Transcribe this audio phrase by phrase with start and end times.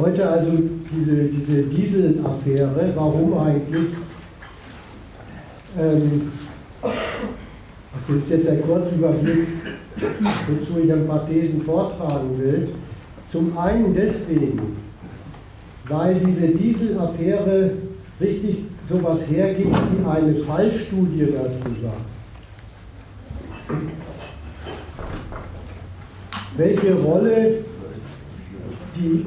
[0.00, 0.52] Heute also
[0.90, 3.88] diese, diese Diesel-Affäre, warum eigentlich?
[5.78, 6.32] Ähm,
[8.08, 9.46] das ist jetzt ein Kurzüberblick,
[10.48, 12.68] wozu ich ein paar Thesen vortragen will.
[13.28, 14.78] Zum einen deswegen,
[15.86, 17.72] weil diese Diesel-Affäre
[18.22, 21.92] richtig sowas hergibt wie eine Fallstudie darüber.
[26.56, 27.64] Welche Rolle
[28.96, 29.26] die,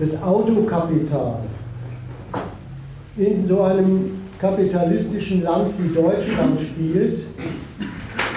[0.00, 1.40] das Autokapital
[3.18, 7.20] in so einem kapitalistischen Land wie Deutschland spielt,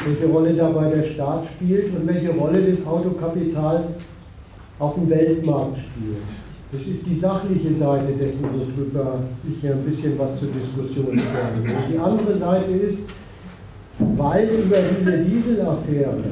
[0.06, 3.86] welche Rolle dabei der Staat spielt und welche Rolle das Autokapital
[4.78, 6.18] auf dem Weltmarkt spielt.
[6.74, 9.20] Das ist die sachliche Seite dessen, worüber
[9.50, 11.78] ich hier ein bisschen was zur Diskussion stelle.
[11.90, 13.10] Die andere Seite ist,
[14.00, 16.24] weil über diese Dieselaffäre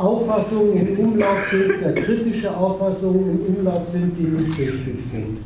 [0.00, 5.38] Auffassungen im Umlauf sind, sehr kritische Auffassungen im Umlauf sind, die nicht richtig sind.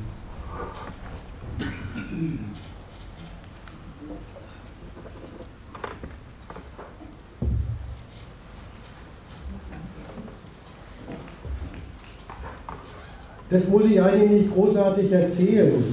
[13.50, 15.84] Das muss ich eigentlich nicht großartig erzählen,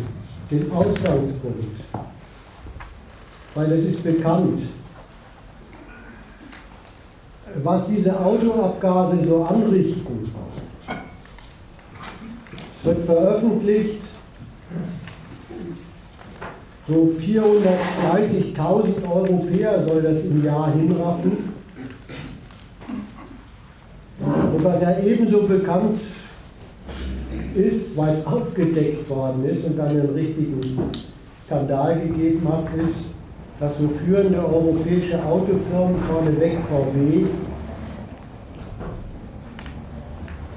[0.51, 1.79] den Ausgangspunkt,
[3.55, 4.61] weil das ist bekannt.
[7.63, 10.31] Was diese Autoabgase so anrichten,
[12.73, 14.01] es wird veröffentlicht,
[16.87, 21.51] so 430.000 Europäer soll das im Jahr hinraffen.
[24.19, 25.99] Und was ja ebenso bekannt
[27.55, 30.79] ist, weil es aufgedeckt worden ist und dann einen richtigen
[31.37, 33.11] Skandal gegeben hat, ist,
[33.61, 37.27] dass so führende europäische Autofirmen, vorneweg VW,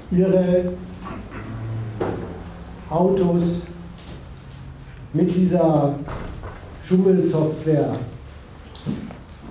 [0.09, 0.73] ihre
[2.89, 3.61] Autos
[5.13, 5.93] mit dieser
[6.87, 7.93] Schummelsoftware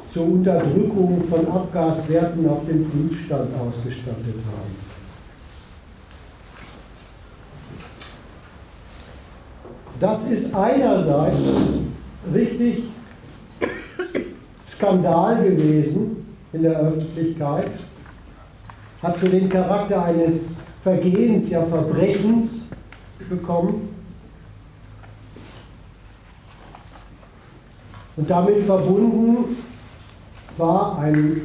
[0.04, 4.74] zur Unterdrückung von Abgaswerten auf dem Prüfstand ausgestattet haben.
[10.00, 11.40] Das ist einerseits
[12.32, 12.93] richtig
[14.74, 17.76] Skandal gewesen in der Öffentlichkeit,
[19.02, 22.70] hat so den Charakter eines Vergehens, ja Verbrechens
[23.28, 23.88] bekommen.
[28.16, 29.56] Und damit verbunden
[30.56, 31.42] war ein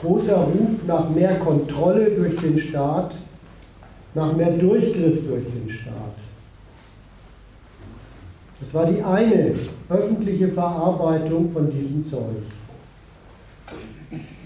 [0.00, 3.16] großer Ruf nach mehr Kontrolle durch den Staat,
[4.14, 6.31] nach mehr Durchgriff durch den Staat.
[8.62, 9.56] Das war die eine
[9.88, 12.44] öffentliche Verarbeitung von diesem Zeug.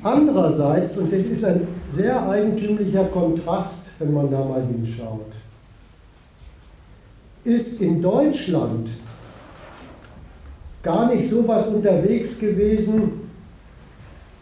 [0.03, 5.33] Andererseits, und das ist ein sehr eigentümlicher Kontrast, wenn man da mal hinschaut,
[7.45, 8.89] ist in Deutschland
[10.83, 13.21] gar nicht so was unterwegs gewesen,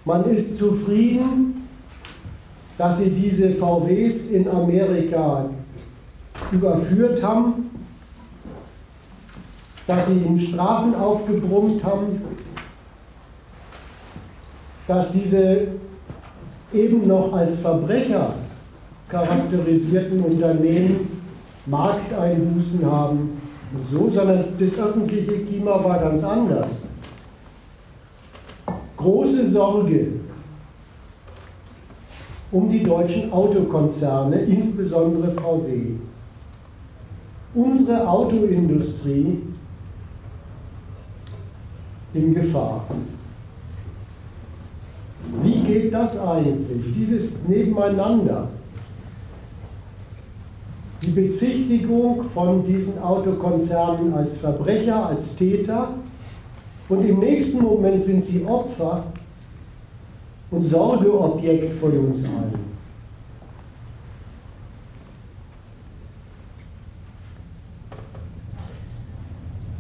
[0.04, 1.66] man ist zufrieden,
[2.78, 5.46] dass sie diese VWs in Amerika
[6.52, 7.63] überführt haben
[9.86, 12.22] dass sie ihnen Strafen aufgebrummt haben,
[14.86, 15.68] dass diese
[16.72, 18.34] eben noch als Verbrecher
[19.08, 21.22] charakterisierten Unternehmen
[21.66, 23.40] Markteinbußen haben
[23.74, 26.86] und so, sondern das öffentliche Klima war ganz anders.
[28.96, 30.08] Große Sorge
[32.50, 35.94] um die deutschen Autokonzerne, insbesondere VW.
[37.54, 39.38] Unsere Autoindustrie
[42.14, 42.86] in Gefahr.
[45.42, 48.48] Wie geht das eigentlich, dieses Nebeneinander?
[51.02, 55.90] Die Bezichtigung von diesen Autokonzernen als Verbrecher, als Täter
[56.88, 59.04] und im nächsten Moment sind sie Opfer
[60.50, 62.74] und Sorgeobjekt von uns allen.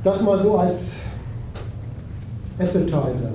[0.02, 1.00] Das mal so als
[2.58, 3.30] Appetizer.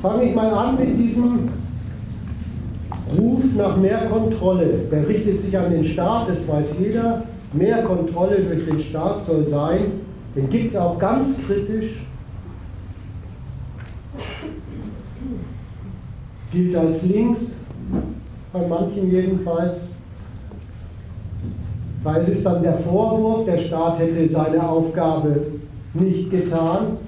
[0.00, 1.48] Fange ich mal an mit diesem
[3.18, 4.86] Ruf nach mehr Kontrolle.
[4.90, 7.24] Der richtet sich an den Staat, das weiß jeder.
[7.52, 9.80] Mehr Kontrolle durch den Staat soll sein.
[10.34, 12.06] Den gibt es auch ganz kritisch.
[16.52, 17.60] Gilt als links,
[18.52, 19.96] bei manchen jedenfalls
[22.02, 25.50] weil es ist dann der Vorwurf, der Staat hätte seine Aufgabe
[25.94, 26.98] nicht getan,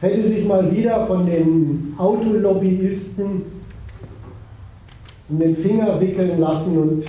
[0.00, 3.42] hätte sich mal wieder von den Autolobbyisten
[5.28, 7.06] um den Finger wickeln lassen und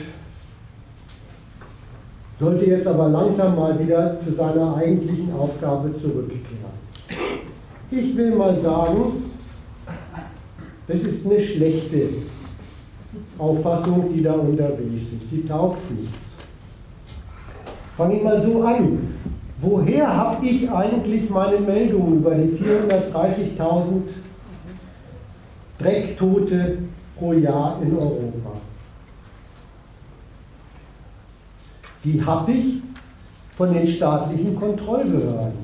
[2.40, 6.74] sollte jetzt aber langsam mal wieder zu seiner eigentlichen Aufgabe zurückkehren.
[7.92, 9.26] Ich will mal sagen,
[10.88, 12.10] das ist eine schlechte
[13.38, 15.31] Auffassung, die da unterwegs ist.
[15.31, 16.38] Die taugt nichts.
[17.95, 19.15] Fange ich mal so an.
[19.57, 24.01] Woher habe ich eigentlich meine Meldung über die 430.000
[25.77, 26.80] Drecktote
[27.18, 28.51] pro Jahr in Europa?
[32.03, 32.81] Die habe ich
[33.56, 35.59] von den staatlichen Kontrollbehörden.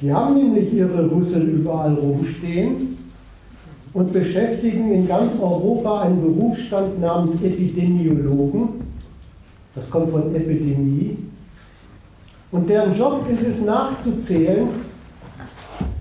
[0.00, 2.89] Die haben nämlich ihre Rüssel überall rumstehen
[3.92, 8.68] und beschäftigen in ganz Europa einen Berufsstand namens Epidemiologen.
[9.74, 11.18] Das kommt von Epidemie.
[12.52, 14.68] Und deren Job ist es nachzuzählen,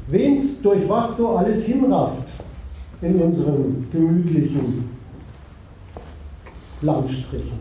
[0.08, 2.28] wen es durch was so alles hinrafft
[3.02, 4.90] in unseren gemütlichen
[6.82, 7.60] Landstrichen.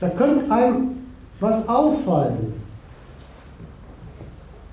[0.00, 0.90] Da könnte einem
[1.40, 2.63] was auffallen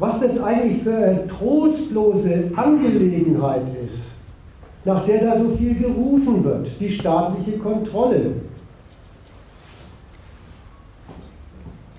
[0.01, 4.07] was das eigentlich für eine trostlose Angelegenheit ist,
[4.83, 8.31] nach der da so viel gerufen wird, die staatliche Kontrolle.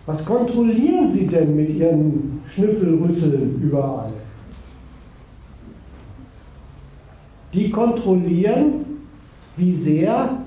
[0.05, 4.13] Was kontrollieren Sie denn mit Ihren Schnüffelrüsseln überall?
[7.55, 8.85] Die kontrollieren,
[9.57, 10.39] wie sehr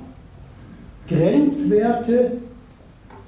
[1.07, 2.33] Grenzwerte,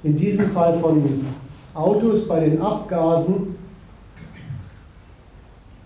[0.02, 1.24] in diesem Fall von
[1.72, 3.57] Autos bei den Abgasen,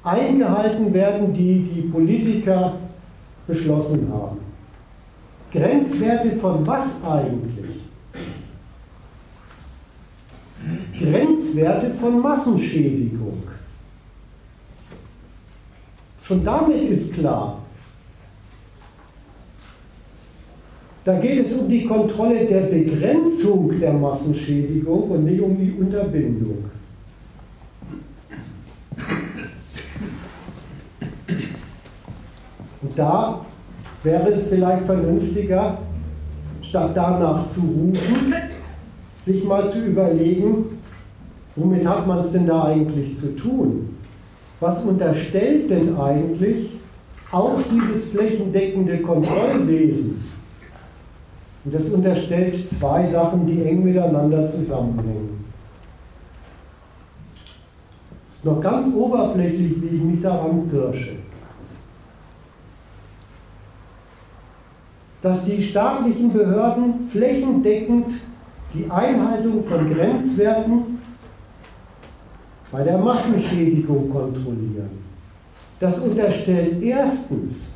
[0.03, 2.75] eingehalten werden, die die Politiker
[3.47, 4.39] beschlossen haben.
[5.51, 7.83] Grenzwerte von was eigentlich?
[10.99, 13.43] Grenzwerte von Massenschädigung.
[16.23, 17.59] Schon damit ist klar,
[21.05, 26.65] da geht es um die Kontrolle der Begrenzung der Massenschädigung und nicht um die Unterbindung.
[33.03, 33.41] Da
[34.05, 35.79] wäre es vielleicht vernünftiger,
[36.61, 38.35] statt danach zu rufen,
[39.21, 40.79] sich mal zu überlegen,
[41.57, 43.97] womit hat man es denn da eigentlich zu tun?
[44.61, 46.71] Was unterstellt denn eigentlich
[47.33, 50.25] auch dieses flächendeckende Kontrollwesen?
[51.65, 55.45] Und das unterstellt zwei Sachen, die eng miteinander zusammenhängen.
[58.31, 61.22] Ist noch ganz oberflächlich, wie ich mich daran pirsche.
[65.23, 68.13] Dass die staatlichen Behörden flächendeckend
[68.75, 70.99] die Einhaltung von Grenzwerten
[72.73, 74.91] bei der Massenschädigung kontrollieren.
[75.79, 77.69] Das unterstellt erstens,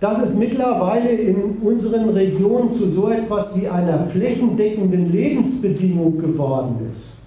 [0.00, 7.18] dass es mittlerweile in unseren Regionen zu so etwas wie einer flächendeckenden Lebensbedingung geworden ist.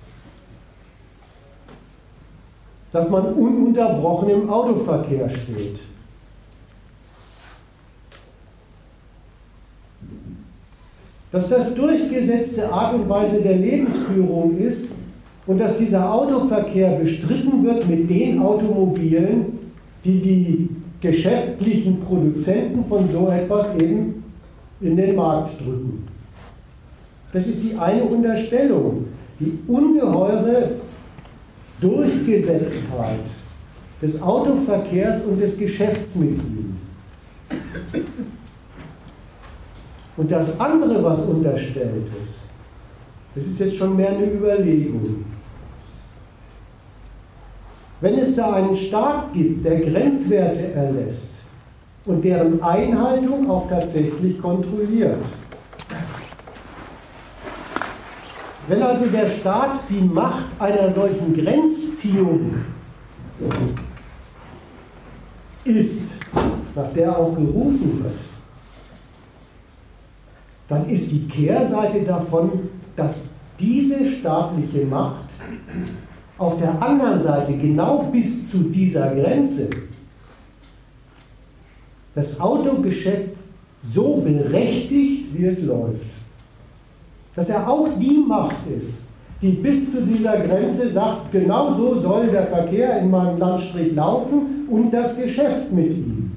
[2.92, 5.80] Dass man ununterbrochen im Autoverkehr steht.
[11.32, 14.94] Dass das durchgesetzte Art und Weise der Lebensführung ist
[15.46, 19.60] und dass dieser Autoverkehr bestritten wird mit den Automobilen,
[20.04, 20.70] die die
[21.02, 24.24] geschäftlichen Produzenten von so etwas eben
[24.82, 26.08] in den Markt drücken.
[27.32, 29.06] Das ist die eine Unterstellung,
[29.40, 30.72] die ungeheure
[31.80, 33.30] Durchgesetztheit
[34.02, 36.78] des Autoverkehrs und des Geschäfts mit ihm.
[40.20, 42.42] Und das andere, was unterstellt ist,
[43.34, 45.24] das ist jetzt schon mehr eine Überlegung.
[48.02, 51.36] Wenn es da einen Staat gibt, der Grenzwerte erlässt
[52.06, 55.24] und deren Einhaltung auch tatsächlich kontrolliert,
[58.68, 62.56] wenn also der Staat die Macht einer solchen Grenzziehung
[65.64, 66.10] ist,
[66.76, 68.29] nach der auch gerufen wird,
[70.70, 73.26] dann ist die Kehrseite davon, dass
[73.60, 75.34] diese staatliche Macht
[76.38, 79.70] auf der anderen Seite genau bis zu dieser Grenze
[82.16, 83.30] das Autogeschäft
[83.82, 86.08] so berechtigt, wie es läuft.
[87.36, 89.06] Dass er auch die Macht ist,
[89.42, 94.68] die bis zu dieser Grenze sagt, genau so soll der Verkehr in meinem Landstrich laufen
[94.70, 96.29] und das Geschäft mit ihm.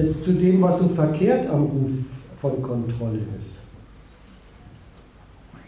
[0.00, 1.90] Jetzt zu dem, was so verkehrt am Ruf
[2.36, 3.60] von Kontrolle ist.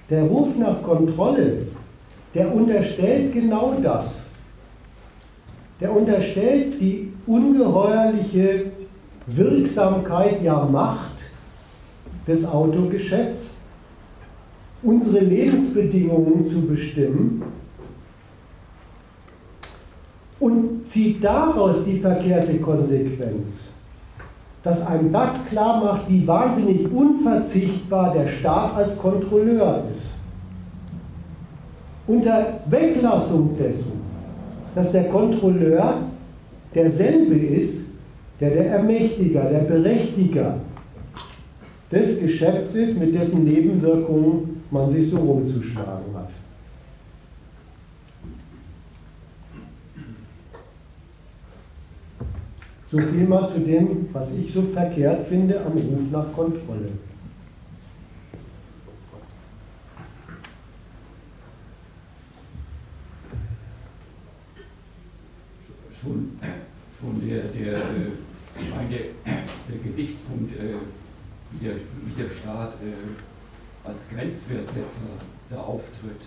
[0.08, 1.66] Der Ruf nach Kontrolle,
[2.32, 4.20] der unterstellt genau das.
[5.80, 8.72] Der unterstellt die ungeheuerliche
[9.26, 11.30] Wirksamkeit, ja Macht
[12.26, 13.58] des Autogeschäfts,
[14.82, 17.42] unsere Lebensbedingungen zu bestimmen
[20.40, 23.74] und zieht daraus die verkehrte Konsequenz,
[24.62, 30.12] dass einem das klar macht, wie wahnsinnig unverzichtbar der Staat als Kontrolleur ist.
[32.06, 34.00] Unter Weglassung dessen,
[34.74, 35.94] dass der Kontrolleur
[36.74, 37.90] derselbe ist,
[38.40, 40.56] der der Ermächtiger, der Berechtiger
[41.90, 46.30] des Geschäfts ist, mit dessen Nebenwirkungen man sich so rumzuschlagen hat.
[52.92, 56.90] So viel mal zu dem, was ich so verkehrt finde am Ruf nach Kontrolle.
[65.98, 66.38] Schon,
[67.00, 67.78] schon der, der,
[68.60, 70.74] ich meine, der, der Gesichtspunkt, äh,
[71.52, 75.16] wie, der, wie der Staat äh, als Grenzwertsetzer
[75.48, 76.20] da auftritt,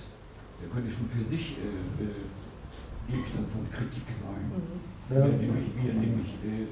[0.60, 4.50] der könnte schon für sich äh, Gegenstand von Kritik sein.
[4.50, 4.95] Mhm.
[5.10, 5.26] Ja.
[5.26, 6.68] Nämlich, wie er nämlich äh,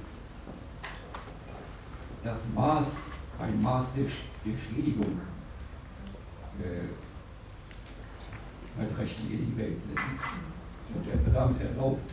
[2.24, 2.88] das Maß,
[3.40, 5.20] ein Maß der, der Schädigung
[6.60, 6.88] äh,
[8.80, 10.40] halt rechtlich in die Welt setzt
[10.96, 12.12] und er damit erlaubt.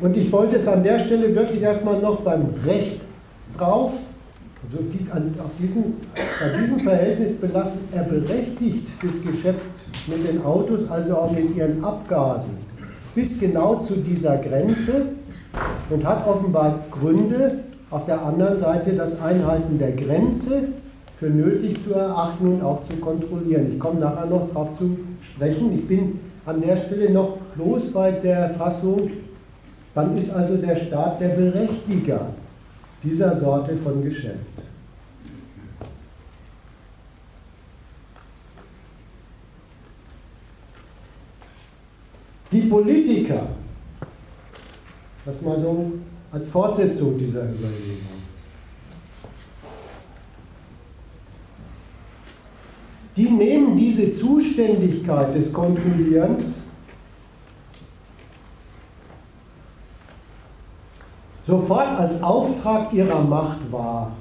[0.00, 3.00] Und ich wollte es an der Stelle wirklich erstmal noch beim Recht
[3.56, 3.98] drauf
[4.62, 9.62] also auf diesem, bei diesem Verhältnis belassen, er berechtigt das Geschäft
[10.08, 12.56] mit den Autos, also auch mit ihren Abgasen,
[13.14, 15.06] bis genau zu dieser Grenze
[15.90, 17.60] und hat offenbar Gründe,
[17.90, 20.68] auf der anderen Seite das Einhalten der Grenze
[21.16, 23.68] für nötig zu erachten und auch zu kontrollieren.
[23.72, 25.72] Ich komme nachher noch darauf zu sprechen.
[25.74, 29.10] Ich bin an der Stelle noch bloß bei der Fassung,
[29.94, 32.26] dann ist also der Staat der Berechtiger
[33.02, 34.57] dieser Sorte von Geschäft.
[42.50, 43.46] Die Politiker,
[45.24, 45.92] das mal so
[46.32, 48.18] als Fortsetzung dieser Überlegung,
[53.16, 56.62] die nehmen diese Zuständigkeit des Kontrollierens
[61.42, 64.12] sofort als Auftrag ihrer Macht wahr.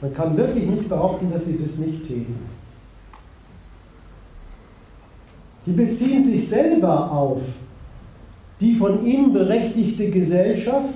[0.00, 2.53] Man kann wirklich nicht behaupten, dass sie das nicht täten.
[5.66, 7.40] Die beziehen sich selber auf
[8.60, 10.94] die von ihnen berechtigte Gesellschaft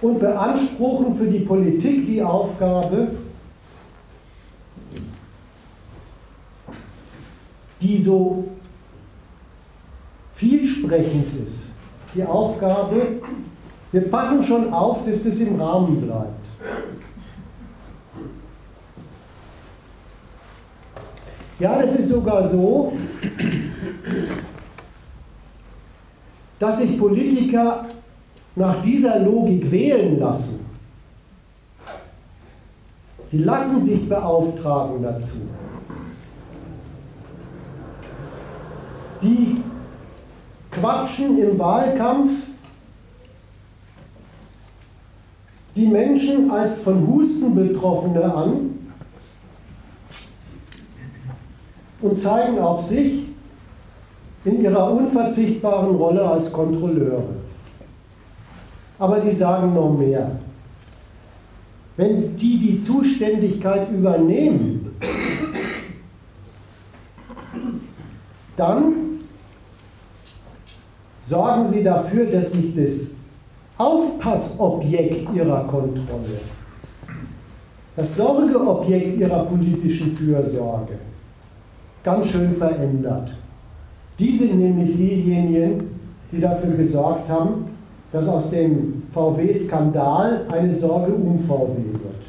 [0.00, 3.12] und beanspruchen für die Politik die Aufgabe,
[7.80, 8.48] die so
[10.34, 11.70] vielsprechend ist
[12.14, 13.20] die Aufgabe,
[13.92, 16.46] wir passen schon auf, dass das im Rahmen bleibt.
[21.60, 22.94] Ja, das ist sogar so,
[26.58, 27.86] dass sich Politiker
[28.56, 30.64] nach dieser Logik wählen lassen.
[33.30, 35.42] Die lassen sich beauftragen dazu.
[39.22, 39.62] Die
[40.70, 42.30] quatschen im Wahlkampf
[45.76, 48.79] die Menschen als von Husten Betroffene an
[52.02, 53.26] und zeigen auf sich
[54.44, 57.22] in ihrer unverzichtbaren Rolle als Kontrolleure.
[58.98, 60.30] Aber die sagen noch mehr.
[61.96, 64.96] Wenn die die Zuständigkeit übernehmen,
[68.56, 68.94] dann
[71.18, 73.14] sorgen Sie dafür, dass sich das
[73.76, 76.40] Aufpassobjekt Ihrer Kontrolle,
[77.96, 81.09] das Sorgeobjekt Ihrer politischen Fürsorge
[82.02, 83.32] ganz schön verändert.
[84.18, 85.90] Die sind nämlich diejenigen,
[86.30, 87.66] die dafür gesorgt haben,
[88.12, 92.22] dass aus dem VW-Skandal eine Sorge um VW wird.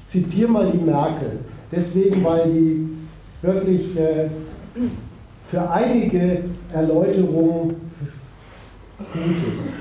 [0.00, 1.38] Ich zitiere mal die Merkel,
[1.72, 2.88] deswegen, weil die
[3.42, 4.28] wirklich äh,
[5.46, 7.76] für einige Erläuterungen
[9.12, 9.72] Gutes.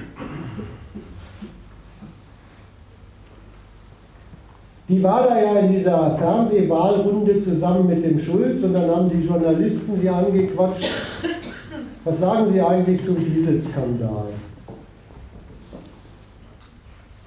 [4.88, 9.26] Die war da ja in dieser Fernsehwahlrunde zusammen mit dem Schulz und dann haben die
[9.26, 10.90] Journalisten sie angequatscht.
[12.04, 14.28] Was sagen Sie eigentlich zum Dieselskandal?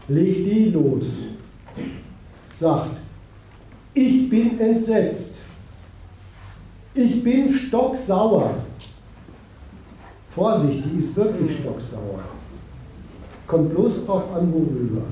[0.07, 1.19] Legt die los,
[2.55, 3.01] sagt,
[3.93, 5.39] ich bin entsetzt,
[6.95, 8.55] ich bin stocksauer.
[10.31, 12.21] Vorsicht, die ist wirklich stocksauer.
[13.49, 15.03] Kommt bloß drauf an, worüber.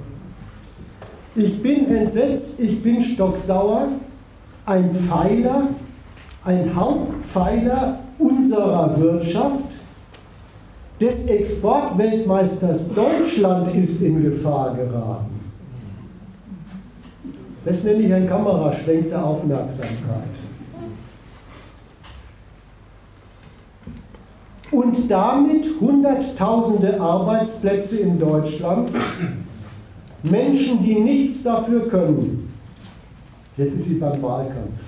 [1.36, 3.88] Ich bin entsetzt, ich bin stocksauer,
[4.64, 5.68] ein Pfeiler,
[6.44, 9.64] ein Hauptpfeiler unserer Wirtschaft,
[10.98, 15.36] des Exportweltmeisters Deutschland ist in Gefahr geraten.
[17.66, 20.22] Das nenne ich ein Kameraschwenk der Aufmerksamkeit.
[24.70, 28.90] Und damit Hunderttausende Arbeitsplätze in Deutschland,
[30.30, 32.52] Menschen, die nichts dafür können.
[33.56, 34.80] Jetzt ist sie beim Wahlkampf.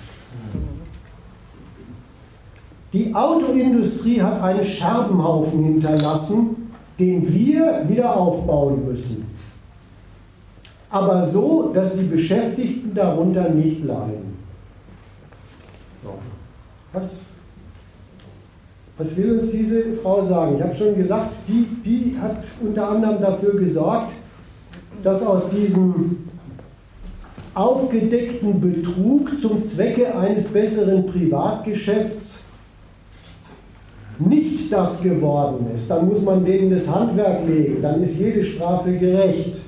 [2.92, 9.26] Die Autoindustrie hat einen Scherbenhaufen hinterlassen, den wir wieder aufbauen müssen.
[10.90, 14.38] Aber so, dass die Beschäftigten darunter nicht leiden.
[16.92, 17.26] Was,
[18.96, 20.56] was will uns diese Frau sagen?
[20.56, 24.12] Ich habe schon gesagt, die, die hat unter anderem dafür gesorgt,
[25.02, 26.28] dass aus diesem
[27.54, 32.44] aufgedeckten Betrug zum Zwecke eines besseren Privatgeschäfts
[34.18, 38.92] nicht das geworden ist, dann muss man denen das Handwerk legen, dann ist jede Strafe
[38.92, 39.58] gerecht.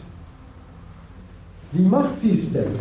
[1.73, 2.73] Wie macht sie es denn?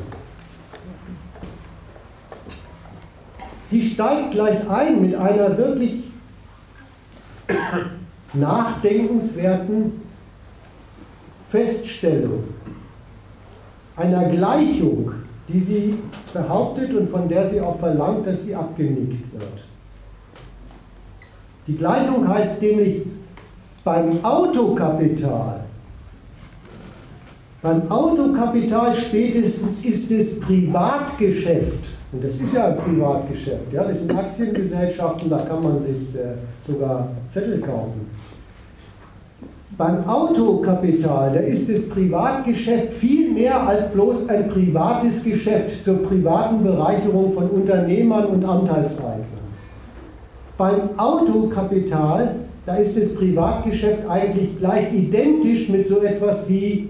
[3.72, 6.06] Die steigt gleich ein mit einer wirklich
[8.34, 10.09] nachdenkenswerten
[11.50, 12.44] Feststellung,
[13.96, 15.12] einer Gleichung,
[15.48, 15.98] die sie
[16.32, 19.64] behauptet und von der sie auch verlangt, dass die abgenickt wird.
[21.68, 23.04] Die Gleichung heißt nämlich
[23.84, 25.66] beim Autokapital,
[27.62, 31.90] beim Autokapital spätestens ist es Privatgeschäft.
[32.12, 33.74] Und das ist ja ein Privatgeschäft.
[33.74, 33.84] Ja?
[33.84, 38.08] Das sind Aktiengesellschaften, da kann man sich äh, sogar Zettel kaufen.
[39.80, 46.62] Beim Autokapital, da ist das Privatgeschäft viel mehr als bloß ein privates Geschäft zur privaten
[46.66, 49.40] Bereicherung von Unternehmern und Anteilseignern.
[50.58, 56.90] Beim Autokapital, da ist das Privatgeschäft eigentlich gleich identisch mit so etwas wie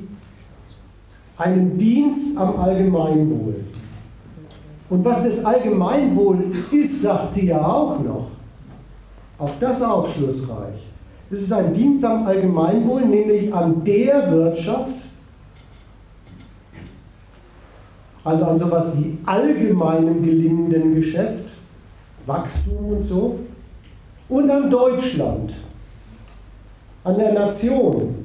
[1.38, 3.65] einem Dienst am Allgemeinwohl.
[4.89, 8.32] Und was das Allgemeinwohl ist, sagt sie ja auch noch.
[9.38, 10.89] Auch das aufschlussreich.
[11.31, 14.95] Es ist ein Dienst am Allgemeinwohl, nämlich an der Wirtschaft,
[18.23, 21.51] also an sowas wie allgemeinem gelingenden Geschäft,
[22.25, 23.39] Wachstum und so,
[24.27, 25.53] und an Deutschland,
[27.03, 28.15] an der Nation,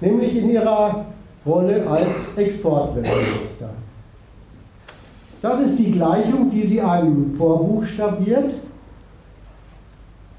[0.00, 1.04] nämlich in ihrer
[1.44, 3.70] Rolle als Exportweltmeister.
[5.42, 8.54] Das ist die Gleichung, die sie einem vorbuchstabiert,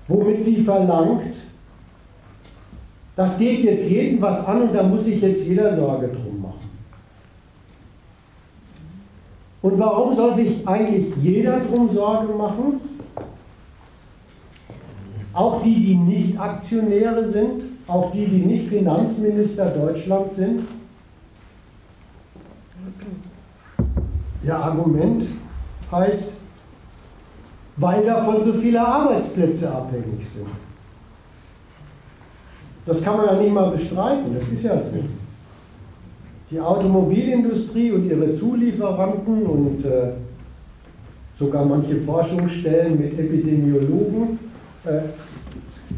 [0.08, 1.36] womit sie verlangt,
[3.16, 6.70] das geht jetzt jedem was an und da muss sich jetzt jeder Sorge drum machen.
[9.62, 12.82] Und warum soll sich eigentlich jeder drum Sorge machen?
[15.34, 20.64] Auch die, die nicht Aktionäre sind, auch die, die nicht Finanzminister Deutschlands sind.
[24.44, 25.26] Ihr Argument
[25.92, 26.34] heißt,
[27.78, 30.48] weil davon so viele Arbeitsplätze abhängig sind.
[32.86, 34.98] Das kann man ja nicht mal bestreiten, das ist ja so.
[36.52, 40.12] Die Automobilindustrie und ihre Zulieferanten und äh,
[41.38, 44.38] sogar manche Forschungsstellen mit Epidemiologen
[44.86, 45.02] äh,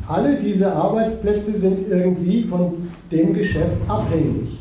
[0.08, 4.60] alle diese Arbeitsplätze sind irgendwie von dem Geschäft abhängig.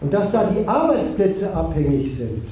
[0.00, 2.42] Und dass da die Arbeitsplätze abhängig sind,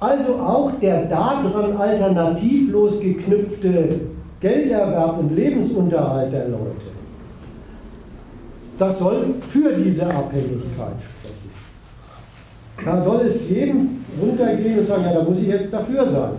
[0.00, 4.00] also auch der daran alternativlos geknüpfte
[4.40, 6.86] Gelderwerb und Lebensunterhalt der Leute,
[8.78, 11.50] das soll für diese Abhängigkeit sprechen.
[12.84, 16.36] Da soll es jedem runtergehen und sagen, ja, da muss ich jetzt dafür sein.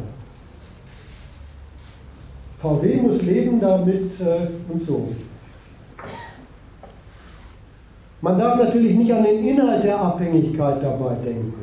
[2.59, 5.09] VW muss leben damit äh, und so.
[8.21, 11.53] Man darf natürlich nicht an den Inhalt der Abhängigkeit dabei denken,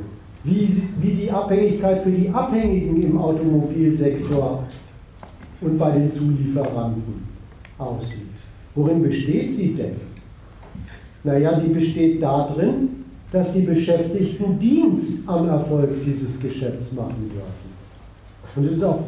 [0.47, 0.69] wie,
[1.01, 4.65] wie die Abhängigkeit für die Abhängigen im Automobilsektor
[5.61, 7.27] und bei den Zulieferanten
[7.79, 8.27] aussieht.
[8.75, 9.97] Worin besteht sie denn?
[11.25, 17.77] Naja, die besteht darin, dass die Beschäftigten Dienst am Erfolg dieses Geschäfts machen dürfen.
[18.55, 19.01] Und es ist auch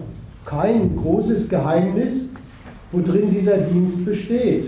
[0.44, 2.32] kein großes Geheimnis,
[2.90, 4.66] worin dieser Dienst besteht.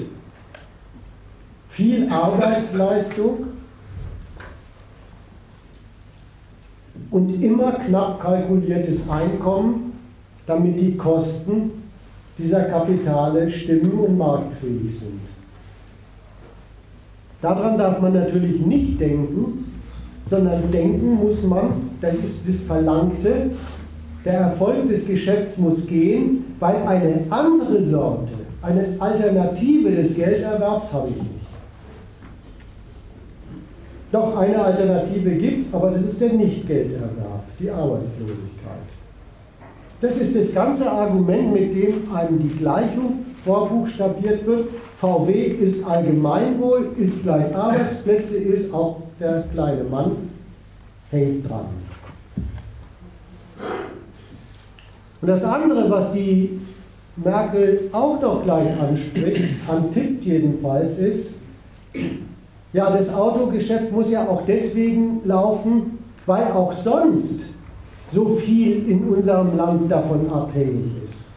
[1.69, 3.47] Viel Arbeitsleistung
[7.11, 9.93] und immer knapp kalkuliertes Einkommen,
[10.47, 11.71] damit die Kosten
[12.39, 15.21] dieser Kapitale stimmen und marktfähig sind.
[17.41, 19.67] Daran darf man natürlich nicht denken,
[20.25, 23.51] sondern denken muss man, das ist das Verlangte,
[24.25, 31.09] der Erfolg des Geschäfts muss gehen, weil eine andere Sorte, eine Alternative des Gelderwerbs habe
[31.09, 31.30] ich.
[34.13, 38.41] Doch eine Alternative gibt es, aber das ist der Nicht-Gelderwerb, die Arbeitslosigkeit.
[40.01, 44.69] Das ist das ganze Argument, mit dem einem die Gleichung vorbuchstabiert wird.
[44.97, 50.17] VW ist Allgemeinwohl, ist gleich Arbeitsplätze, ist auch der kleine Mann,
[51.11, 51.67] hängt dran.
[55.21, 56.61] Und das andere, was die
[57.17, 61.35] Merkel auch noch gleich anspricht, antippt jedenfalls, ist,
[62.73, 67.51] ja, das Autogeschäft muss ja auch deswegen laufen, weil auch sonst
[68.13, 71.31] so viel in unserem Land davon abhängig ist.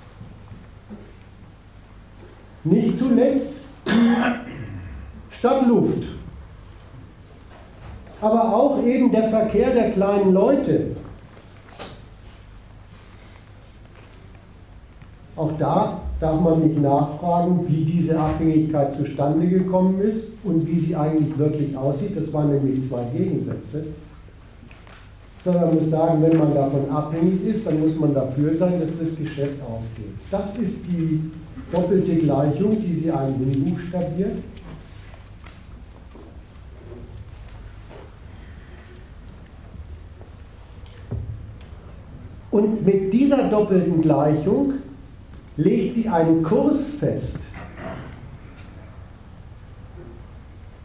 [2.64, 3.92] Nicht zuletzt die
[5.36, 6.16] Stadtluft,
[8.22, 10.96] aber auch eben der Verkehr der kleinen Leute.
[15.36, 20.96] Auch da darf man nicht nachfragen, wie diese Abhängigkeit zustande gekommen ist und wie sie
[20.96, 22.16] eigentlich wirklich aussieht.
[22.16, 23.88] Das waren nämlich zwei Gegensätze.
[25.44, 28.98] Sondern man muss sagen, wenn man davon abhängig ist, dann muss man dafür sein, dass
[28.98, 30.16] das Geschäft aufgeht.
[30.32, 31.30] Das ist die
[31.74, 34.38] doppelte Gleichung, die sie einem hinbuchstabiert.
[42.50, 44.74] Und mit dieser doppelten Gleichung
[45.58, 47.40] legt sie einen Kurs fest,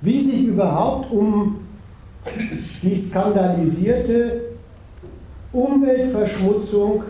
[0.01, 1.61] wie sich überhaupt um
[2.83, 4.43] die skandalisierte
[5.53, 7.03] Umweltverschmutzung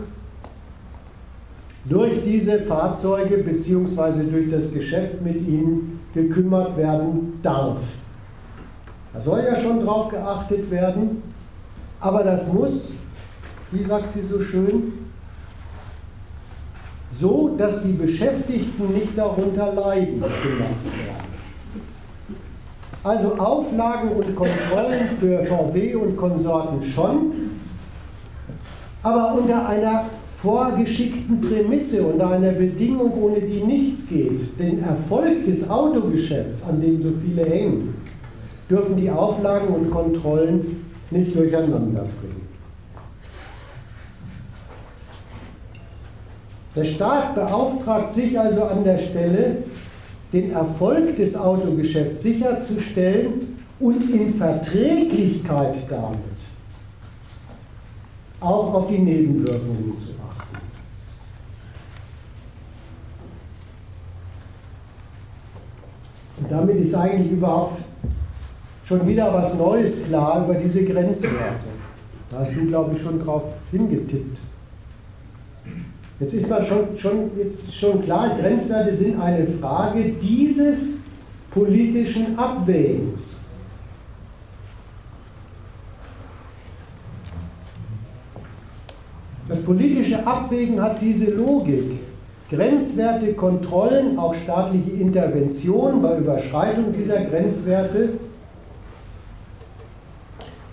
[1.85, 4.23] durch diese Fahrzeuge bzw.
[4.23, 7.81] durch das Geschäft mit ihnen gekümmert werden darf.
[9.13, 11.21] Da soll ja schon drauf geachtet werden,
[11.99, 12.91] aber das muss,
[13.71, 15.08] wie sagt sie so schön,
[17.09, 21.29] so dass die Beschäftigten nicht darunter leiden, gemacht werden.
[23.03, 27.31] Also Auflagen und Kontrollen für VW und Konsorten schon,
[29.01, 34.59] aber unter einer vorgeschickten Prämisse, unter einer Bedingung, ohne die nichts geht.
[34.59, 37.93] Den Erfolg des Autogeschäfts, an dem so viele hängen,
[38.69, 42.38] dürfen die Auflagen und Kontrollen nicht durcheinander bringen.
[46.75, 49.63] Der Staat beauftragt sich also an der Stelle,
[50.31, 56.19] den Erfolg des Autogeschäfts sicherzustellen und in Verträglichkeit damit
[58.39, 60.57] auch auf die Nebenwirkungen zu achten.
[66.39, 67.81] Und damit ist eigentlich überhaupt
[68.85, 71.67] schon wieder was Neues klar über diese Grenzwerte.
[72.29, 74.39] Da hast du, glaube ich, schon drauf hingetippt.
[76.19, 80.97] Jetzt ist man schon, schon, jetzt schon klar, Grenzwerte sind eine Frage dieses
[81.49, 83.43] politischen Abwägens.
[89.47, 91.99] Das politische Abwägen hat diese Logik.
[92.49, 98.09] Grenzwerte, Kontrollen, auch staatliche Interventionen bei Überschreitung dieser Grenzwerte,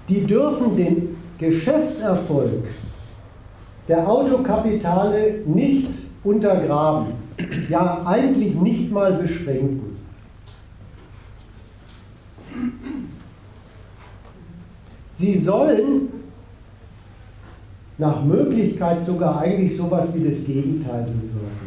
[0.09, 2.65] die dürfen den Geschäftserfolg
[3.89, 5.91] der Autokapitale nicht
[6.25, 7.13] untergraben,
[7.69, 9.97] ja eigentlich nicht mal beschränken.
[15.11, 16.09] Sie sollen
[17.99, 21.67] nach Möglichkeit sogar eigentlich sowas wie das Gegenteil bewirken.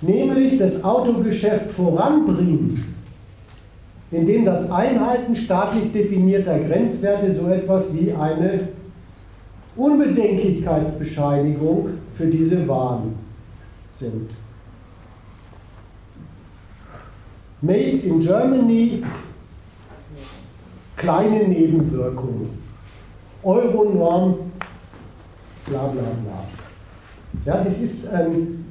[0.00, 2.97] Nämlich das Autogeschäft voranbringen
[4.10, 8.68] indem das Einhalten staatlich definierter Grenzwerte so etwas wie eine
[9.76, 13.14] Unbedenklichkeitsbescheinigung für diese Waren
[13.92, 14.34] sind.
[17.60, 19.02] Made in Germany,
[20.96, 22.48] kleine Nebenwirkungen.
[23.42, 24.52] Euronorm,
[25.66, 26.44] bla bla bla.
[27.44, 28.64] Ja, das ist ein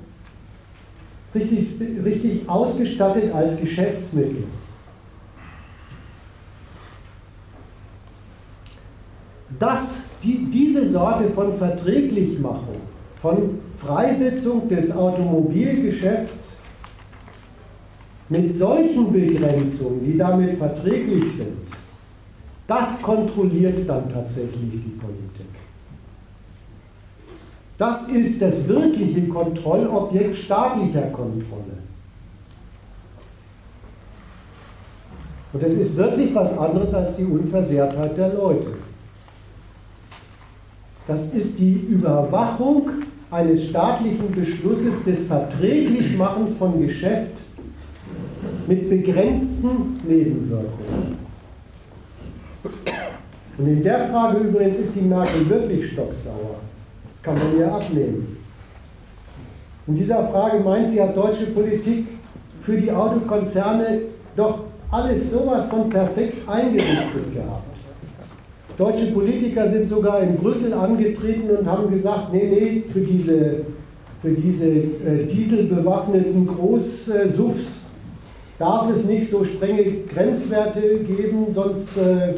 [1.34, 4.44] richtig, richtig ausgestattet als Geschäftsmittel.
[9.60, 12.82] Dass die, diese Sorte von Verträglichmachung,
[13.16, 16.60] von Freisetzung des Automobilgeschäfts
[18.30, 21.68] mit solchen Begrenzungen, die damit verträglich sind,
[22.68, 25.48] das kontrolliert dann tatsächlich die Politik.
[27.78, 31.78] Das ist das wirkliche Kontrollobjekt staatlicher Kontrolle.
[35.54, 38.70] Und das ist wirklich was anderes als die Unversehrtheit der Leute.
[41.08, 42.90] Das ist die Überwachung
[43.32, 47.38] eines staatlichen Beschlusses des Verträglichmachens von Geschäft
[48.68, 51.18] mit begrenzten Nebenwirkungen.
[53.58, 56.60] Und in der Frage übrigens ist die Merkel wirklich stocksauer.
[57.12, 58.38] Das kann man ihr abnehmen.
[59.88, 62.08] In dieser Frage meint sie, hat deutsche Politik
[62.60, 64.02] für die Autokonzerne
[64.36, 67.67] doch alles sowas von perfekt eingerichtet gehabt.
[68.78, 73.66] Deutsche Politiker sind sogar in Brüssel angetreten und haben gesagt, nee, nee, für diese,
[74.22, 77.80] für diese äh, dieselbewaffneten Großsuffs
[78.60, 82.36] darf es nicht so strenge Grenzwerte geben, sonst äh,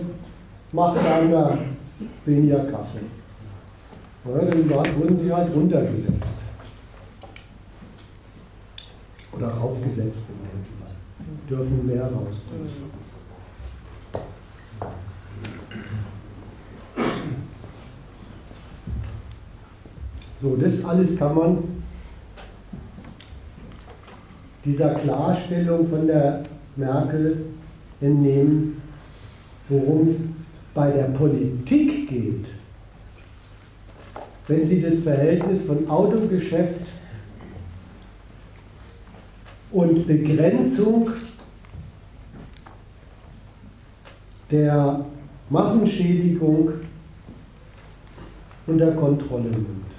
[0.71, 1.57] macht einer
[2.25, 2.99] weniger Kasse.
[4.25, 6.37] Ja, dann wurden sie halt runtergesetzt.
[9.35, 10.95] Oder raufgesetzt in dem Fall.
[11.49, 12.98] Dürfen mehr rausbringen.
[20.41, 21.57] So, das alles kann man
[24.63, 26.43] dieser Klarstellung von der
[26.77, 27.45] Merkel
[27.99, 28.81] entnehmen,
[29.67, 30.23] worum es
[30.73, 32.47] bei der Politik geht,
[34.47, 36.91] wenn sie das Verhältnis von Autogeschäft
[39.71, 41.09] und Begrenzung
[44.49, 45.05] der
[45.49, 46.71] Massenschädigung
[48.67, 49.89] unter Kontrolle nimmt.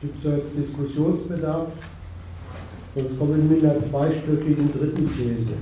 [0.00, 1.68] Gibt es jetzt Diskussionsbedarf?
[2.94, 5.54] Sonst kommen wir mit einer zweistöckigen dritten These.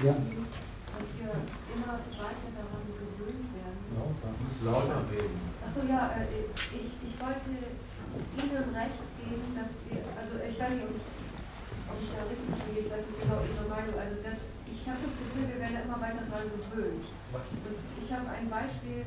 [0.00, 0.16] Ja.
[0.16, 1.30] Dass wir
[1.70, 3.84] immer weiter daran gewöhnt werden.
[3.94, 5.38] Da muss lauter reden.
[5.60, 10.88] Achso, ja, äh, ich, ich wollte Ihnen recht geben, dass wir, also ich weiß nicht,
[10.88, 13.94] ob ich da richtig liege, das ist genau Ihre Meinung.
[13.94, 17.06] Also das, ich habe das Gefühl, wir werden immer weiter daran gewöhnt.
[17.30, 19.06] Ich habe ein Beispiel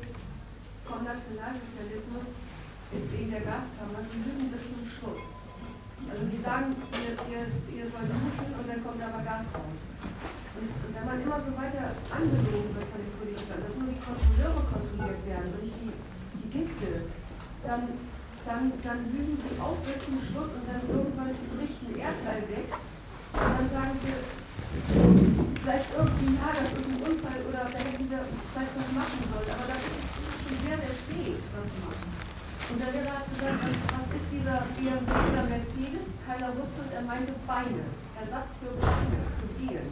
[0.88, 2.32] vom Nationalsozialismus
[2.96, 5.36] in der Gaskammer, sie lügen bis zum Schluss.
[6.08, 6.72] Also sie sagen,
[7.04, 9.76] ihr, ihr, ihr sollt duschen und dann kommt aber Gas raus.
[10.56, 14.00] Und, und wenn man immer so weiter angelogen wird von den Politikern, dass nur die
[14.00, 17.12] Kontrolleure kontrolliert werden und nicht die, die Gifte,
[17.60, 17.92] dann,
[18.48, 22.72] dann, dann lügen sie auch bis zum Schluss und dann irgendwann bricht ein Erdteil weg.
[22.72, 24.16] Und dann sagen wir,
[25.64, 29.50] vielleicht irgendwie, ja, das ist ein Unfall oder da hätten wir vielleicht was machen sollen,
[29.54, 30.12] aber das ist
[30.44, 32.08] schon sehr, sehr spät, was machen.
[32.64, 36.08] Und der Lehrer hat gesagt, was, was ist dieser BMW oder Mercedes?
[36.26, 37.84] Keiner wusste es, er meinte Beine.
[38.18, 39.88] Ersatz für Beine zu gehen.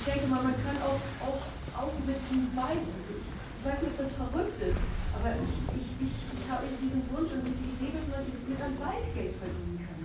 [0.00, 1.42] Ich denke mal, man kann auch, auch,
[1.76, 4.80] auch mit dem Bein, ich weiß nicht, ob das verrückt ist,
[5.14, 8.80] aber ich, ich, ich, ich habe diesen Wunsch und diese Idee, dass man mit einem
[8.80, 10.02] Wald Geld verdienen kann.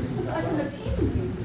[0.00, 1.36] Es muss Alternativen geben.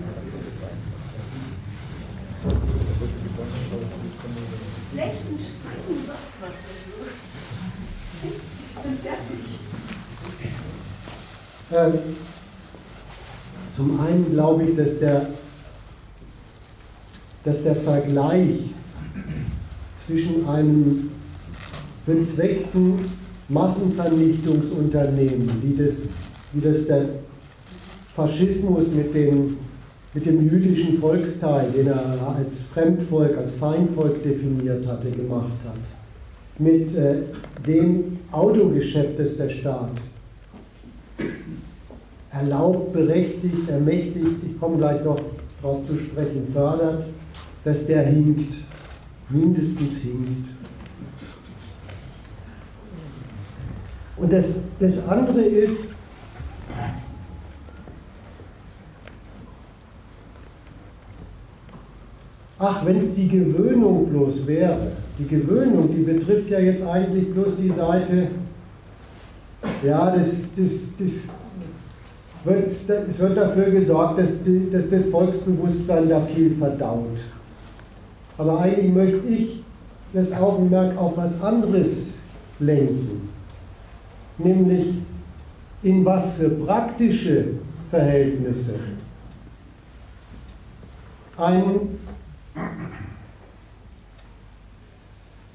[4.91, 6.56] Schlechten Streckensatz, was
[8.24, 9.43] Ich bin fertig.
[11.74, 12.15] Ähm,
[13.76, 15.28] zum einen glaube ich, dass der,
[17.43, 18.69] dass der Vergleich
[19.97, 21.12] zwischen einem
[22.05, 22.99] bezweckten
[23.49, 25.97] Massenvernichtungsunternehmen, wie das,
[26.53, 27.05] wie das der
[28.15, 29.57] Faschismus mit dem,
[30.13, 35.75] mit dem jüdischen Volksteil, den er als Fremdvolk, als Feindvolk definiert hatte, gemacht hat,
[36.57, 37.23] mit äh,
[37.65, 40.01] dem Autogeschäft, das der Staat
[42.31, 45.19] erlaubt, berechtigt, ermächtigt, ich komme gleich noch
[45.61, 47.05] darauf zu sprechen, fördert,
[47.63, 48.55] dass der hinkt.
[49.31, 50.49] mindestens hinkt.
[54.21, 55.93] Und das, das andere ist,
[62.60, 67.57] ach, wenn es die Gewöhnung bloß wäre, die Gewöhnung, die betrifft ja jetzt eigentlich bloß
[67.57, 68.27] die Seite,
[69.84, 71.29] ja, das, das, das
[72.43, 72.71] wird,
[73.10, 77.21] es wird dafür gesorgt, dass, die, dass das Volksbewusstsein da viel verdaut.
[78.38, 79.63] Aber eigentlich möchte ich
[80.13, 82.13] das Augenmerk auf was anderes
[82.60, 83.20] lenken,
[84.43, 84.88] nämlich
[85.84, 87.45] in was für praktische
[87.89, 88.75] Verhältnisse
[91.38, 91.99] ein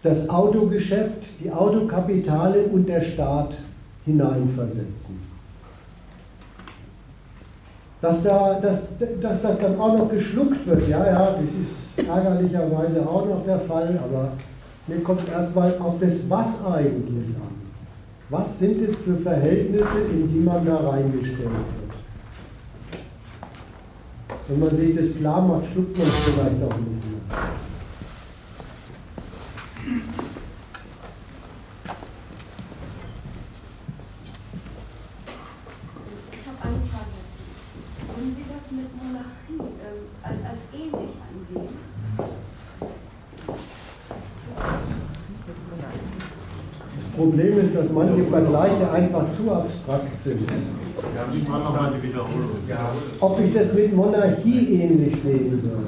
[0.03, 3.59] das Autogeschäft, die Autokapitale und der Staat
[4.05, 5.20] hineinversetzen.
[8.01, 8.88] Dass, da, dass,
[9.20, 13.59] dass das dann auch noch geschluckt wird, ja, ja, das ist ärgerlicherweise auch noch der
[13.59, 14.33] Fall, aber
[14.87, 17.56] mir kommt es erstmal auf das Was eigentlich an.
[18.29, 21.99] Was sind es für Verhältnisse, in die man da reingestellt wird?
[24.49, 27.21] Wenn man sich das klar macht, schluckt man es vielleicht auch nicht mehr.
[38.17, 41.77] Würden Sie das mit Monarchie ähm, als ähnlich ansehen?
[46.97, 50.48] Das Problem ist, dass manche Vergleiche einfach zu abstrakt sind.
[53.20, 55.87] Ob ich das mit Monarchie ähnlich sehen würde.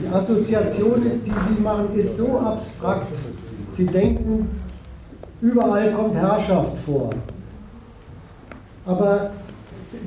[0.00, 3.16] Die Assoziation, die Sie machen, ist so abstrakt.
[3.70, 4.48] Sie denken,
[5.40, 7.10] überall kommt Herrschaft vor.
[8.84, 9.30] Aber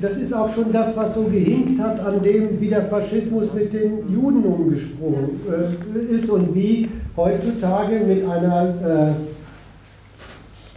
[0.02, 3.74] das ist auch schon das, was so gehinkt hat an dem, wie der Faschismus mit
[3.74, 9.14] den Juden umgesprungen äh, ist und wie heutzutage mit einer äh,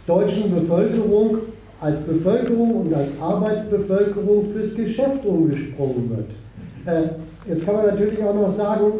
[0.07, 1.37] deutschen Bevölkerung
[1.81, 6.35] als Bevölkerung und als Arbeitsbevölkerung fürs Geschäft umgesprungen wird.
[6.85, 7.09] Äh,
[7.49, 8.91] jetzt kann man natürlich auch noch sagen,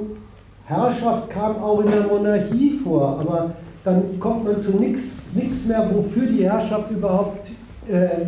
[0.66, 3.52] Herrschaft kam auch in der Monarchie vor, aber
[3.84, 7.52] dann kommt man zu nichts mehr, wofür die Herrschaft überhaupt
[7.88, 8.28] äh,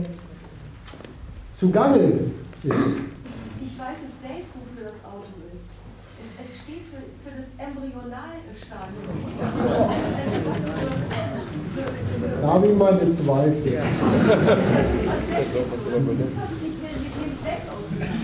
[1.62, 2.00] zugange
[2.63, 2.97] ist.
[3.62, 5.69] Ich weiß es selbst, wofür das Auto ist.
[6.17, 9.06] Es, es steht für, für das Embryonalstadium.
[12.41, 13.80] Da habe ich meine Zweifel.
[17.67, 18.21] Ausgedacht.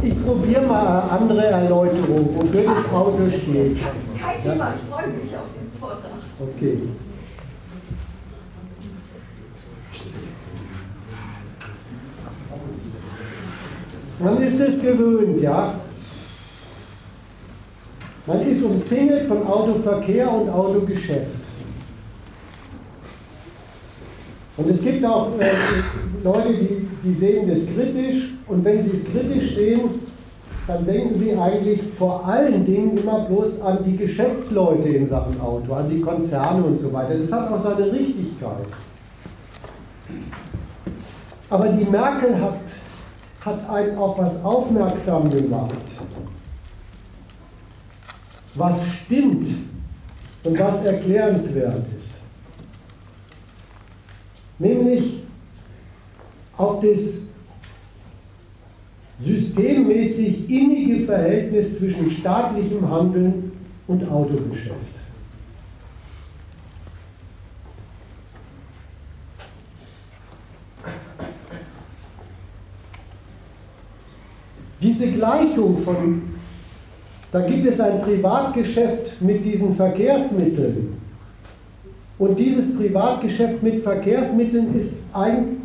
[0.00, 3.76] Ich probiere mal eine andere Erläuterung, wofür das Auto steht.
[4.18, 6.12] Kein Thema, ich freue mich auf den Vortrag.
[6.40, 6.78] Okay.
[14.18, 15.74] Man ist es gewöhnt, ja.
[18.26, 21.38] Man ist umzingelt von Autoverkehr und Autogeschäft.
[24.56, 25.52] Und es gibt auch äh,
[26.24, 30.00] Leute, die, die sehen das kritisch und wenn sie es kritisch sehen,
[30.66, 35.72] dann denken sie eigentlich vor allen Dingen immer bloß an die Geschäftsleute in Sachen Auto,
[35.72, 37.16] an die Konzerne und so weiter.
[37.16, 38.66] Das hat auch seine Richtigkeit.
[41.48, 42.60] Aber die Merkel hat,
[43.48, 45.72] hat einen auf was aufmerksam gemacht,
[48.54, 49.48] was stimmt
[50.44, 52.18] und was erklärenswert ist.
[54.58, 55.22] Nämlich
[56.56, 57.22] auf das
[59.18, 63.52] systemmäßig innige Verhältnis zwischen staatlichem Handeln
[63.86, 64.97] und Autogeschäft.
[74.80, 76.22] Diese Gleichung von,
[77.32, 80.98] da gibt es ein Privatgeschäft mit diesen Verkehrsmitteln
[82.18, 85.62] und dieses Privatgeschäft mit Verkehrsmitteln ist, ein,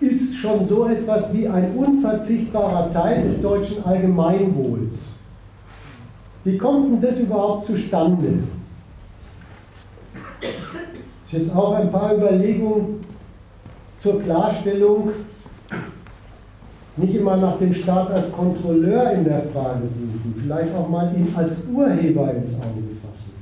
[0.00, 5.16] ist schon so etwas wie ein unverzichtbarer Teil des deutschen Allgemeinwohls.
[6.44, 8.44] Wie kommt denn das überhaupt zustande?
[10.40, 13.00] Das ist jetzt auch ein paar Überlegungen
[13.98, 15.10] zur Klarstellung,
[16.96, 21.32] nicht immer nach dem Staat als Kontrolleur in der Frage rufen, vielleicht auch mal ihn
[21.34, 23.36] als Urheber ins Auge fassen.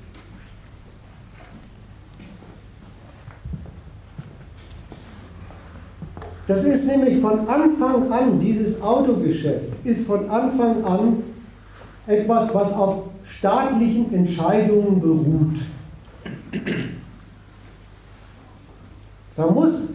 [6.47, 11.23] Das ist nämlich von Anfang an, dieses Autogeschäft ist von Anfang an
[12.07, 13.05] etwas, was auf
[13.39, 15.59] staatlichen Entscheidungen beruht.
[19.37, 19.89] Da muss,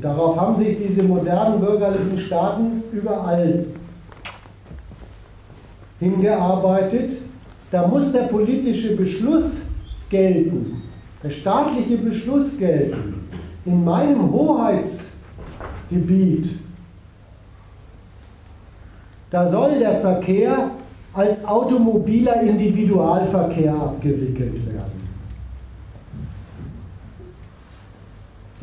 [0.00, 3.66] darauf haben sich diese modernen bürgerlichen Staaten überall
[6.00, 7.16] hingearbeitet,
[7.70, 9.62] da muss der politische Beschluss
[10.10, 10.82] gelten,
[11.22, 13.28] der staatliche Beschluss gelten.
[13.64, 16.58] In meinem Hoheitsgebiet,
[19.30, 20.70] da soll der Verkehr
[21.14, 24.73] als automobiler Individualverkehr abgewickelt werden.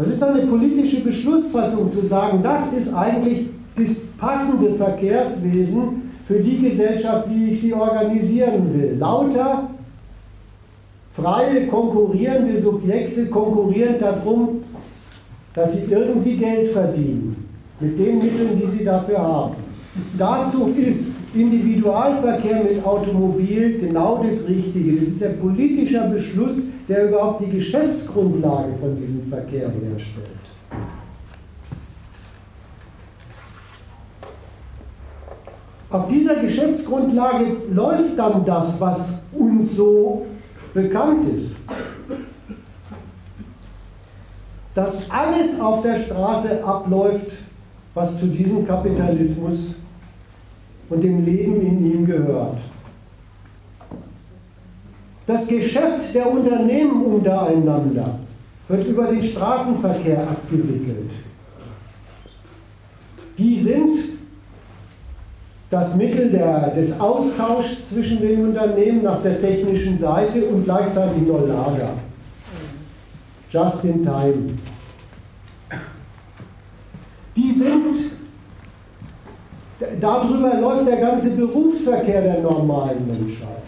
[0.02, 6.58] Das ist eine politische Beschlussfassung zu sagen, das ist eigentlich das passende Verkehrswesen für die
[6.58, 8.96] Gesellschaft, wie ich sie organisieren will.
[8.98, 9.70] Lauter
[11.12, 14.64] freie, konkurrierende Subjekte konkurrieren darum,
[15.54, 17.36] dass sie irgendwie Geld verdienen
[17.80, 19.56] mit den Mitteln, die sie dafür haben.
[20.18, 25.00] Dazu ist Individualverkehr mit Automobil genau das Richtige.
[25.00, 30.28] Das ist ein politischer Beschluss, der überhaupt die Geschäftsgrundlage von diesem Verkehr herstellt.
[35.90, 40.26] Auf dieser Geschäftsgrundlage läuft dann das, was uns so
[40.74, 41.58] bekannt ist.
[44.74, 47.34] Dass alles auf der Straße abläuft,
[47.94, 49.76] was zu diesem Kapitalismus
[50.90, 52.62] und dem Leben in ihm gehört.
[55.32, 58.20] Das Geschäft der Unternehmen untereinander
[58.68, 61.14] wird über den Straßenverkehr abgewickelt.
[63.38, 63.96] Die sind
[65.70, 71.48] das Mittel der, des Austauschs zwischen den Unternehmen nach der technischen Seite und gleichzeitig nur
[71.48, 71.94] Lager.
[73.50, 74.50] Just in time.
[77.38, 77.96] Die sind,
[79.98, 83.61] darüber läuft der ganze Berufsverkehr der normalen Menschheit.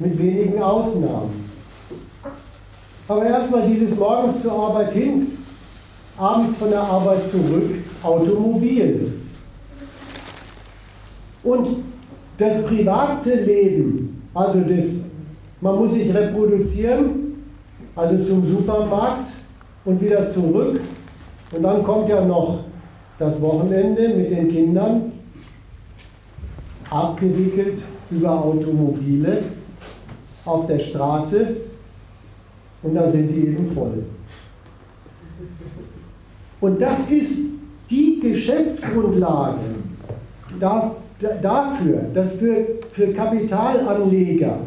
[0.00, 1.50] Mit wenigen Ausnahmen.
[3.06, 5.26] Aber erstmal dieses morgens zur Arbeit hin,
[6.16, 7.70] abends von der Arbeit zurück,
[8.02, 9.12] Automobil.
[11.42, 11.68] Und
[12.38, 15.04] das private Leben, also das,
[15.60, 17.44] man muss sich reproduzieren,
[17.94, 19.28] also zum Supermarkt
[19.84, 20.80] und wieder zurück.
[21.54, 22.60] Und dann kommt ja noch
[23.18, 25.12] das Wochenende mit den Kindern,
[26.88, 29.59] abgewickelt über Automobile
[30.44, 31.56] auf der Straße
[32.82, 34.04] und dann sind die eben voll.
[36.60, 37.46] Und das ist
[37.88, 39.60] die Geschäftsgrundlage
[40.58, 44.58] dafür, dass für, für Kapitalanleger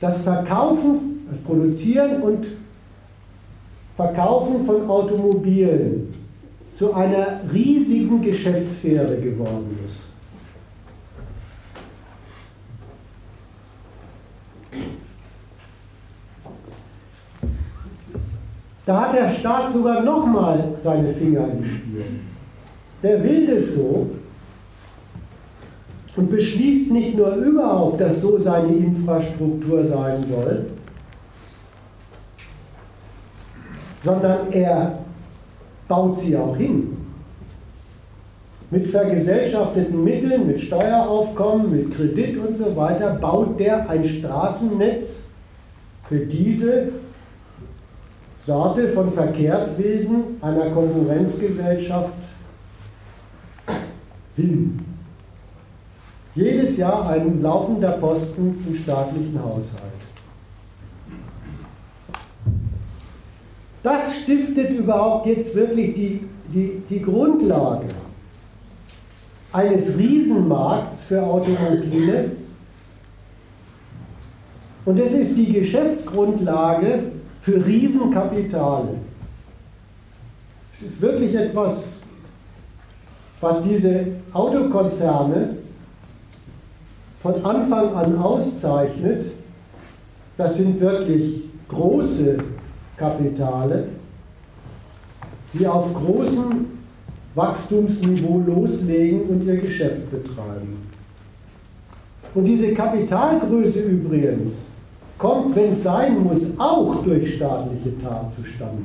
[0.00, 2.48] das Verkaufen, das Produzieren und
[3.96, 6.14] Verkaufen von Automobilen
[6.72, 10.09] zu einer riesigen Geschäftssphäre geworden ist.
[18.86, 22.04] Da hat der Staat sogar nochmal seine Finger im Spiel.
[23.02, 24.08] Der will das so,
[26.16, 30.66] und beschließt nicht nur überhaupt, dass so seine Infrastruktur sein soll,
[34.02, 34.98] sondern er
[35.88, 36.96] baut sie auch hin.
[38.70, 45.24] Mit vergesellschafteten Mitteln, mit Steueraufkommen, mit Kredit und so weiter baut der ein Straßennetz
[46.04, 46.88] für diese
[48.44, 52.14] Sorte von Verkehrswesen einer Konkurrenzgesellschaft
[54.34, 54.80] hin.
[56.34, 59.82] Jedes Jahr ein laufender Posten im staatlichen Haushalt.
[63.82, 67.88] Das stiftet überhaupt jetzt wirklich die, die, die Grundlage
[69.52, 72.32] eines Riesenmarkts für Automobile.
[74.84, 78.96] Und es ist die Geschäftsgrundlage für Riesenkapitale.
[80.72, 81.96] Es ist wirklich etwas,
[83.40, 85.56] was diese Autokonzerne
[87.20, 89.26] von Anfang an auszeichnet,
[90.36, 92.38] das sind wirklich große
[92.96, 93.88] Kapitale,
[95.52, 96.66] die auf großem
[97.34, 100.88] Wachstumsniveau loslegen und ihr Geschäft betreiben.
[102.34, 104.66] Und diese Kapitalgröße übrigens
[105.20, 108.82] kommt, wenn es sein muss, auch durch staatliche Tat zustande.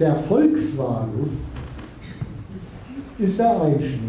[0.00, 1.38] Der Volkswagen
[3.18, 4.00] ist er einschlägig.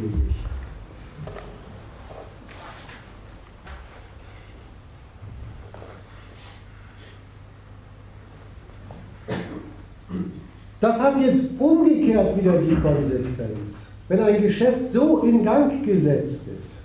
[10.79, 13.94] Das hat jetzt umgekehrt wieder die Konsequenz.
[14.07, 16.75] Wenn ein Geschäft so in Gang gesetzt ist,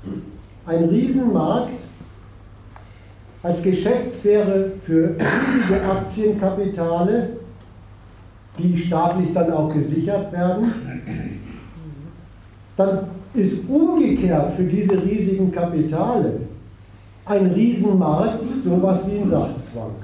[0.66, 1.82] ein Riesenmarkt,
[3.42, 7.30] als Geschäftssphäre für riesige Aktienkapitale,
[8.58, 10.72] die staatlich dann auch gesichert werden,
[12.76, 16.40] dann ist umgekehrt für diese riesigen Kapitale
[17.24, 19.94] ein Riesenmarkt sowas wie ein Sachzwang.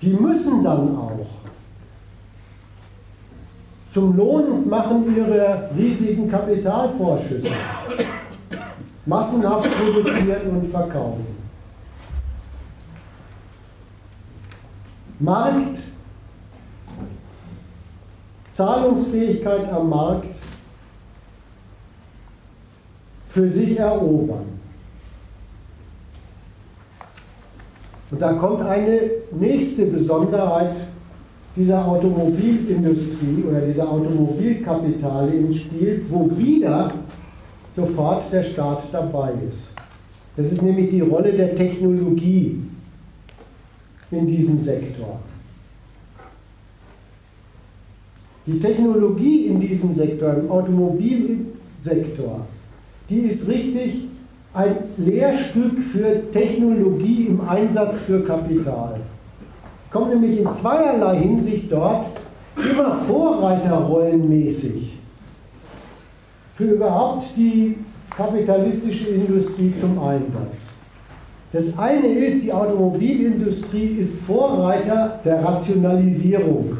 [0.00, 1.41] Die müssen dann auch
[3.92, 7.50] zum Lohn machen ihre riesigen Kapitalvorschüsse
[9.04, 11.26] massenhaft produzieren und verkaufen.
[15.18, 15.78] Markt,
[18.52, 20.38] Zahlungsfähigkeit am Markt
[23.26, 24.58] für sich erobern.
[28.10, 30.76] Und da kommt eine nächste Besonderheit
[31.54, 36.92] dieser Automobilindustrie oder dieser Automobilkapitale ins Spiel, wo wieder
[37.74, 39.74] sofort der Staat dabei ist.
[40.36, 42.58] Das ist nämlich die Rolle der Technologie
[44.10, 45.20] in diesem Sektor.
[48.46, 52.46] Die Technologie in diesem Sektor, im Automobilsektor,
[53.08, 54.08] die ist richtig
[54.54, 59.01] ein Lehrstück für Technologie im Einsatz für Kapital.
[59.92, 62.06] Kommt nämlich in zweierlei Hinsicht dort
[62.56, 64.98] immer vorreiterrollenmäßig
[66.54, 67.76] für überhaupt die
[68.16, 70.72] kapitalistische Industrie zum Einsatz.
[71.52, 76.78] Das eine ist, die Automobilindustrie ist Vorreiter der Rationalisierung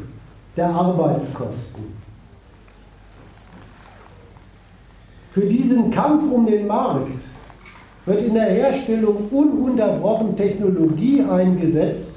[0.57, 1.85] der Arbeitskosten.
[5.33, 7.23] Für diesen Kampf um den Markt
[8.07, 12.17] wird in der Herstellung ununterbrochen Technologie eingesetzt,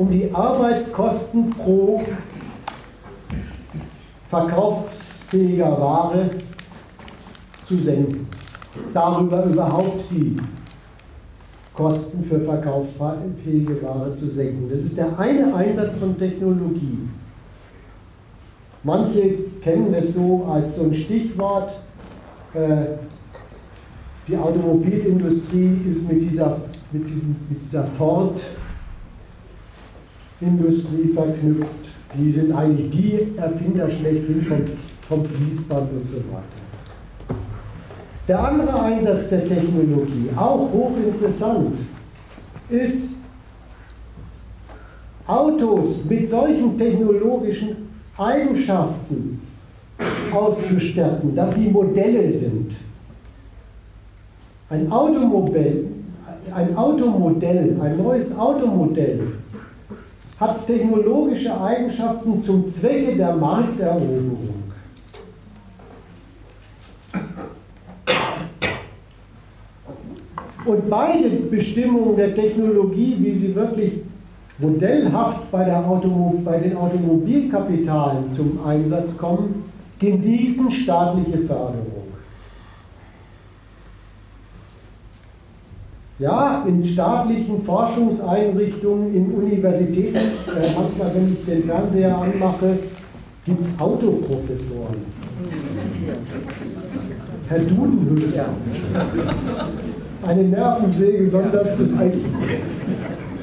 [0.00, 2.00] um die Arbeitskosten pro
[4.30, 6.30] verkaufsfähiger Ware
[7.66, 8.26] zu senken.
[8.94, 10.38] Darüber überhaupt die
[11.74, 14.70] Kosten für verkaufsfähige Ware zu senken.
[14.70, 16.98] Das ist der eine Einsatz von Technologie.
[18.82, 21.78] Manche kennen es so als so ein Stichwort.
[22.54, 22.96] Äh,
[24.26, 26.56] die Automobilindustrie ist mit dieser,
[26.90, 27.06] mit
[27.50, 27.84] mit dieser
[30.40, 31.90] Ford-Industrie verknüpft.
[32.18, 34.58] Die sind eigentlich die Erfinder schlechthin vom,
[35.08, 37.38] vom Fließband und so weiter.
[38.26, 41.76] Der andere Einsatz der Technologie, auch hochinteressant,
[42.68, 43.14] ist
[45.26, 49.40] Autos mit solchen technologischen Eigenschaften
[50.32, 52.74] auszustatten, dass sie Modelle sind.
[54.68, 55.88] Ein Automobil,
[56.52, 59.39] ein Automodell, ein neues Automodell
[60.40, 64.48] hat technologische Eigenschaften zum Zwecke der Markteroberung.
[70.64, 73.92] Und beide Bestimmungen der Technologie, wie sie wirklich
[74.58, 79.64] modellhaft bei, der Automo bei den Automobilkapitalen zum Einsatz kommen,
[79.98, 81.99] genießen staatliche Förderung.
[86.20, 92.78] Ja, in staatlichen Forschungseinrichtungen, in Universitäten, äh, manchmal, wenn ich den Fernseher anmache,
[93.46, 94.96] gibt es Autoprofessoren.
[97.48, 98.44] Herr Dudenhöfer
[100.26, 102.26] eine Nervensäge sonders geeicht.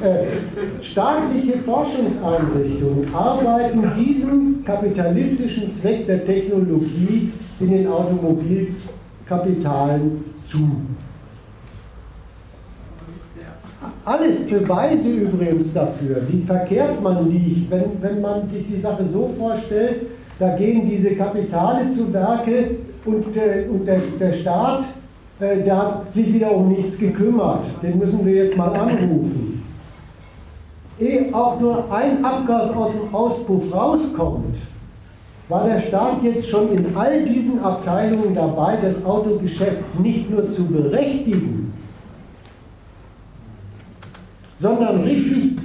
[0.03, 0.25] Äh,
[0.83, 10.59] staatliche Forschungseinrichtungen arbeiten diesem kapitalistischen Zweck der Technologie in den Automobilkapitalen zu.
[14.07, 19.29] Alles Beweise übrigens dafür, wie verkehrt man liegt, wenn, wenn man sich die Sache so
[19.37, 20.07] vorstellt,
[20.39, 24.85] da gehen diese Kapitale zu Werke und, äh, und der, der Staat
[25.41, 27.67] äh, der hat sich wieder um nichts gekümmert.
[27.83, 29.61] Den müssen wir jetzt mal anrufen.
[30.97, 34.55] Ehe auch nur ein Abgas aus dem Auspuff rauskommt,
[35.49, 40.65] war der Staat jetzt schon in all diesen Abteilungen dabei, das Autogeschäft nicht nur zu
[40.65, 41.66] berechtigen,
[44.57, 45.57] sondern richtig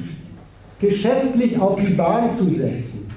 [0.78, 3.10] geschäftlich auf die Bahn zu setzen.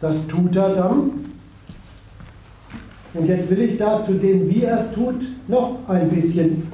[0.02, 1.12] Das tut er dann.
[3.14, 6.68] Und jetzt will ich da zu dem, wie er es tut, noch ein bisschen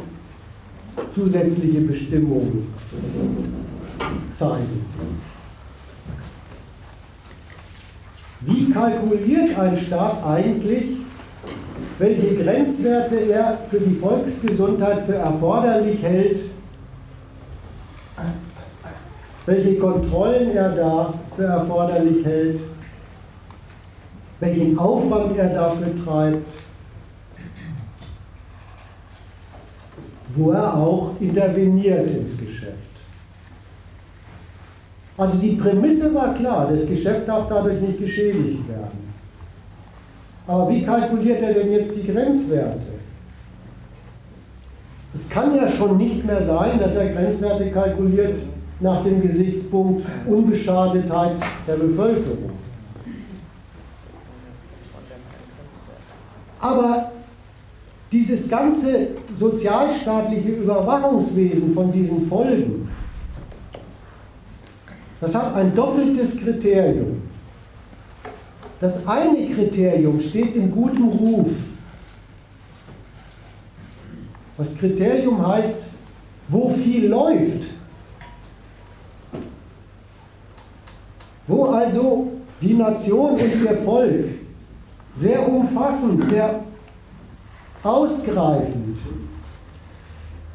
[1.12, 2.74] zusätzliche Bestimmungen
[4.32, 4.86] zeigen.
[8.42, 10.98] Wie kalkuliert ein Staat eigentlich,
[11.98, 16.42] welche Grenzwerte er für die Volksgesundheit für erforderlich hält,
[19.46, 22.62] welche Kontrollen er da für erforderlich hält,
[24.44, 26.54] welchen Aufwand er dafür treibt,
[30.36, 32.90] wo er auch interveniert ins Geschäft.
[35.18, 39.14] Also die Prämisse war klar, das Geschäft darf dadurch nicht geschädigt werden.
[40.46, 42.88] Aber wie kalkuliert er denn jetzt die Grenzwerte?
[45.14, 48.40] Es kann ja schon nicht mehr sein, dass er Grenzwerte kalkuliert
[48.82, 52.63] nach dem Gesichtspunkt Unbeschadetheit der Bevölkerung.
[56.64, 57.12] Aber
[58.10, 62.88] dieses ganze sozialstaatliche Überwachungswesen von diesen Folgen,
[65.20, 67.22] das hat ein doppeltes Kriterium.
[68.80, 71.52] Das eine Kriterium steht in gutem Ruf.
[74.58, 75.84] Das Kriterium heißt,
[76.48, 77.74] wo viel läuft.
[81.46, 84.43] Wo also die Nation und ihr Volk
[85.14, 86.60] sehr umfassend, sehr
[87.84, 88.98] ausgreifend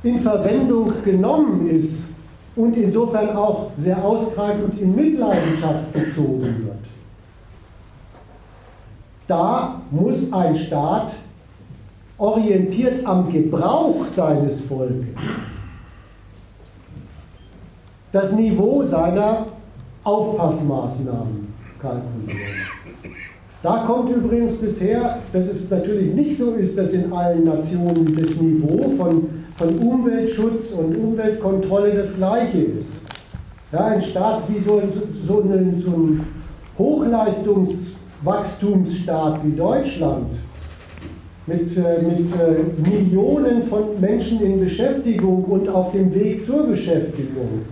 [0.02, 2.08] in Verwendung genommen ist
[2.56, 6.88] und insofern auch sehr ausgreifend in Mitleidenschaft gezogen wird.
[9.26, 11.12] Da muss ein Staat
[12.16, 15.20] orientiert am Gebrauch seines Volkes
[18.12, 19.46] das Niveau seiner
[20.02, 22.67] Aufpassmaßnahmen kalkulieren.
[23.62, 28.16] Da kommt übrigens das her, dass es natürlich nicht so ist, dass in allen Nationen
[28.16, 33.00] das Niveau von, von Umweltschutz und Umweltkontrolle das gleiche ist.
[33.72, 34.80] Ja, ein Staat wie so,
[35.26, 36.24] so, eine, so ein
[36.78, 40.34] Hochleistungswachstumsstaat wie Deutschland
[41.46, 47.62] mit, äh, mit äh, Millionen von Menschen in Beschäftigung und auf dem Weg zur Beschäftigung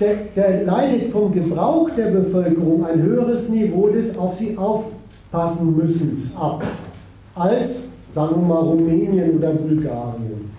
[0.00, 6.36] der, der leitet vom Gebrauch der Bevölkerung ein höheres Niveau des auf sie aufpassen müssens
[6.36, 6.62] ab,
[7.34, 10.50] als, sagen wir mal, Rumänien oder Bulgarien.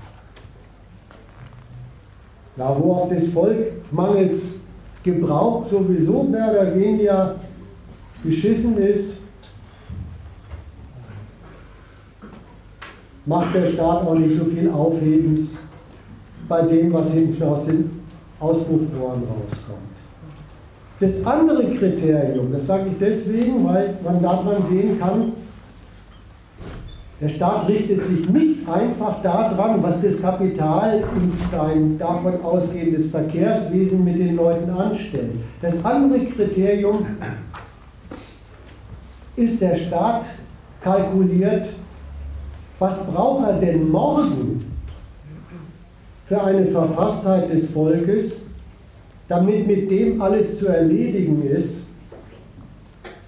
[2.56, 4.56] Da wo auf das Volk mangels
[5.04, 7.36] Gebrauch sowieso mehr oder weniger
[8.24, 9.22] geschissen ist,
[13.26, 15.58] macht der Staat auch nicht so viel Aufhebens
[16.48, 17.97] bei dem, was hinten aus den
[18.40, 19.98] Auspuffrohren rauskommt.
[21.00, 25.34] Das andere Kriterium, das sage ich deswegen, weil man daran sehen kann,
[27.20, 34.04] der Staat richtet sich nicht einfach daran, was das Kapital und sein davon ausgehendes Verkehrswesen
[34.04, 35.32] mit den Leuten anstellt.
[35.62, 37.06] Das andere Kriterium
[39.36, 40.26] ist, der Staat
[40.82, 41.70] kalkuliert,
[42.78, 44.66] was braucht er denn morgen,
[46.28, 48.42] für eine Verfasstheit des Volkes,
[49.30, 51.86] damit mit dem alles zu erledigen ist,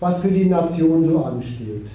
[0.01, 1.87] was für die Nation so ansteht.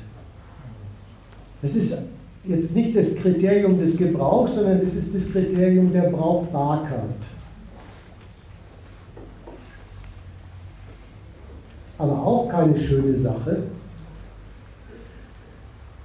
[1.60, 1.98] Das ist
[2.44, 7.00] jetzt nicht das Kriterium des Gebrauchs, sondern das ist das Kriterium der Brauchbarkeit.
[11.98, 13.64] Aber auch keine schöne Sache,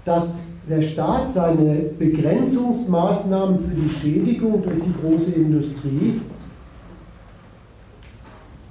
[0.03, 6.21] dass der Staat seine Begrenzungsmaßnahmen für die Schädigung durch die große Industrie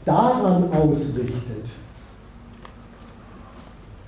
[0.05, 1.71] daran ausrichtet,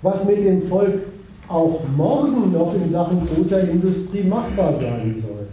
[0.02, 1.00] was mit dem Volk
[1.48, 5.48] auch morgen noch in Sachen großer Industrie machbar sein soll.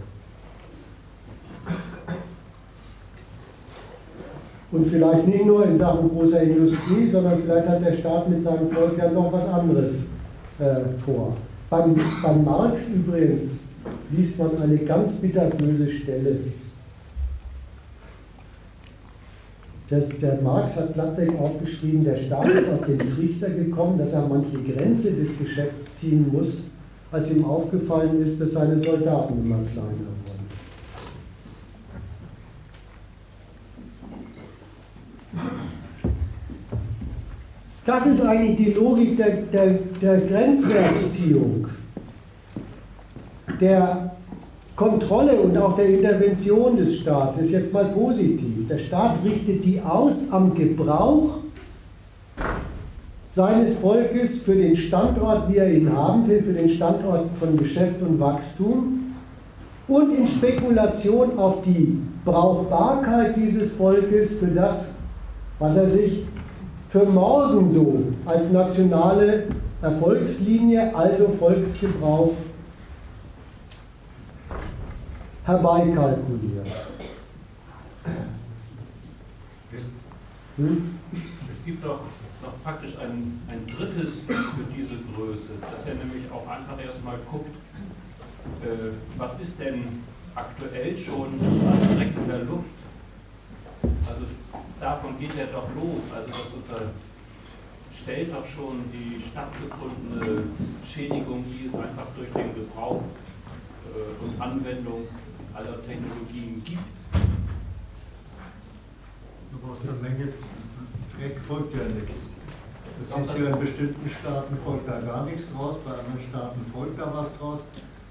[4.70, 8.68] Und vielleicht nicht nur in Sachen großer Industrie, sondern vielleicht hat der Staat mit seinem
[8.68, 10.08] Volk ja noch was anderes
[10.60, 11.36] äh, vor.
[11.70, 13.50] Beim, beim Marx übrigens
[14.10, 16.38] liest man eine ganz bitterböse Stelle.
[19.90, 24.26] Der, der, Marx hat glattweg aufgeschrieben, der Staat ist auf den Trichter gekommen, dass er
[24.26, 26.64] manche Grenze des Geschäfts ziehen muss,
[27.10, 30.18] als ihm aufgefallen ist, dass seine Soldaten immer kleiner wurden.
[37.88, 41.66] Das ist eigentlich die Logik der, der, der Grenzwertziehung,
[43.58, 44.10] der
[44.76, 47.50] Kontrolle und auch der Intervention des Staates.
[47.50, 48.68] Jetzt mal positiv.
[48.68, 51.38] Der Staat richtet die aus am Gebrauch
[53.30, 58.02] seines Volkes für den Standort, wie er ihn haben will, für den Standort von Geschäft
[58.02, 59.14] und Wachstum
[59.86, 64.92] und in Spekulation auf die Brauchbarkeit dieses Volkes für das,
[65.58, 66.26] was er sich
[66.88, 69.48] für morgen so als nationale
[69.82, 72.32] Erfolgslinie, also Volksgebrauch,
[75.44, 76.66] herbeikalkuliert.
[80.56, 80.98] Hm?
[81.12, 82.00] Es gibt doch
[82.42, 87.54] noch praktisch ein, ein drittes für diese Größe, dass er nämlich auch einfach erstmal guckt,
[88.62, 90.02] äh, was ist denn
[90.34, 91.38] aktuell schon
[91.96, 92.77] Dreck in der Luft.
[93.82, 94.26] Also
[94.80, 96.02] davon geht er doch los.
[96.14, 96.46] Also das
[97.98, 100.44] unterstellt doch schon die stattgefundene
[100.86, 105.08] Schädigung, die es einfach durch den Gebrauch äh, und Anwendung
[105.54, 106.82] aller Technologien gibt.
[109.50, 110.32] Du brauchst eine Menge
[111.18, 112.22] Dreck, folgt ja nichts.
[113.00, 116.98] Das ist ja in bestimmten Staaten folgt da gar nichts draus, bei anderen Staaten folgt
[116.98, 117.60] da was draus.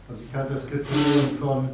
[0.10, 1.70] Also ich halte das Kriterium von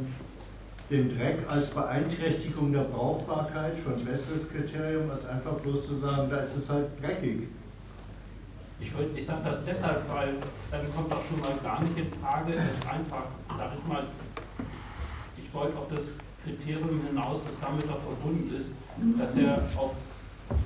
[0.90, 6.28] den Dreck als Beeinträchtigung der Brauchbarkeit für ein besseres Kriterium, als einfach bloß zu sagen,
[6.30, 7.48] da ist es halt dreckig.
[8.80, 10.34] Ich, ich sage das deshalb, weil
[10.70, 14.04] dann kommt auch schon mal gar nicht in Frage, es einfach, sag ich mal,
[15.36, 16.04] ich wollte auf das
[16.44, 18.68] Kriterium hinaus, das damit auch verbunden ist,
[19.18, 19.92] dass er auf,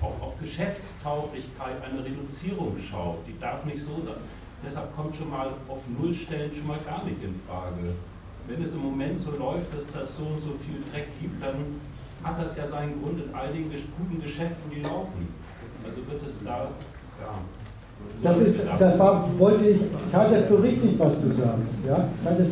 [0.03, 3.19] auch auf Geschäftstauglichkeit eine Reduzierung schaut.
[3.29, 4.21] Die darf nicht so sein.
[4.65, 7.95] Deshalb kommt schon mal auf Nullstellen schon mal gar nicht in Frage
[8.49, 11.79] wenn es im Moment so läuft, dass das so und so viel Dreck gibt, dann
[12.25, 15.29] hat das ja seinen Grund in einigen guten Geschäften, die laufen.
[15.85, 16.69] Also wird es da,
[17.21, 17.39] ja.
[18.23, 21.79] Das, ist, das war, wollte ich, ich halte das für richtig, was du sagst.
[21.87, 22.09] Ja?
[22.25, 22.49] Das,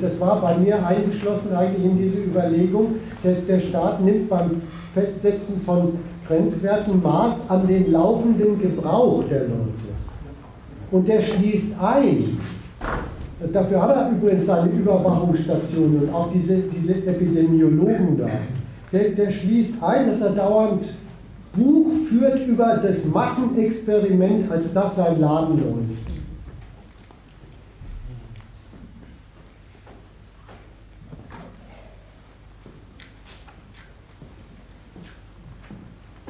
[0.00, 5.60] das war bei mir eingeschlossen eigentlich in diese Überlegung, der, der Staat nimmt beim Festsetzen
[5.60, 9.94] von Grenzwerten Maß an den laufenden Gebrauch der Leute.
[10.90, 12.38] Und der schließt ein,
[13.52, 18.28] Dafür hat er übrigens seine Überwachungsstationen und auch diese, diese Epidemiologen da.
[18.92, 20.86] Der, der schließt ein, dass er dauernd
[21.52, 26.14] Buch führt über das Massenexperiment, als das sein Laden läuft.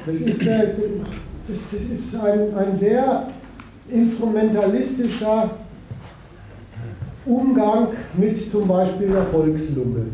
[0.05, 0.67] Das ist, äh,
[1.47, 3.27] das, das ist ein, ein sehr
[3.89, 5.51] instrumentalistischer
[7.25, 10.05] Umgang mit zum Beispiel der Volkslunge.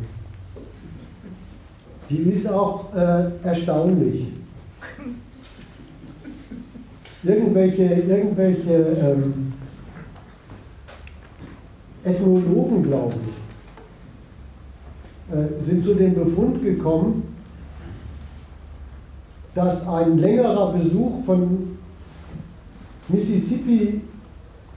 [2.09, 4.27] Die ist auch äh, erstaunlich.
[7.23, 9.53] Irgendwelche, irgendwelche ähm,
[12.03, 13.13] Ethnologen, glaube
[15.29, 17.35] ich, äh, sind zu dem Befund gekommen,
[19.53, 21.77] dass ein längerer Besuch von
[23.07, 24.01] Mississippi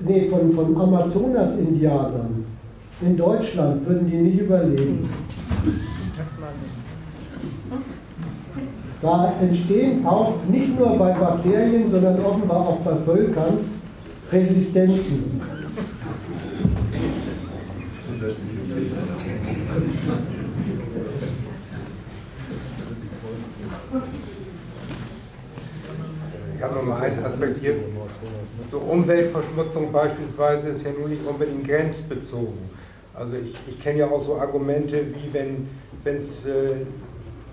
[0.05, 2.45] nee, von, von Amazonas-Indianern
[3.01, 5.11] in Deutschland würden die nicht überleben.
[9.03, 13.59] Da entstehen auch nicht nur bei Bakterien, sondern offenbar auch bei Völkern
[14.33, 15.41] Resistenzen.
[26.93, 27.74] Aspekt hier.
[28.70, 32.70] So Umweltverschmutzung beispielsweise ist ja nun nicht unbedingt grenzbezogen.
[33.14, 36.85] Also ich, ich kenne ja auch so Argumente, wie wenn es äh,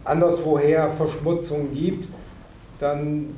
[0.04, 2.08] anderswoher Verschmutzungen gibt,
[2.80, 3.36] dann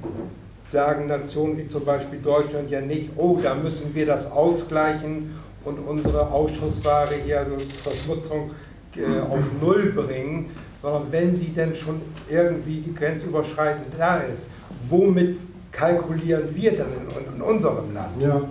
[0.71, 5.35] sagen Nationen wie zum Beispiel Deutschland ja nicht, oh, da müssen wir das ausgleichen
[5.65, 8.51] und unsere Ausschussware hier, also Verschmutzung
[8.95, 10.49] äh, auf Null bringen,
[10.81, 14.47] sondern wenn sie denn schon irgendwie grenzüberschreitend da ist,
[14.89, 15.37] womit
[15.73, 18.21] kalkulieren wir dann in, in unserem Land?
[18.21, 18.41] Ja.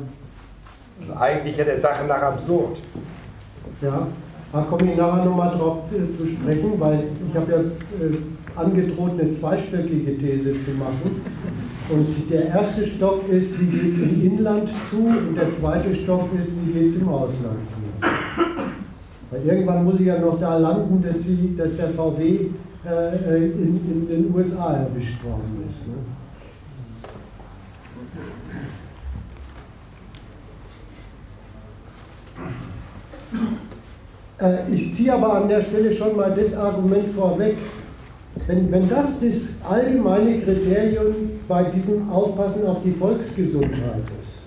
[1.01, 2.79] Also eigentlich ja der Sache nach absurd.
[3.81, 4.07] Ja,
[4.53, 8.19] da komme ich nachher nochmal drauf zu, zu sprechen, weil ich habe ja äh,
[8.55, 11.23] angedroht, eine zweistöckige These zu machen.
[11.89, 15.05] Und der erste Stock ist, wie geht es im Inland zu?
[15.07, 18.09] Und der zweite Stock ist, wie geht es im Ausland zu?
[19.31, 22.51] Weil irgendwann muss ich ja noch da landen, dass, sie, dass der VW
[22.85, 25.89] äh, in, in, den USA erwischt worden ist.
[25.89, 25.95] Ne?
[34.73, 37.57] Ich ziehe aber an der Stelle schon mal das Argument vorweg.
[38.47, 44.39] Wenn, wenn das das allgemeine Kriterium bei diesem Aufpassen auf die Volksgesundheit ist,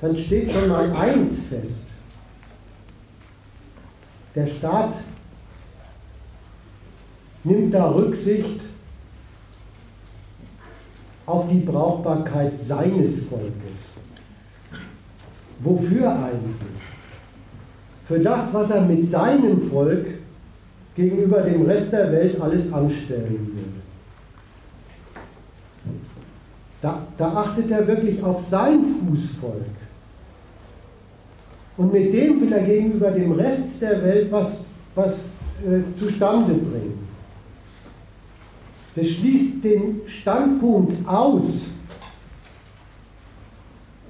[0.00, 1.88] dann steht schon mal eins fest.
[4.34, 4.96] Der Staat
[7.44, 8.62] nimmt da Rücksicht
[11.26, 13.90] auf die Brauchbarkeit seines Volkes.
[15.64, 16.82] Wofür eigentlich?
[18.04, 20.06] Für das, was er mit seinem Volk
[20.94, 23.82] gegenüber dem Rest der Welt alles anstellen will.
[26.82, 29.64] Da, da achtet er wirklich auf sein Fußvolk.
[31.78, 35.30] Und mit dem will er gegenüber dem Rest der Welt was, was
[35.66, 36.98] äh, zustande bringen.
[38.94, 41.68] Das schließt den Standpunkt aus,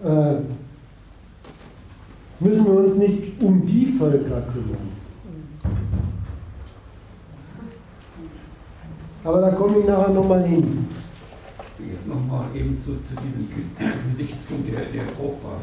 [0.05, 0.35] äh,
[2.41, 4.95] müssen wir uns nicht um die Völker kümmern.
[9.25, 10.87] Aber da komme ich nachher nochmal hin.
[11.79, 13.49] Jetzt nochmal eben zu, zu diesem
[14.11, 15.61] Gesichtspunkt der, der Brauchbar.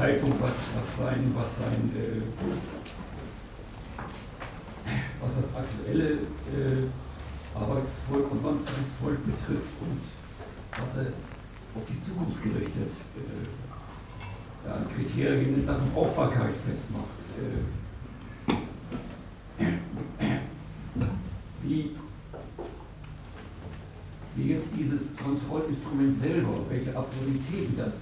[0.00, 2.22] Äh, was, was sein, was sein, äh,
[5.20, 6.88] was das aktuelle äh,
[7.54, 10.00] Arbeitsvolk und sonstiges Volk betrifft und
[10.72, 11.12] was er
[11.76, 13.59] auf die Zukunft gerichtet äh,
[14.66, 17.04] ja, Kriterien in Sachen Brauchbarkeit festmacht.
[17.38, 17.80] Äh,
[21.62, 21.96] wie,
[24.36, 27.94] wie jetzt dieses Kontrollinstrument selber, welche Absurditäten das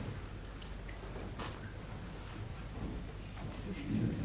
[3.91, 4.17] dieses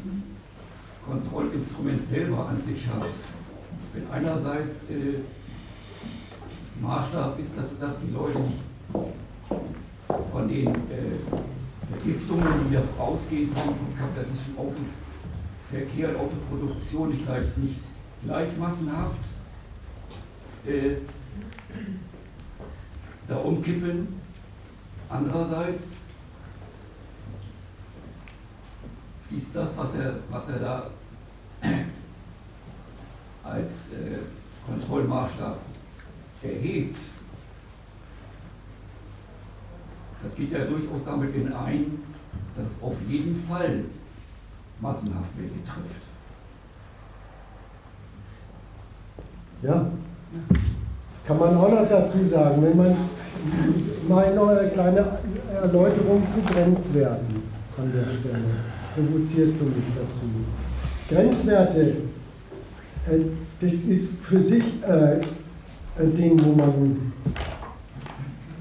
[1.06, 3.08] Kontrollinstrument selber an sich hat.
[3.92, 5.20] Wenn einerseits äh,
[6.80, 8.40] Maßstab ist, dass, dass die Leute
[10.32, 11.20] von den äh,
[11.90, 17.80] Vergiftungen, die ja ausgehen vom, vom kapitalistischen Autoverkehr und Autoproduktion, nicht gleich, nicht
[18.24, 19.24] gleich massenhaft
[20.66, 20.96] äh,
[23.28, 24.20] da umkippen.
[25.08, 25.92] Andererseits
[29.36, 30.90] ist das, was er, was er da
[33.42, 34.18] als äh,
[34.66, 35.58] Kontrollmaßstab
[36.42, 36.98] erhebt,
[40.24, 41.98] das geht ja durchaus damit in ein,
[42.56, 43.84] dass auf jeden Fall
[44.80, 46.02] massenhaft welche trifft.
[49.62, 49.86] Ja,
[51.12, 52.96] das kann man auch noch dazu sagen, wenn man
[54.08, 55.06] mal noch eine kleine
[55.52, 57.42] Erläuterung zu Grenzwerten
[57.78, 58.44] an der Stelle.
[58.94, 60.26] Provozierst du mich dazu?
[61.08, 61.80] Grenzwerte,
[63.10, 63.24] äh,
[63.60, 65.20] das ist für sich äh,
[65.98, 67.12] ein Ding, wo man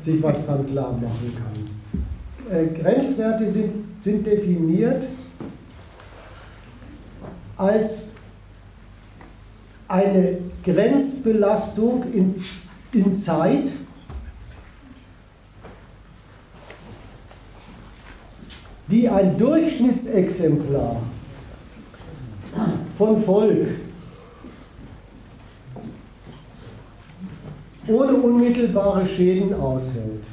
[0.03, 2.57] sich was dran klar machen kann.
[2.57, 5.07] Äh, Grenzwerte sind, sind definiert
[7.55, 8.09] als
[9.87, 12.35] eine Grenzbelastung in,
[12.93, 13.71] in Zeit,
[18.87, 21.01] die ein Durchschnittsexemplar
[22.97, 23.67] von Volk
[27.87, 30.25] ohne unmittelbare Schäden aushält.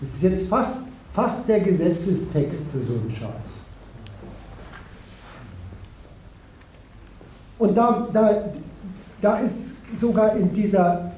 [0.00, 0.78] Das ist jetzt fast,
[1.12, 3.64] fast der Gesetzestext für so einen Scheiß.
[7.58, 8.44] Und da, da,
[9.20, 11.12] da ist sogar in dieser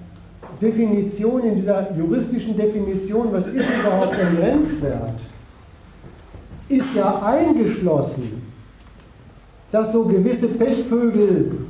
[0.61, 5.23] Definition, in dieser juristischen Definition, was ist überhaupt ein Grenzwert,
[6.69, 8.43] ist ja eingeschlossen,
[9.71, 11.67] dass so gewisse Pechvögel,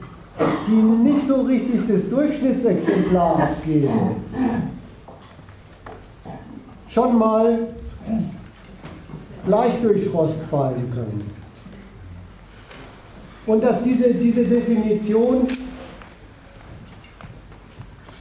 [0.66, 4.16] die nicht so richtig das Durchschnittsexemplar abgeben,
[6.88, 7.68] schon mal
[9.44, 11.30] gleich durchs Rost fallen können.
[13.46, 15.46] Und dass diese, diese Definition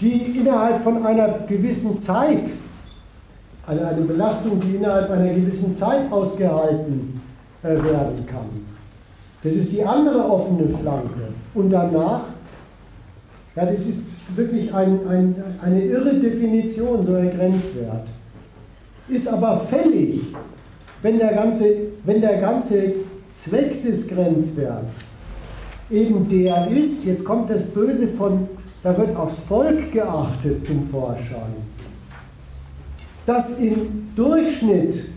[0.04, 2.52] die innerhalb von einer gewissen Zeit,
[3.66, 7.22] also eine Belastung, die innerhalb einer gewissen Zeit ausgehalten
[7.64, 8.73] äh, werden kann.
[9.44, 11.34] Das ist die andere offene Flanke.
[11.54, 12.24] Und danach,
[13.56, 18.10] ja, das ist wirklich ein, ein, eine irre Definition, so ein Grenzwert.
[19.08, 20.22] Ist aber fällig,
[21.02, 21.66] wenn der ganze,
[22.06, 22.94] wenn der ganze
[23.30, 25.06] Zweck des Grenzwerts
[25.92, 28.48] eben der ist, jetzt kommt das Böse von,
[28.82, 31.54] da wird aufs Volk geachtet zum Vorschein,
[33.26, 35.10] dass im Durchschnitt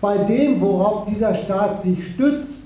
[0.00, 2.63] bei dem, worauf dieser Staat sich stützt,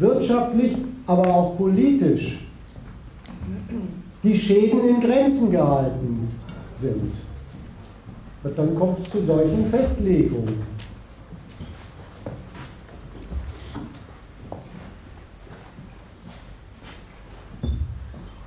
[0.00, 0.76] wirtschaftlich,
[1.06, 2.38] aber auch politisch,
[4.22, 6.28] die Schäden in Grenzen gehalten
[6.72, 7.12] sind.
[8.42, 10.80] Und dann kommt es zu solchen Festlegungen.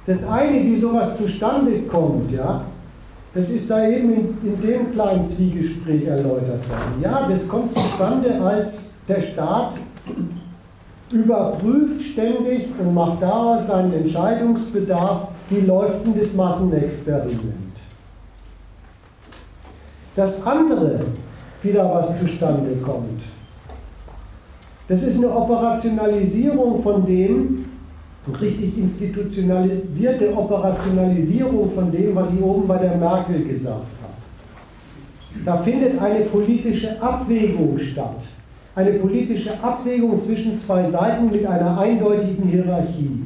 [0.06, 2.66] Das eine, wie sowas zustande kommt, ja,
[3.34, 7.02] das ist da eben in, in dem kleinen Zwiegespräch erläutert worden.
[7.02, 9.76] Ja, das kommt zustande, als der Staat
[11.14, 17.74] überprüft ständig und macht daraus seinen Entscheidungsbedarf, wie läuft denn das Massenexperiment.
[20.16, 21.06] Das andere,
[21.62, 23.24] wieder was zustande kommt,
[24.88, 27.66] das ist eine Operationalisierung von dem,
[28.42, 35.44] richtig institutionalisierte Operationalisierung von dem, was ich oben bei der Merkel gesagt habe.
[35.46, 38.24] Da findet eine politische Abwägung statt.
[38.76, 43.24] Eine politische Abwägung zwischen zwei Seiten mit einer eindeutigen Hierarchie.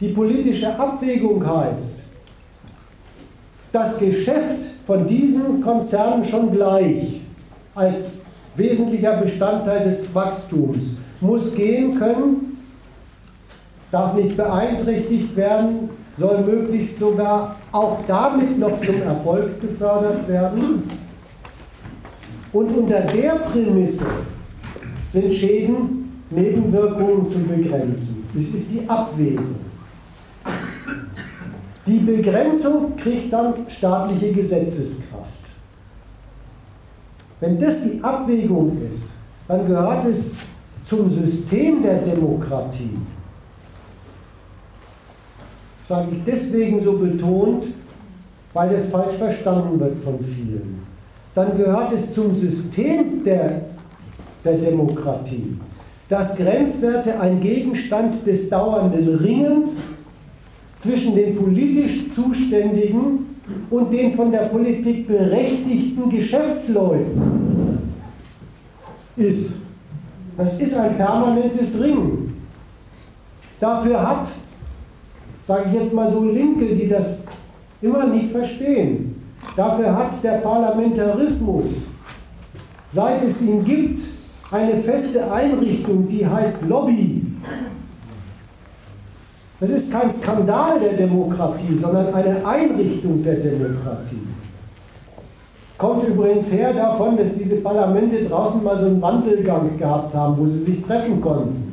[0.00, 2.02] Die politische Abwägung heißt,
[3.72, 7.20] das Geschäft von diesen Konzernen schon gleich
[7.74, 8.20] als
[8.54, 12.56] wesentlicher Bestandteil des Wachstums muss gehen können
[13.90, 20.82] darf nicht beeinträchtigt werden, soll möglichst sogar auch damit noch zum Erfolg gefördert werden.
[22.56, 24.06] Und unter der Prämisse
[25.12, 28.24] sind Schäden, Nebenwirkungen zu begrenzen.
[28.34, 29.56] Das ist die Abwägung.
[31.86, 35.26] Die Begrenzung kriegt dann staatliche Gesetzeskraft.
[37.40, 40.36] Wenn das die Abwägung ist, dann gehört es
[40.84, 42.96] zum System der Demokratie
[45.86, 47.66] sage ich deswegen so betont,
[48.52, 50.85] weil es falsch verstanden wird von vielen.
[51.36, 53.66] Dann gehört es zum System der,
[54.42, 55.56] der Demokratie,
[56.08, 59.92] dass Grenzwerte ein Gegenstand des dauernden Ringens
[60.76, 63.36] zwischen den politisch Zuständigen
[63.70, 67.82] und den von der Politik berechtigten Geschäftsleuten
[69.16, 69.60] ist.
[70.38, 72.34] Das ist ein permanentes Ringen.
[73.60, 74.28] Dafür hat
[75.46, 77.22] sage ich jetzt mal so Linke, die das
[77.80, 79.15] immer nicht verstehen.
[79.56, 81.86] Dafür hat der Parlamentarismus,
[82.88, 84.02] seit es ihn gibt,
[84.50, 87.26] eine feste Einrichtung, die heißt Lobby.
[89.58, 94.26] Das ist kein Skandal der Demokratie, sondern eine Einrichtung der Demokratie.
[95.78, 100.46] Kommt übrigens her davon, dass diese Parlamente draußen mal so einen Wandelgang gehabt haben, wo
[100.46, 101.65] sie sich treffen konnten.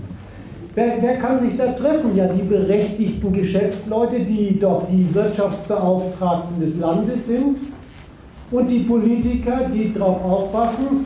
[0.76, 2.16] Wer, wer, kann sich da treffen?
[2.16, 7.60] Ja, die berechtigten Geschäftsleute, die doch die Wirtschaftsbeauftragten des Landes sind
[8.50, 11.06] und die Politiker, die darauf aufpassen,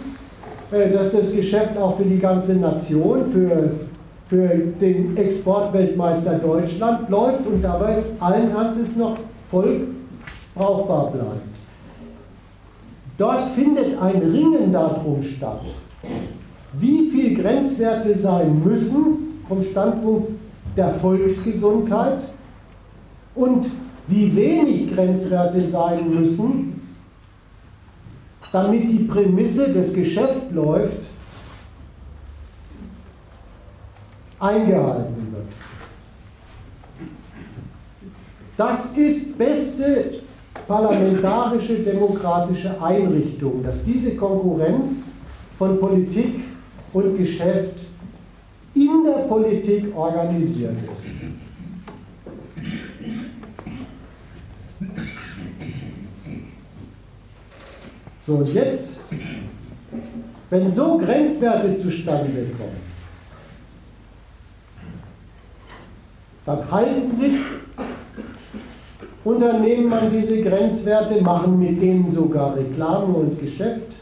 [0.71, 3.71] äh, dass das Geschäft auch für die ganze Nation, für,
[4.27, 4.47] für
[4.79, 9.17] den Exportweltmeister Deutschland läuft und dabei allen Ernstes noch
[9.49, 9.81] voll
[10.55, 11.57] brauchbar bleibt.
[13.17, 15.69] Dort findet ein Ringen darum statt,
[16.71, 20.31] wie viel Grenzwerte sein müssen, vom Standpunkt
[20.75, 22.23] der Volksgesundheit
[23.35, 23.69] und
[24.07, 26.81] wie wenig Grenzwerte sein müssen,
[28.51, 31.03] damit die Prämisse des Geschäft läuft,
[34.39, 35.47] eingehalten wird.
[38.55, 40.21] Das ist beste
[40.67, 45.05] parlamentarische demokratische Einrichtung, dass diese Konkurrenz
[45.57, 46.41] von Politik
[46.93, 47.86] und Geschäft
[48.85, 51.07] in der Politik organisiert ist.
[58.25, 58.99] So, und jetzt,
[60.49, 62.87] wenn so Grenzwerte zustande kommen,
[66.45, 67.35] dann halten sich
[69.23, 73.93] Unternehmen an diese Grenzwerte, machen mit denen sogar Reklame und Geschäft.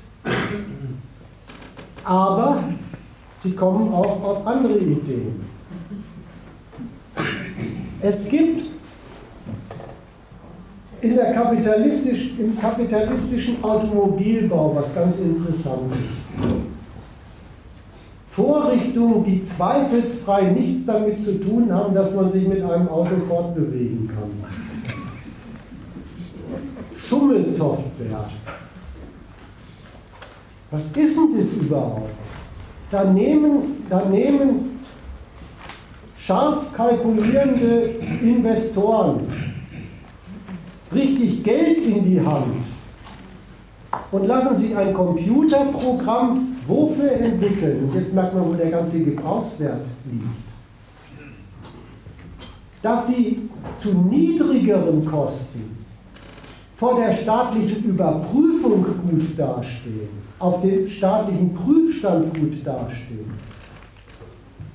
[2.03, 2.63] Aber
[3.45, 5.45] Sie kommen auch auf andere Ideen.
[8.01, 8.63] Es gibt
[10.99, 16.23] in der kapitalistisch, im kapitalistischen Automobilbau was ganz Interessantes.
[18.27, 24.07] Vorrichtungen, die zweifelsfrei nichts damit zu tun haben, dass man sich mit einem Auto fortbewegen
[24.07, 24.43] kann.
[27.07, 28.27] Schummelsoftware.
[30.71, 32.09] Was ist denn das überhaupt?
[32.91, 34.79] Da nehmen, da nehmen
[36.17, 39.21] scharf kalkulierende Investoren
[40.93, 42.63] richtig Geld in die Hand
[44.11, 47.85] und lassen sich ein Computerprogramm wofür entwickeln.
[47.85, 50.45] Und jetzt merkt man, wo der ganze Gebrauchswert liegt.
[52.81, 55.85] Dass sie zu niedrigeren Kosten
[56.75, 63.31] vor der staatlichen Überprüfung gut dastehen, auf dem staatlichen Prüfstand gut dastehen,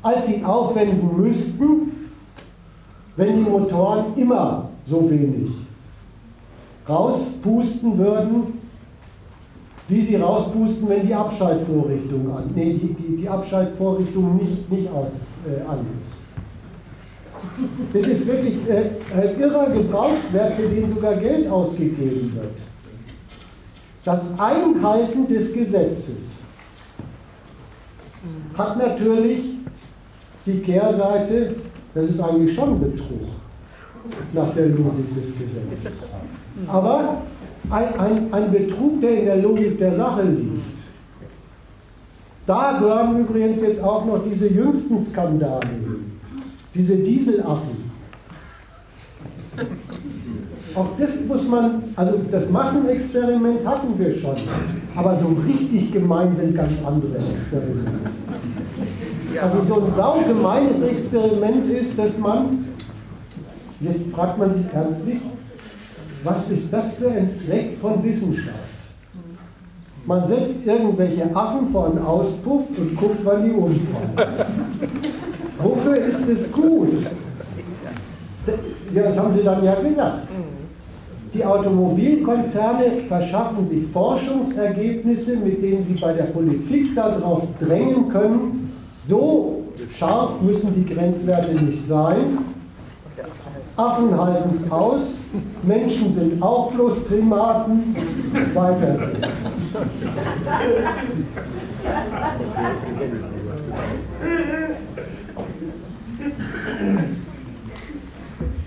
[0.02, 2.10] als sie aufwenden müssten,
[3.16, 5.50] wenn die Motoren immer so wenig
[6.88, 8.58] rauspusten würden,
[9.88, 15.10] wie sie rauspusten, wenn die Abschaltvorrichtung an, nee, die, die, die Abschaltvorrichtung nicht, nicht aus,
[15.46, 16.22] äh, an ist.
[17.92, 22.69] Das ist wirklich äh, ein irrer Gebrauchswert, für den sogar Geld ausgegeben wird.
[24.04, 26.40] Das Einhalten des Gesetzes
[28.56, 29.40] hat natürlich
[30.46, 31.56] die Kehrseite,
[31.94, 33.28] das ist eigentlich schon Betrug
[34.32, 36.12] nach der Logik des Gesetzes.
[36.66, 37.22] Aber
[37.68, 40.62] ein, ein, ein Betrug, der in der Logik der Sache liegt.
[42.46, 45.68] Da gehören übrigens jetzt auch noch diese jüngsten Skandale
[46.74, 47.79] diese Dieselaffen.
[50.74, 54.36] Auch das muss man, also das Massenexperiment hatten wir schon,
[54.94, 58.10] aber so richtig gemein sind ganz andere Experimente.
[59.42, 62.66] Also so ein saugemeines Experiment ist, dass man,
[63.80, 65.18] jetzt fragt man sich ernstlich,
[66.22, 68.54] was ist das für ein Zweck von Wissenschaft?
[70.06, 74.10] Man setzt irgendwelche Affen vor einen Auspuff und guckt, wann die umfallen.
[75.58, 76.96] Wofür ist es gut?
[78.94, 80.28] Ja, das haben Sie dann ja gesagt.
[81.32, 89.62] Die Automobilkonzerne verschaffen sich Forschungsergebnisse, mit denen sie bei der Politik darauf drängen können, so
[89.96, 92.38] scharf müssen die Grenzwerte nicht sein.
[93.76, 95.18] Affen halten es aus,
[95.62, 97.94] Menschen sind auch bloß Primaten.
[98.52, 99.24] Weitersehen.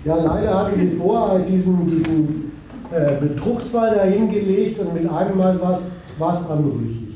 [0.04, 2.43] Ja, leider hatten sie vorher diesen, diesen
[2.94, 7.14] äh, Betrugsfall dahingelegt und mit einem Mal war es anrüchig.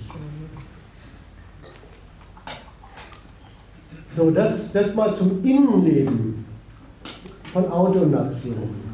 [4.17, 6.45] So, das, das mal zum Innenleben
[7.45, 8.89] von Autonationen.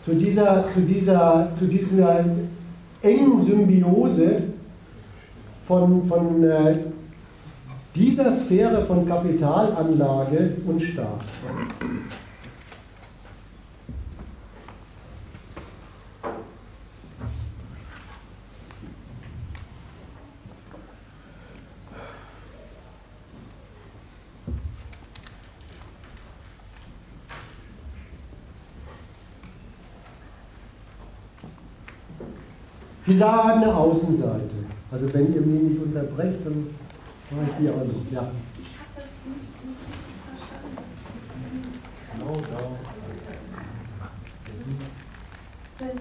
[0.00, 2.24] Zu dieser, zu dieser, zu dieser
[3.00, 4.42] engen Symbiose
[5.64, 6.78] von, von äh,
[7.94, 11.24] dieser Sphäre von Kapitalanlage und Staat.
[33.04, 34.56] Die Sache hat eine Außenseite.
[34.90, 36.70] Also wenn ihr mich nicht unterbrecht, dann
[37.30, 38.06] mache ich die auch noch.
[38.12, 38.30] Ja.
[38.54, 39.50] Ich habe das nicht,
[40.22, 40.78] verstanden.
[42.20, 42.78] No, no.
[45.78, 45.98] Wenn,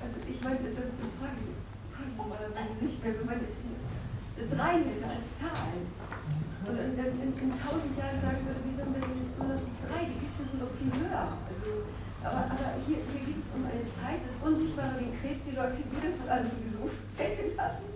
[0.00, 1.52] also ich meine, das, das frage ich,
[1.92, 5.76] frage ich normalerweise nicht mehr, wenn man jetzt eine 3 hätte als Zahl
[6.64, 9.52] und in, in, in, in 1000 Jahren sagen würde, wieso haben wir denn jetzt nur
[9.52, 11.44] noch die 3, die gibt es noch viel höher.
[12.26, 16.18] Aber, aber hier, hier geht es um eine Zeit des Unsichtbaren, den Krebs, die das
[16.18, 17.94] wird alles sowieso weggelassen.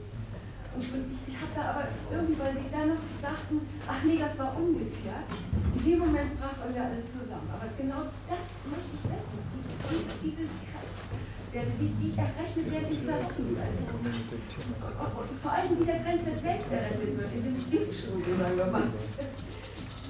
[0.70, 4.38] Und ich, ich habe da aber irgendwie, weil sie dann noch sagten, ach nee, das
[4.38, 5.26] war umgekehrt,
[5.74, 7.50] in dem Moment brach mir alles zusammen.
[7.50, 9.42] Aber genau das möchte ich wissen.
[9.50, 13.18] Die, diese, diese Grenzwerte, wie die errechnet werden in dieser.
[13.18, 18.86] Und vor allem, wie der Grenzwert selbst errechnet wird, in dem Giftstudie, sagen wir mal.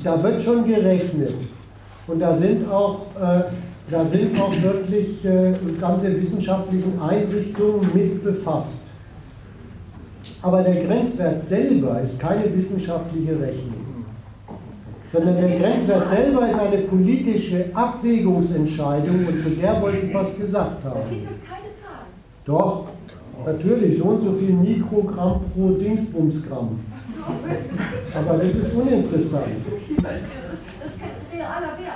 [0.05, 1.47] Da wird schon gerechnet.
[2.07, 3.45] Und da sind auch, äh,
[3.91, 8.83] da sind auch wirklich äh, ganze wissenschaftlichen Einrichtungen mit befasst.
[10.43, 14.05] Aber der Grenzwert selber ist keine wissenschaftliche Rechnung,
[15.07, 20.85] sondern der Grenzwert selber ist eine politische Abwägungsentscheidung und zu der wollte ich was gesagt
[20.85, 21.11] Da haben.
[21.11, 22.07] gibt es keine Zahlen.
[22.45, 22.85] Doch,
[23.45, 26.81] natürlich, so und so viel Mikrogramm pro Dingsbumsgramm.
[28.15, 29.45] Aber das ist uninteressant.
[29.63, 30.13] das
[30.91, 31.90] ist kein realer Wert.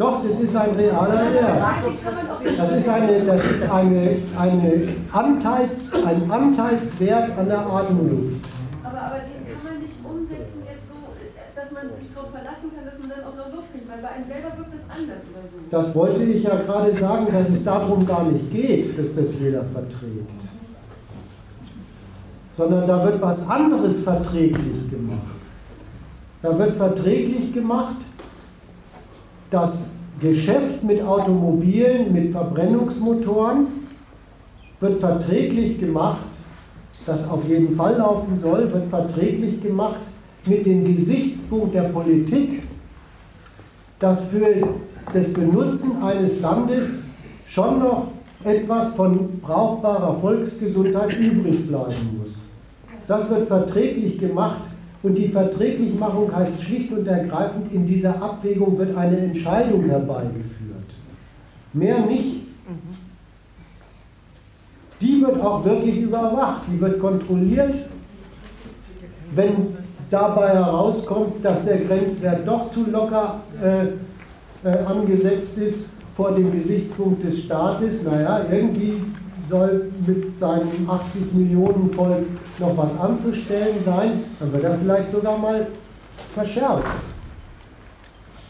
[0.00, 2.56] Doch, das ist ein realer Wert.
[2.56, 8.40] Das ist, eine, das ist eine, eine Anteils, ein Anteilswert an der Atemluft.
[8.82, 10.94] Aber, aber den kann man nicht umsetzen jetzt so,
[11.54, 14.08] dass man sich darauf verlassen kann, dass man dann auch noch Luft kriegt, weil bei
[14.08, 15.58] einem selber wirkt es anders oder so.
[15.70, 19.64] Das wollte ich ja gerade sagen, dass es darum gar nicht geht, dass das jeder
[19.64, 20.48] verträgt.
[22.56, 25.40] Sondern da wird was anderes verträglich gemacht.
[26.40, 27.96] Da wird verträglich gemacht,
[29.50, 29.89] das
[30.20, 33.66] Geschäft mit Automobilen, mit Verbrennungsmotoren
[34.78, 36.26] wird verträglich gemacht,
[37.06, 40.00] das auf jeden Fall laufen soll, wird verträglich gemacht
[40.46, 42.62] mit dem Gesichtspunkt der Politik,
[43.98, 44.68] dass für
[45.12, 47.04] das Benutzen eines Landes
[47.46, 48.08] schon noch
[48.44, 52.40] etwas von brauchbarer Volksgesundheit übrig bleiben muss.
[53.06, 54.69] Das wird verträglich gemacht
[55.02, 60.94] und die Verträglichmachung heißt schlicht und ergreifend, in dieser Abwägung wird eine Entscheidung herbeigeführt.
[61.72, 62.42] Mehr nicht.
[65.00, 67.74] Die wird auch wirklich überwacht, die wird kontrolliert.
[69.34, 69.78] Wenn
[70.10, 77.24] dabei herauskommt, dass der Grenzwert doch zu locker äh, äh, angesetzt ist vor dem Gesichtspunkt
[77.24, 79.00] des Staates, naja, irgendwie
[79.50, 82.26] soll mit seinem 80 Millionen Volk
[82.58, 85.66] noch was anzustellen sein, dann wird er vielleicht sogar mal
[86.32, 87.04] verschärft.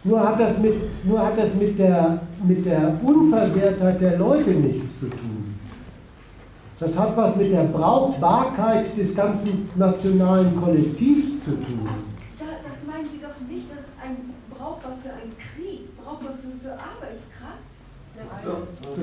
[0.04, 5.00] Nur hat das mit, nur hat das mit, der, mit der Unversehrtheit der Leute nichts
[5.00, 5.54] zu tun.
[6.78, 11.86] Das hat was mit der Brauchbarkeit des ganzen nationalen Kollektivs zu tun.
[12.38, 17.70] das meinen Sie doch nicht, dass ein brauchbar für einen Krieg, brauchbar für, für Arbeitskraft?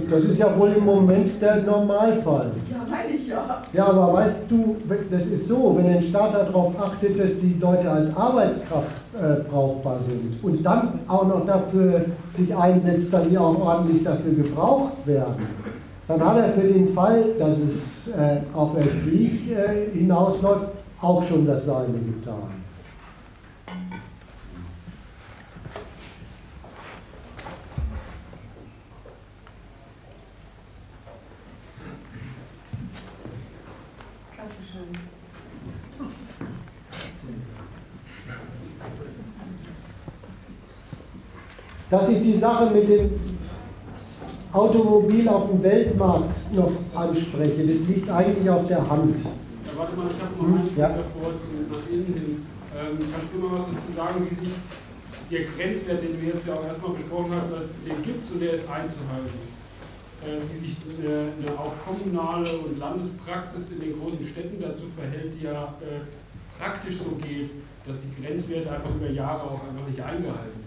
[0.10, 2.52] Das ist ja wohl im Moment der Normalfall.
[2.70, 3.62] Ja, meine ich ja.
[3.74, 4.78] Ja, aber weißt du,
[5.10, 10.00] das ist so, wenn ein Staat darauf achtet, dass die Leute als Arbeitskraft äh, brauchbar
[10.00, 15.48] sind und dann auch noch dafür sich einsetzt, dass sie auch ordentlich dafür gebraucht werden,
[16.08, 21.22] dann hat er für den Fall, dass es äh, auf einen Krieg äh, hinausläuft, auch
[21.22, 22.57] schon das Seine getan.
[41.90, 43.12] Dass ich die Sache mit dem
[44.52, 49.16] Automobil auf dem Weltmarkt noch anspreche, das liegt eigentlich auf der Hand.
[49.24, 50.90] Ja, warte mal, ich habe noch einen Punkt ja.
[50.90, 52.46] davor zu, nach innen hin.
[52.76, 54.54] Ähm, kannst du mal was dazu sagen, wie sich
[55.32, 58.54] der Grenzwert, den du jetzt ja auch erstmal besprochen hast, was den gibt und der
[58.54, 59.58] ist einzuhalten?
[60.26, 65.40] Äh, wie sich eine, eine, auch kommunale und Landespraxis in den großen Städten dazu verhält,
[65.40, 66.04] die ja äh,
[66.58, 67.52] praktisch so geht,
[67.86, 70.62] dass die Grenzwerte einfach über Jahre auch einfach nicht eingehalten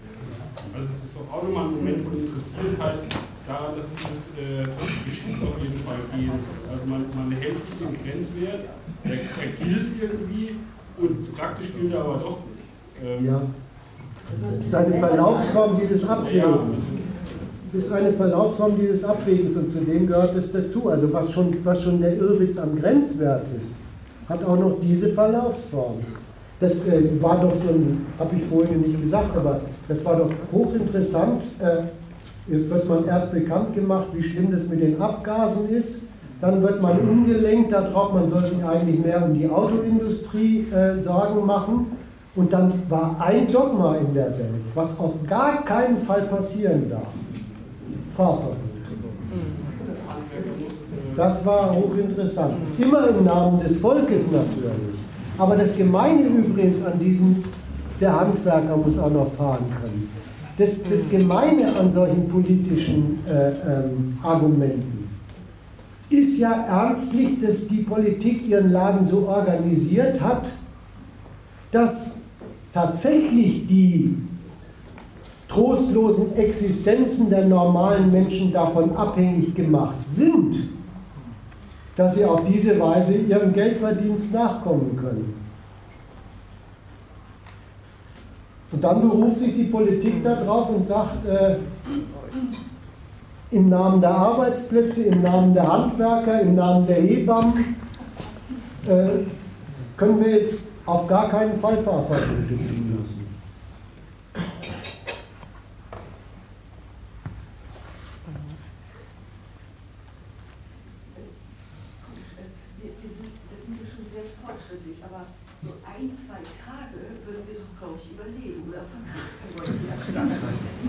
[0.73, 2.99] Also es ist auch nochmal ein Moment von Interessiertheit
[3.47, 4.63] daran, dass dieses äh,
[5.05, 6.31] Geschichte auf jeden Fall geht.
[6.71, 8.67] Also man, man hält sich den Grenzwert,
[9.03, 10.55] der, der gilt irgendwie
[10.97, 12.61] und praktisch gilt er aber doch nicht.
[13.03, 13.41] Ähm, ja.
[14.49, 16.91] Das ist eine Verlaufsform dieses Abwägens.
[17.67, 20.89] Es ist eine Verlaufsform dieses Abwägens und zudem gehört es dazu.
[20.89, 23.77] Also was schon, was schon der Irrwitz am Grenzwert ist,
[24.27, 25.99] hat auch noch diese Verlaufsform.
[26.61, 31.43] Das äh, war doch schon, habe ich vorhin nicht gesagt, aber das war doch hochinteressant.
[31.59, 36.03] Äh, jetzt wird man erst bekannt gemacht, wie schlimm das mit den Abgasen ist.
[36.39, 41.45] Dann wird man umgelenkt darauf, man soll sich eigentlich mehr um die Autoindustrie äh, Sorgen
[41.45, 41.97] machen.
[42.35, 47.09] Und dann war ein Dogma in der Welt, was auf gar keinen Fall passieren darf.
[48.15, 48.57] Fahrverbot.
[51.15, 52.53] Das war hochinteressant.
[52.77, 55.00] Immer im Namen des Volkes natürlich.
[55.41, 57.43] Aber das Gemeine übrigens an diesem,
[57.99, 60.07] der Handwerker muss auch noch fahren können.
[60.55, 65.09] Das, das Gemeine an solchen politischen äh, ähm, Argumenten
[66.11, 70.51] ist ja ernstlich, dass die Politik ihren Laden so organisiert hat,
[71.71, 72.17] dass
[72.71, 74.15] tatsächlich die
[75.47, 80.55] trostlosen Existenzen der normalen Menschen davon abhängig gemacht sind,
[81.95, 85.41] dass sie auf diese Weise ihrem Geldverdienst nachkommen können.
[88.71, 91.57] Und dann beruft sich die Politik darauf und sagt, äh,
[93.51, 97.75] im Namen der Arbeitsplätze, im Namen der Handwerker, im Namen der Hebammen,
[98.87, 99.25] äh,
[99.97, 103.27] können wir jetzt auf gar keinen Fall Fahrverbote zulassen.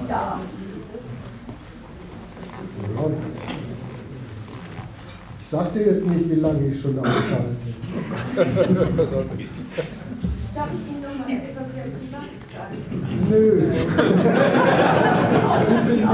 [0.08, 0.40] Ja.
[5.62, 7.56] Sagte jetzt nicht, wie lange ich schon aushalte.
[10.54, 12.78] Darf ich Ihnen noch mal etwas sehr Privates sagen?
[13.30, 13.40] Nö.
[15.68, 16.08] Bitte nicht.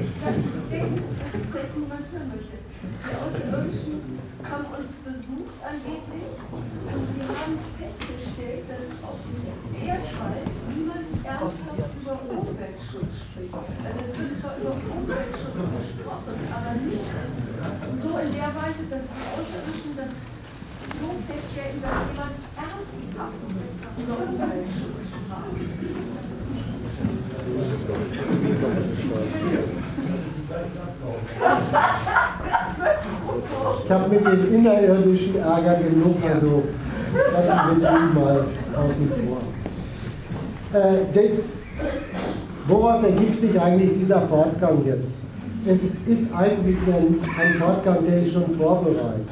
[0.00, 2.56] Ich, kann, ich denke, dass es vielleicht niemand hören möchte.
[3.04, 3.96] Die Außerirdischen
[4.44, 9.44] haben uns besucht angeblich und sie haben festgestellt, dass auf dem
[9.84, 10.40] Erdball
[10.72, 13.54] niemand ernsthaft über Umweltschutz spricht.
[13.54, 17.08] Also es wird zwar über Umweltschutz gesprochen, aber nicht
[18.02, 20.12] so in der Weise, dass die Außerirdischen das
[21.00, 23.40] so feststellen, dass jemand ernsthaft
[24.04, 25.04] Umweltschutz.
[33.84, 36.64] Ich habe mit dem innerirdischen Ärger genug, also
[37.32, 38.44] lassen wir den mal
[38.76, 39.40] außen vor.
[40.80, 41.30] Äh,
[42.66, 45.20] woraus ergibt sich eigentlich dieser Fortgang jetzt?
[45.66, 49.26] Es ist eigentlich ein, ein Fortgang, der ist schon vorbereitet.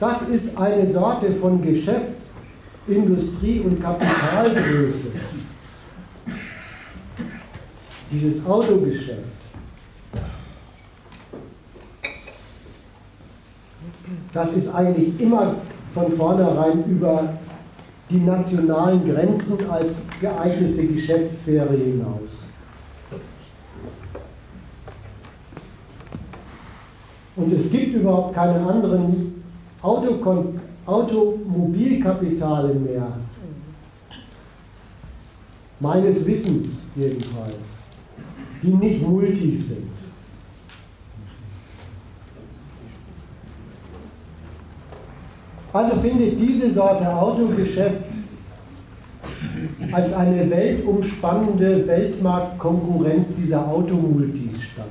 [0.00, 2.16] Das ist eine Sorte von Geschäft,
[2.88, 5.12] Industrie und Kapitalgröße.
[8.10, 9.20] Dieses Autogeschäft.
[14.32, 15.56] Das ist eigentlich immer
[15.92, 17.34] von vornherein über
[18.08, 22.49] die nationalen Grenzen als geeignete Geschäftssphäre hinaus.
[27.40, 29.42] Und es gibt überhaupt keine anderen
[29.80, 33.06] Autokon Automobilkapitale mehr.
[35.78, 37.78] Meines Wissens jedenfalls.
[38.62, 39.88] Die nicht Multis sind.
[45.72, 48.04] Also findet diese Sorte Autogeschäft
[49.92, 54.86] als eine weltumspannende Weltmarktkonkurrenz dieser Automultis statt.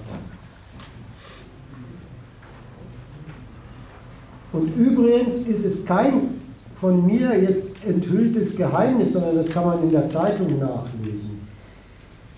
[4.59, 6.41] Und übrigens ist es kein
[6.73, 11.39] von mir jetzt enthülltes Geheimnis, sondern das kann man in der Zeitung nachlesen,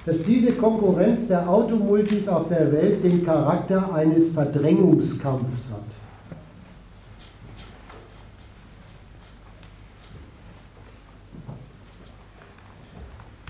[0.06, 5.80] dass diese Konkurrenz der Automultis auf der Welt den Charakter eines Verdrängungskampfs hat.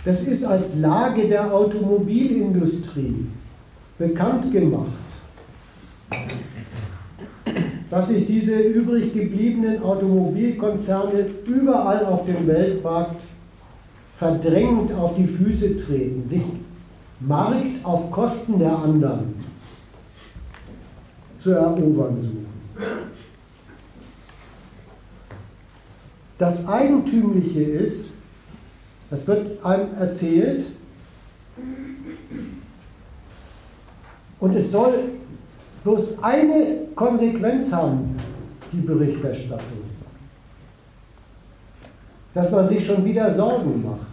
[0.06, 3.28] Das ist als Lage der Automobilindustrie
[3.98, 4.88] bekannt gemacht,
[7.92, 13.22] dass sich diese übrig gebliebenen Automobilkonzerne überall auf dem Weltmarkt
[14.16, 16.42] verdrängend auf die Füße treten, sich
[17.20, 19.34] Markt auf Kosten der anderen
[21.38, 22.46] zu erobern suchen.
[26.38, 28.06] Das Eigentümliche ist,
[29.10, 30.64] das wird einem erzählt
[34.40, 35.10] und es soll
[35.84, 38.16] bloß eine Konsequenz haben,
[38.72, 39.82] die Berichterstattung.
[42.34, 44.12] Dass man sich schon wieder Sorgen macht.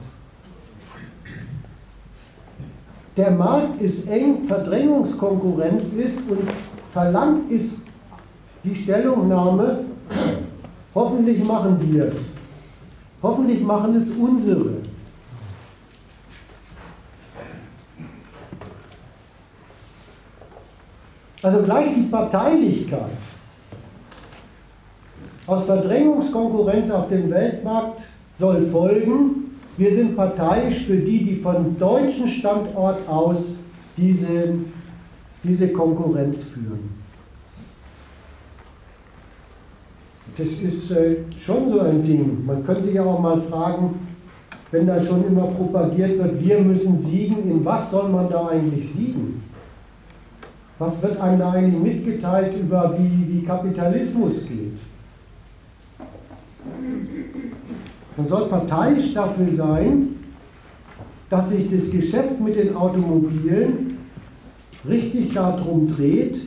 [3.17, 6.49] Der Markt ist eng, Verdrängungskonkurrenz ist und
[6.93, 7.83] verlangt ist
[8.65, 9.81] die Stellungnahme,
[10.95, 12.33] hoffentlich machen wir es.
[13.23, 14.78] Hoffentlich machen es unsere.
[21.43, 23.19] Also gleich die Parteilichkeit
[25.47, 28.03] aus Verdrängungskonkurrenz auf dem Weltmarkt
[28.37, 29.57] soll folgen.
[29.77, 33.61] Wir sind parteiisch für die, die von deutschen Standort aus
[33.97, 34.55] diese,
[35.43, 36.99] diese Konkurrenz führen.
[40.37, 42.45] Das ist äh, schon so ein Ding.
[42.45, 43.95] Man könnte sich ja auch mal fragen,
[44.71, 48.93] wenn da schon immer propagiert wird, wir müssen siegen, in was soll man da eigentlich
[48.93, 49.43] siegen?
[50.79, 54.79] Was wird einem da eigentlich mitgeteilt über wie, wie Kapitalismus geht?
[58.17, 60.17] Man soll parteiisch dafür sein,
[61.31, 63.99] dass sich das Geschäft mit den Automobilen
[64.89, 66.41] richtig darum dreht,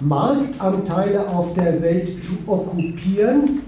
[0.00, 3.62] Marktanteile auf der Welt zu okkupieren,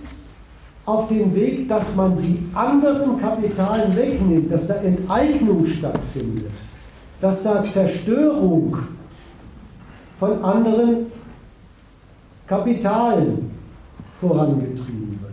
[0.87, 6.53] auf dem Weg, dass man sie anderen Kapitalen wegnimmt, dass da Enteignung stattfindet,
[7.21, 8.79] dass da Zerstörung
[10.21, 11.07] von anderen
[12.47, 13.51] Kapitalen
[14.19, 15.33] vorangetrieben wird.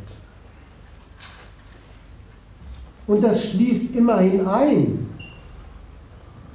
[3.05, 5.09] Und das schließt immerhin ein,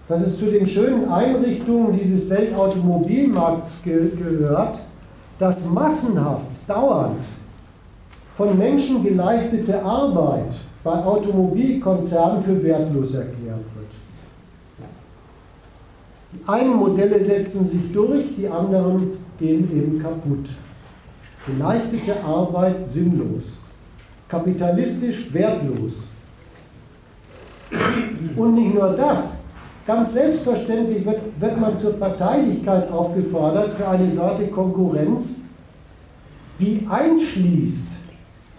[0.08, 4.80] dass es zu den schönen Einrichtungen dieses Weltautomobilmarkts ge gehört,
[5.38, 7.26] dass massenhaft, dauernd
[8.34, 13.81] von Menschen geleistete Arbeit bei Automobilkonzernen für wertlos erklärt wird.
[16.32, 20.48] Die einen Modelle setzen sich durch, die anderen gehen eben kaputt.
[21.46, 23.60] Geleistete Arbeit sinnlos,
[24.28, 26.08] kapitalistisch wertlos.
[28.36, 29.42] Und nicht nur das,
[29.86, 35.40] ganz selbstverständlich wird, wird man zur Parteilichkeit aufgefordert für eine Sorte Konkurrenz,
[36.60, 37.90] die einschließt,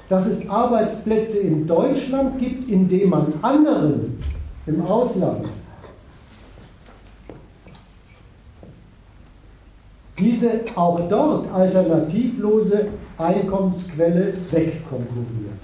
[0.09, 4.19] dass es Arbeitsplätze in Deutschland gibt, indem man anderen
[4.67, 5.45] im Ausland
[10.17, 12.87] diese auch dort alternativlose
[13.17, 15.63] Einkommensquelle wegkonkurriert.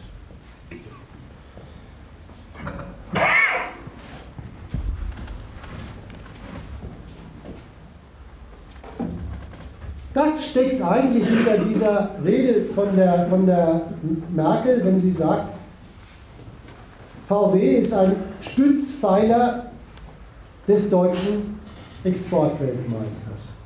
[10.13, 13.81] Das steckt eigentlich hinter dieser Rede von der, von der
[14.35, 15.45] Merkel, wenn sie sagt,
[17.27, 19.67] VW ist ein Stützpfeiler
[20.67, 21.59] des deutschen
[22.03, 23.58] Exportweltmeisters.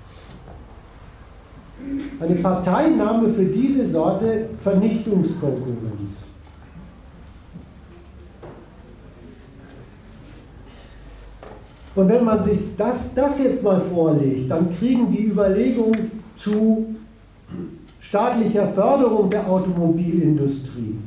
[2.19, 6.27] Eine Parteinahme für diese Sorte Vernichtungskonkurrenz.
[11.95, 16.95] Und wenn man sich das, das jetzt mal vorlegt, dann kriegen die Überlegungen zu
[17.99, 20.97] staatlicher Förderung der Automobilindustrie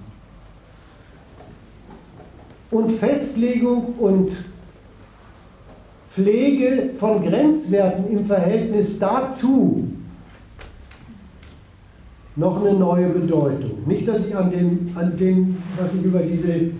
[2.70, 4.32] und Festlegung und
[6.08, 9.88] Pflege von Grenzwerten im Verhältnis dazu
[12.36, 13.86] noch eine neue Bedeutung.
[13.86, 16.70] Nicht, dass ich an dem, an dem was ich über diese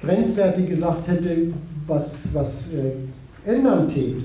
[0.00, 1.52] Grenzwerte gesagt hätte,
[1.86, 4.24] was, was äh, ändern täte.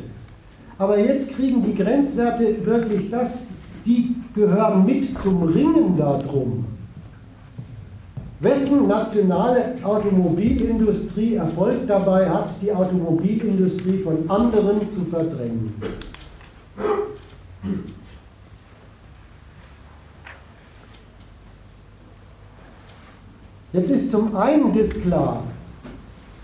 [0.78, 3.50] Aber jetzt kriegen die Grenzwerte wirklich das,
[3.86, 6.66] die gehören mit zum Ringen darum.
[8.40, 15.74] Wessen nationale Automobilindustrie Erfolg dabei hat, die Automobilindustrie von anderen zu verdrängen.
[23.74, 25.44] Jetzt ist zum einen das klar,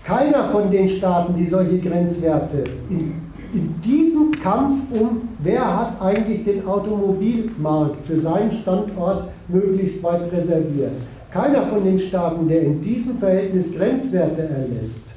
[0.04, 3.14] keiner von den Staaten, die solche Grenzwerte in,
[3.54, 11.00] in diesem Kampf um, wer hat eigentlich den Automobilmarkt für seinen Standort möglichst weit reserviert,
[11.30, 15.14] keiner von den Staaten, der in diesem Verhältnis Grenzwerte erlässt,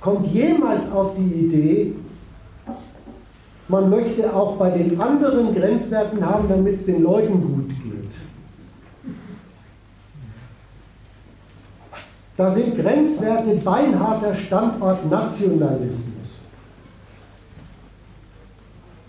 [0.00, 1.92] kommt jemals auf die Idee,
[3.66, 7.96] man möchte auch bei den anderen Grenzwerten haben, damit es den Leuten gut geht.
[12.36, 16.42] Da sind Grenzwerte beinharter Standortnationalismus.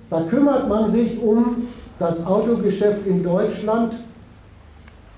[0.10, 1.68] Da kümmert man sich um
[2.00, 3.98] das Autogeschäft in Deutschland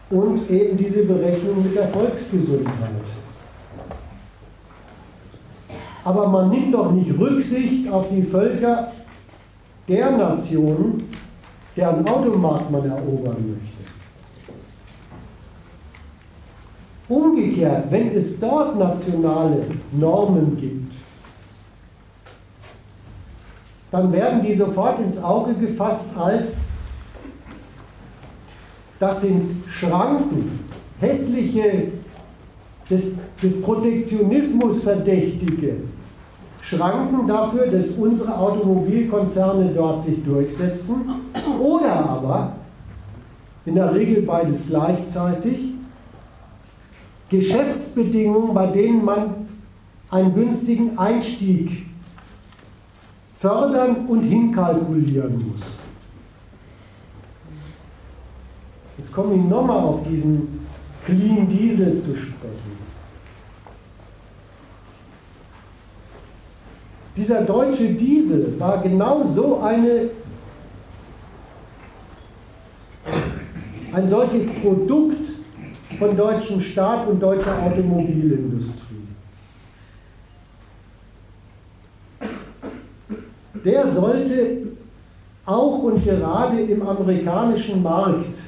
[0.09, 2.73] und eben diese Berechnung mit der Volksgesundheit.
[6.03, 8.91] Aber man nimmt doch nicht Rücksicht auf die Völker
[9.87, 11.07] der Nationen,
[11.75, 13.78] deren Automarkt man erobern möchte.
[17.09, 20.93] Umgekehrt, wenn es dort nationale Normen gibt,
[23.91, 26.67] dann werden die sofort ins Auge gefasst als,
[28.99, 30.59] das sind Schranken,
[30.99, 31.93] hässliche,
[32.89, 35.77] des, des Protektionismus verdächtige
[36.61, 41.09] Schranken dafür, dass unsere Automobilkonzerne dort sich durchsetzen
[41.59, 42.53] oder aber,
[43.65, 45.78] in der Regel beides gleichzeitig,
[47.29, 49.47] Geschäftsbedingungen, bei denen man
[50.09, 51.85] einen günstigen Einstieg
[53.35, 55.61] fördern und hinkalkulieren muss.
[58.97, 60.65] Jetzt komme ich nochmal auf diesen
[61.05, 62.79] Clean Diesel zu sprechen.
[67.15, 70.09] Dieser deutsche Diesel war genau so eine,
[73.93, 75.31] ein solches Produkt,
[75.99, 78.95] von deutschem Staat und deutscher Automobilindustrie.
[83.65, 84.57] Der sollte
[85.45, 88.39] auch und gerade im amerikanischen Markt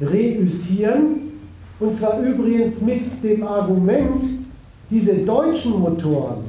[0.00, 1.32] reüssieren,
[1.80, 4.22] und zwar übrigens mit dem Argument,
[4.88, 6.44] diese deutschen Motoren,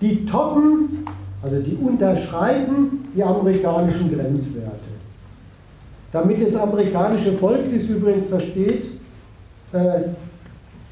[0.00, 1.04] die toppen,
[1.42, 4.88] also die unterschreiten die amerikanischen Grenzwerte.
[6.12, 8.88] Damit das amerikanische Volk das übrigens versteht,
[9.72, 10.02] äh,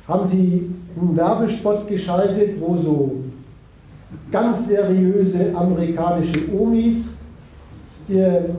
[0.08, 3.16] haben sie einen Werbespot geschaltet, wo so
[4.30, 7.14] ganz seriöse amerikanische Omis
[8.08, 8.56] ihr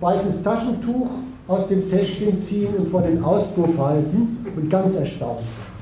[0.00, 1.08] weißes Taschentuch
[1.48, 5.72] aus dem Täschchen ziehen und vor den Auspuff halten und ganz erstaunt sind.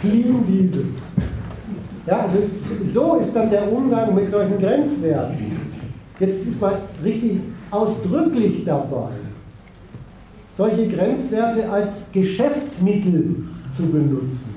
[0.00, 0.86] Clean Diesel.
[2.06, 2.38] Ja, also
[2.90, 5.60] so ist dann der Umgang mit solchen Grenzwerten.
[6.18, 6.72] Jetzt ist man
[7.04, 7.40] richtig
[7.70, 9.10] ausdrücklich dabei,
[10.60, 14.56] solche Grenzwerte als Geschäftsmittel zu benutzen.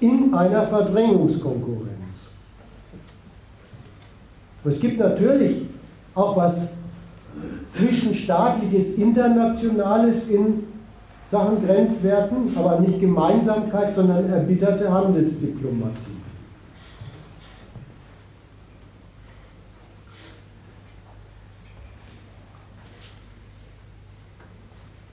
[0.00, 2.32] In einer Verdrängungskonkurrenz.
[4.62, 5.62] Es gibt natürlich
[6.14, 6.76] auch was
[7.66, 10.64] zwischenstaatliches, internationales in
[11.30, 16.17] Sachen Grenzwerten, aber nicht Gemeinsamkeit, sondern erbitterte Handelsdiplomatie.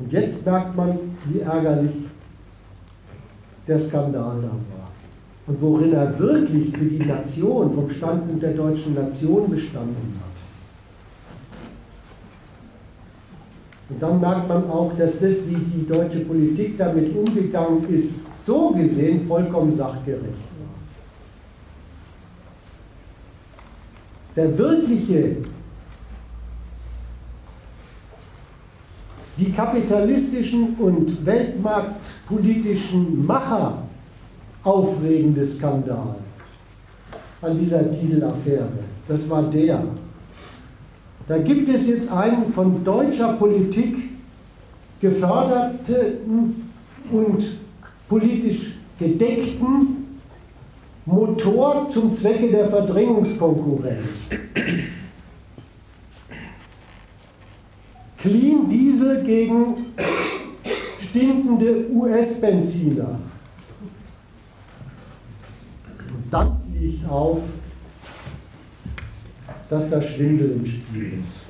[0.05, 2.05] Und jetzt merkt man, wie ärgerlich
[3.67, 4.91] der Skandal da war.
[5.47, 10.25] Und worin er wirklich für die Nation, vom Standpunkt der deutschen Nation bestanden hat.
[13.89, 18.69] Und dann merkt man auch, dass das, wie die deutsche Politik damit umgegangen ist, so
[18.73, 20.75] gesehen vollkommen sachgerecht war.
[24.35, 25.37] Der wirkliche,
[29.37, 33.83] die kapitalistischen und weltmarktpolitischen Macher
[34.63, 36.15] aufregende Skandal
[37.41, 38.69] an dieser Dieselaffäre,
[39.07, 39.83] das war der,
[41.27, 43.97] da gibt es jetzt einen von deutscher Politik
[45.01, 46.69] geförderten
[47.11, 47.57] und
[48.07, 50.19] politisch gedeckten
[51.05, 54.29] Motor zum Zwecke der Verdrängungskonkurrenz.
[58.25, 59.75] Clean Diesel gegen
[60.99, 63.19] stinkende US-Benziner.
[66.11, 67.43] Und dann fliegt auf,
[69.69, 71.41] dass da Schwindel im Spiel ist.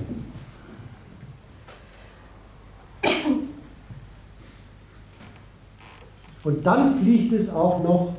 [6.44, 8.16] Und dann fliegt es auch noch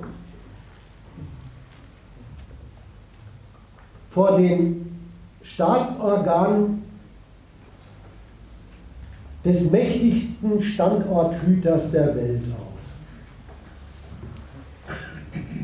[4.09, 4.97] vor dem
[5.43, 6.86] Staatsorgan
[9.47, 12.67] des mächtigsten Standorthüters der Welt auf.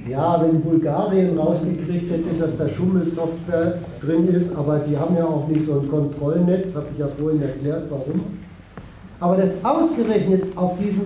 [0.09, 5.49] Ja, wenn Bulgarien rausgekriegt hätte, dass da Schummelsoftware drin ist, aber die haben ja auch
[5.49, 8.21] nicht so ein Kontrollnetz, habe ich ja vorhin erklärt, warum.
[9.19, 11.05] Aber das ausgerechnet auf diesem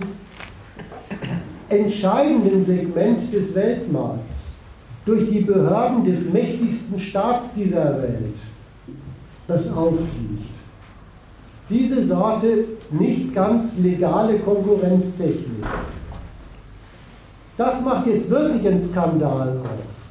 [1.69, 4.55] entscheidenden Segment des Weltmarkts
[5.05, 8.39] durch die Behörden des mächtigsten Staats dieser Welt
[9.47, 10.56] das auffliegt.
[11.69, 15.65] Diese Sorte nicht ganz legale Konkurrenztechnik
[17.57, 20.03] das macht jetzt wirklich einen Skandal auf.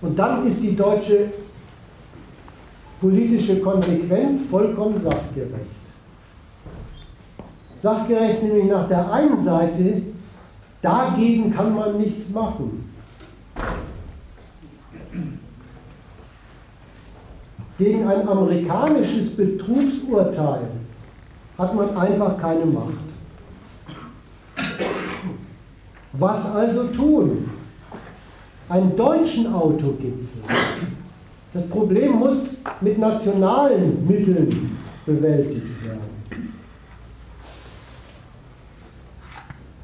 [0.00, 1.32] Und dann ist die deutsche
[3.00, 5.50] politische Konsequenz vollkommen sachgerecht.
[7.76, 10.02] Sachgerecht nämlich nach der einen Seite,
[10.80, 12.81] dagegen kann man nichts machen.
[17.78, 20.68] Gegen ein amerikanisches Betrugsurteil
[21.58, 23.12] hat man einfach keine Macht.
[26.12, 27.50] Was also tun?
[28.68, 30.42] Einen deutschen Autogipfel.
[31.52, 36.12] Das Problem muss mit nationalen Mitteln bewältigt werden.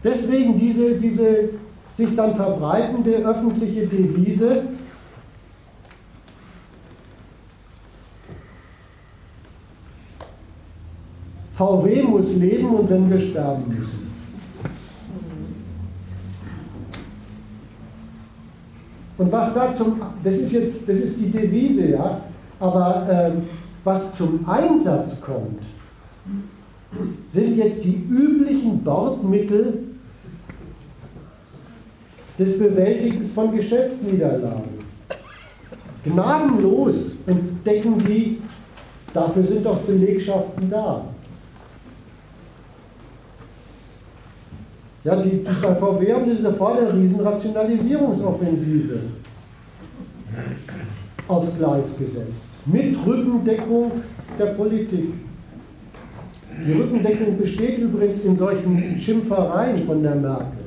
[0.02, 1.50] Deswegen diese, diese
[1.90, 4.62] sich dann verbreitende öffentliche Devise,
[11.58, 14.06] VW muss leben und wenn wir sterben müssen.
[19.18, 22.20] Und was da zum, das ist jetzt, das ist die Devise, ja,
[22.60, 23.32] aber äh,
[23.82, 25.64] was zum Einsatz kommt,
[27.26, 29.80] sind jetzt die üblichen Bordmittel
[32.38, 34.78] des Bewältigens von Geschäftsniederlagen.
[36.04, 38.38] Gnadenlos entdecken die,
[39.12, 41.07] dafür sind doch Belegschaften da.
[45.04, 48.98] Ja, die, die, bei VW haben sie sofort eine Riesenrationalisierungsoffensive
[51.28, 52.52] aufs Gleis gesetzt.
[52.66, 53.92] Mit Rückendeckung
[54.38, 55.14] der Politik.
[56.66, 60.58] Die Rückendeckung besteht übrigens in solchen Schimpfereien von der Merkel.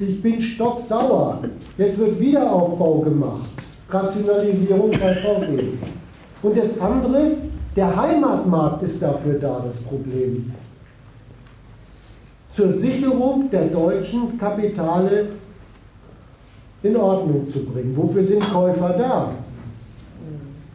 [0.00, 1.42] Ich bin stocksauer.
[1.76, 3.50] Jetzt wird Wiederaufbau gemacht.
[3.88, 5.62] Rationalisierung bei VW.
[6.42, 7.36] Und das andere,
[7.76, 10.52] der Heimatmarkt ist dafür da, das Problem
[12.58, 15.28] zur Sicherung der deutschen Kapitale
[16.82, 17.96] in Ordnung zu bringen.
[17.96, 19.30] Wofür sind Käufer da?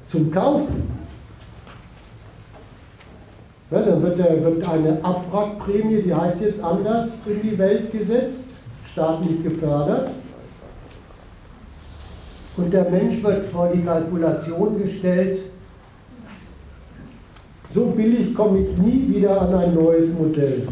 [0.07, 0.83] Zum Kaufen.
[3.69, 8.47] Ja, dann wird, der, wird eine Abwrackprämie, die heißt jetzt anders, in die Welt gesetzt,
[8.89, 10.11] staatlich gefördert.
[12.55, 15.39] Und der Mensch wird vor die Kalkulation gestellt,
[17.73, 20.65] so billig komme ich nie wieder an ein neues Modell.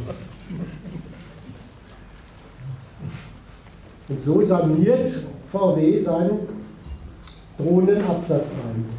[4.12, 5.10] Und so saniert
[5.50, 6.40] VW seinen
[7.58, 8.92] Drohnenabsatzeinbruch.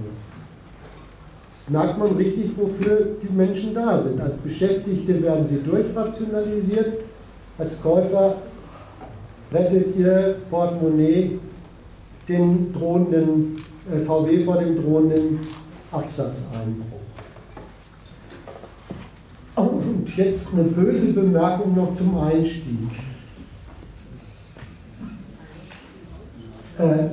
[1.48, 4.18] Jetzt merkt man richtig, wofür die Menschen da sind.
[4.22, 7.00] Als Beschäftigte werden sie durchrationalisiert,
[7.58, 8.36] als Käufer
[9.52, 11.38] rettet ihr Portemonnaie
[12.26, 13.62] den drohenden,
[13.92, 15.40] äh, VW vor dem drohenden
[15.90, 16.86] Absatzeinbruch.
[19.56, 23.11] Oh, und jetzt eine böse Bemerkung noch zum Einstieg.
[26.82, 27.10] Äh,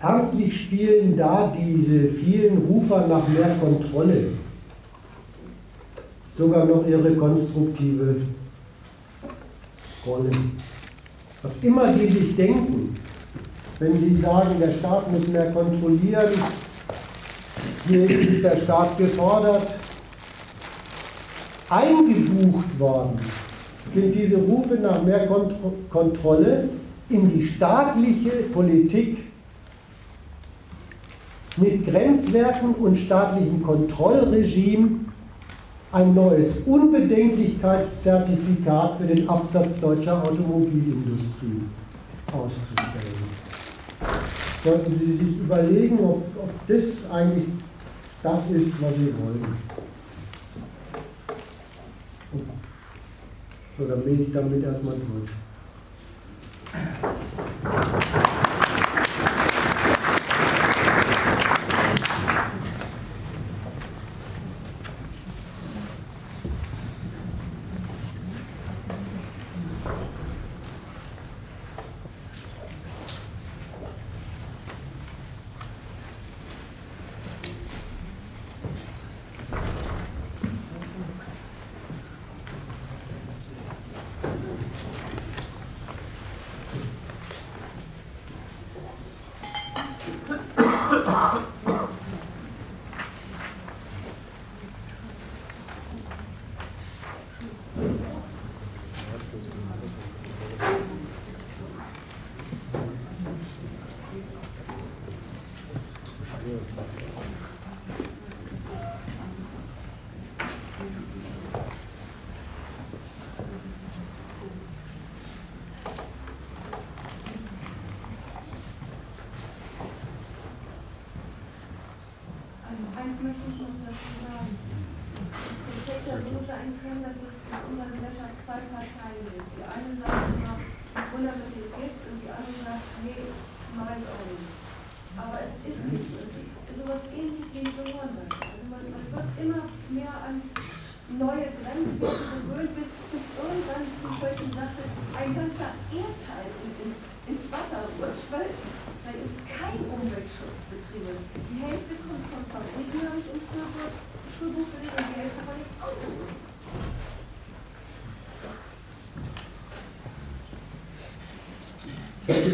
[0.00, 4.28] ernstlich spielen da diese vielen Rufer nach mehr Kontrolle
[6.36, 8.16] sogar noch ihre konstruktive
[10.04, 10.30] Rolle.
[11.42, 12.94] Was immer die sich denken,
[13.78, 16.32] wenn sie sagen, der Staat muss mehr kontrollieren,
[17.86, 19.66] hier ist der Staat gefordert,
[21.68, 23.20] eingebucht worden
[23.88, 26.68] sind diese Rufe nach mehr Kontro Kontrolle
[27.10, 29.24] in die staatliche Politik
[31.56, 35.00] mit Grenzwerten und staatlichem Kontrollregime
[35.92, 41.62] ein neues Unbedenklichkeitszertifikat für den Absatz deutscher Automobilindustrie
[42.32, 43.40] auszustellen.
[44.62, 47.48] Sollten Sie sich überlegen, ob, ob das eigentlich
[48.22, 49.44] das ist, was Sie wollen.
[53.76, 55.32] So, dann bin ich damit erstmal durch.
[56.72, 58.49] よろしくお願いします。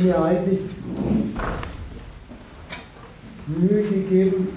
[0.03, 0.61] Mir eigentlich
[3.47, 4.49] Mühe gegeben,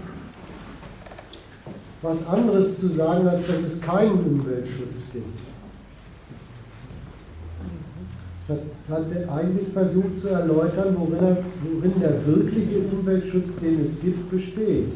[2.02, 5.40] was anderes zu sagen, als dass es keinen Umweltschutz gibt.
[8.50, 14.32] Ich hatte eigentlich versucht zu erläutern, worin, er, worin der wirkliche Umweltschutz, den es gibt,
[14.32, 14.94] besteht.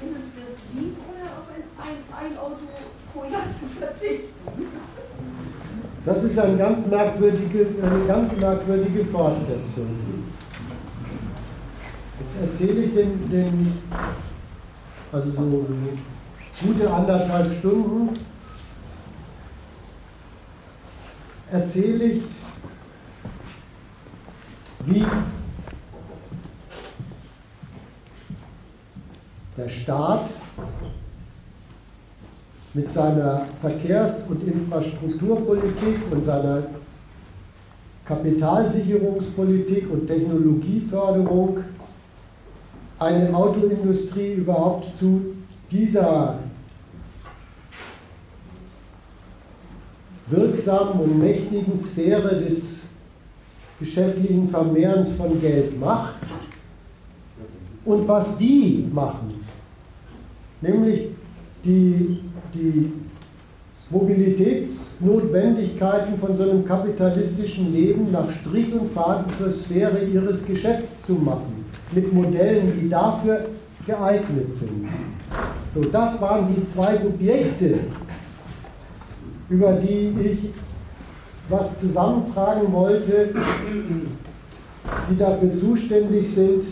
[0.00, 2.60] Ist es der Sieg oder auf ein, ein, ein Auto
[3.12, 4.34] pro Jahr zu verzichten?
[6.04, 9.86] Das ist eine ganz merkwürdige, eine ganz merkwürdige Fortsetzung.
[12.20, 13.72] Jetzt erzähle ich den, den
[15.12, 15.66] also so
[16.66, 18.18] gute anderthalb Stunden,
[21.52, 22.22] erzähle ich,
[24.80, 25.04] wie
[29.56, 30.30] der Staat
[32.74, 36.64] mit seiner Verkehrs- und Infrastrukturpolitik und seiner
[38.04, 41.58] Kapitalsicherungspolitik und Technologieförderung
[42.98, 45.36] eine Autoindustrie überhaupt zu
[45.70, 46.38] dieser
[50.28, 52.82] wirksamen und mächtigen Sphäre des
[53.78, 56.14] geschäftlichen Vermehrens von Geld macht
[57.84, 59.34] und was die machen,
[60.60, 61.08] nämlich
[61.64, 62.20] die,
[62.54, 62.92] die
[63.90, 71.12] Mobilitätsnotwendigkeiten von so einem kapitalistischen Leben nach Strich und Faden zur Sphäre ihres Geschäfts zu
[71.14, 73.46] machen, mit Modellen, die dafür
[73.86, 74.88] geeignet sind.
[75.74, 77.80] So, das waren die zwei Subjekte,
[79.50, 80.38] über die ich
[81.48, 83.34] was zusammentragen wollte,
[85.10, 86.64] die dafür zuständig sind,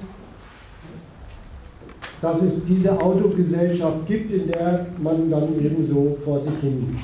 [2.22, 6.96] dass es diese Autogesellschaft gibt, in der man dann eben so vor sich hin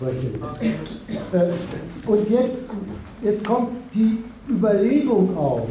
[0.00, 0.34] röchelt.
[1.32, 2.70] Äh, und jetzt,
[3.22, 5.68] jetzt kommt die Überlegung auf.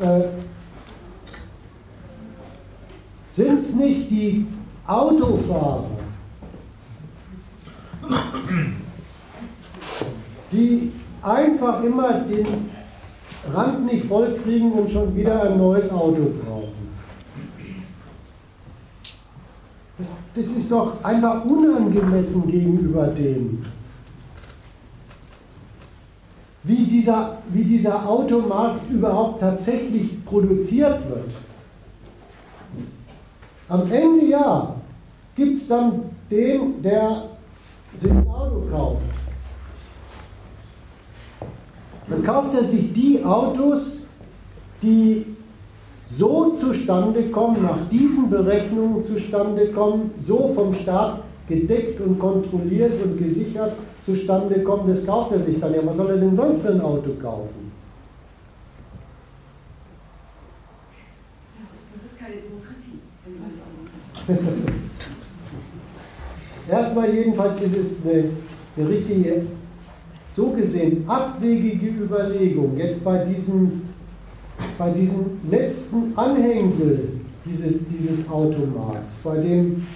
[0.00, 0.22] Äh,
[3.38, 4.46] Sind es nicht die
[4.84, 5.90] Autofahrer,
[10.50, 10.90] die
[11.22, 12.46] einfach immer den
[13.54, 16.77] Rand nicht voll kriegen und schon wieder ein neues Auto brauchen.
[20.34, 23.64] Das, ist doch einfach unangemessen gegenüber denen.
[26.62, 31.36] Wie dieser, wie dieser Automarkt überhaupt tatsächlich produziert wird.
[33.68, 34.74] Am Ende ja
[35.34, 37.24] gibt es dann den, der
[37.98, 39.10] sich ein Auto kauft.
[42.08, 44.06] Dann kauft er sich die Autos,
[44.82, 45.37] die
[46.08, 53.18] so zustande kommen, nach diesen Berechnungen zustande kommen, so vom Staat gedeckt und kontrolliert und
[53.18, 53.72] gesichert
[54.04, 55.74] zustande kommen, das kauft er sich dann.
[55.74, 57.72] Ja, was soll er denn sonst für ein Auto kaufen?
[61.58, 62.98] Das ist, das ist keine Demokratie.
[66.70, 68.24] Erstmal jedenfalls ist es eine,
[68.76, 69.46] eine richtige,
[70.30, 73.87] so gesehen abwegige Überlegung, jetzt bei diesem,
[74.76, 79.86] bei diesem letzten Anhängsel dieses, dieses Automarkts, bei den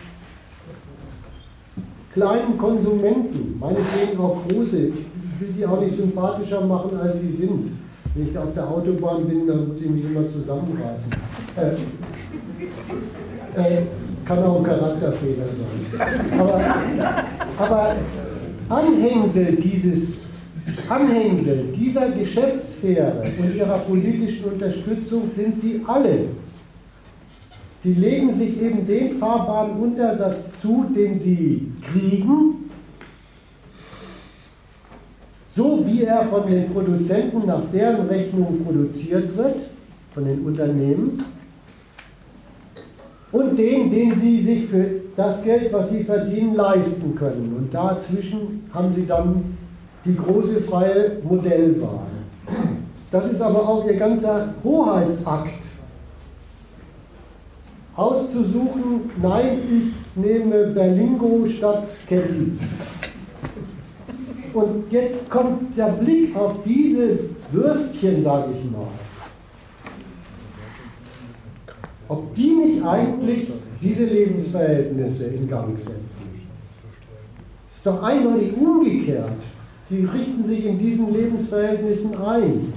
[2.13, 4.95] kleinen Konsumenten, meinetwegen auch große, ich
[5.41, 7.71] will die auch nicht sympathischer machen, als sie sind.
[8.15, 11.13] Wenn ich auf der Autobahn bin, dann muss ich mich immer zusammenreißen.
[11.57, 11.73] Äh,
[13.59, 13.83] äh,
[14.25, 16.39] kann auch ein Charakterfehler sein.
[16.39, 16.61] Aber,
[17.59, 17.97] aber
[18.69, 20.21] Anhängsel dieses
[20.89, 26.27] Anhängsel dieser Geschäftssphäre und ihrer politischen Unterstützung sind sie alle.
[27.83, 32.71] Die legen sich eben den fahrbaren Untersatz zu, den sie kriegen,
[35.49, 39.65] so wie er von den Produzenten nach deren Rechnung produziert wird,
[40.13, 41.25] von den Unternehmen
[43.33, 44.85] und den, den sie sich für
[45.17, 47.55] das Geld, was sie verdienen, leisten können.
[47.57, 49.57] Und dazwischen haben sie dann
[50.05, 52.07] die große freie Modellwahl.
[53.11, 55.67] Das ist aber auch ihr ganzer Hoheitsakt.
[57.95, 62.53] Auszusuchen, nein, ich nehme Berlingo statt Kelly.
[64.55, 67.19] Und jetzt kommt der Blick auf diese
[67.51, 68.89] Würstchen, sage ich mal.
[72.13, 73.49] ob die nicht eigentlich
[73.81, 76.29] diese Lebensverhältnisse in Gang setzen.
[77.67, 79.43] Es ist doch eindeutig umgekehrt.
[79.93, 82.73] Die richten sich in diesen Lebensverhältnissen ein.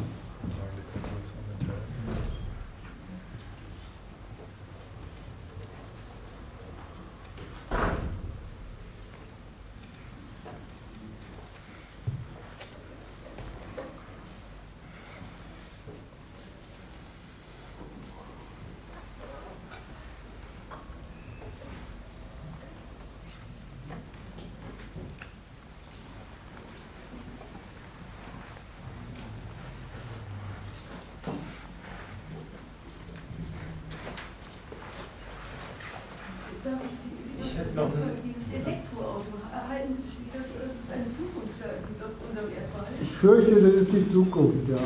[43.86, 44.78] Ist die Zukunft, ja.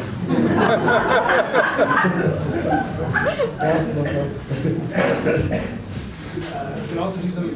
[6.89, 7.49] genau zu diesem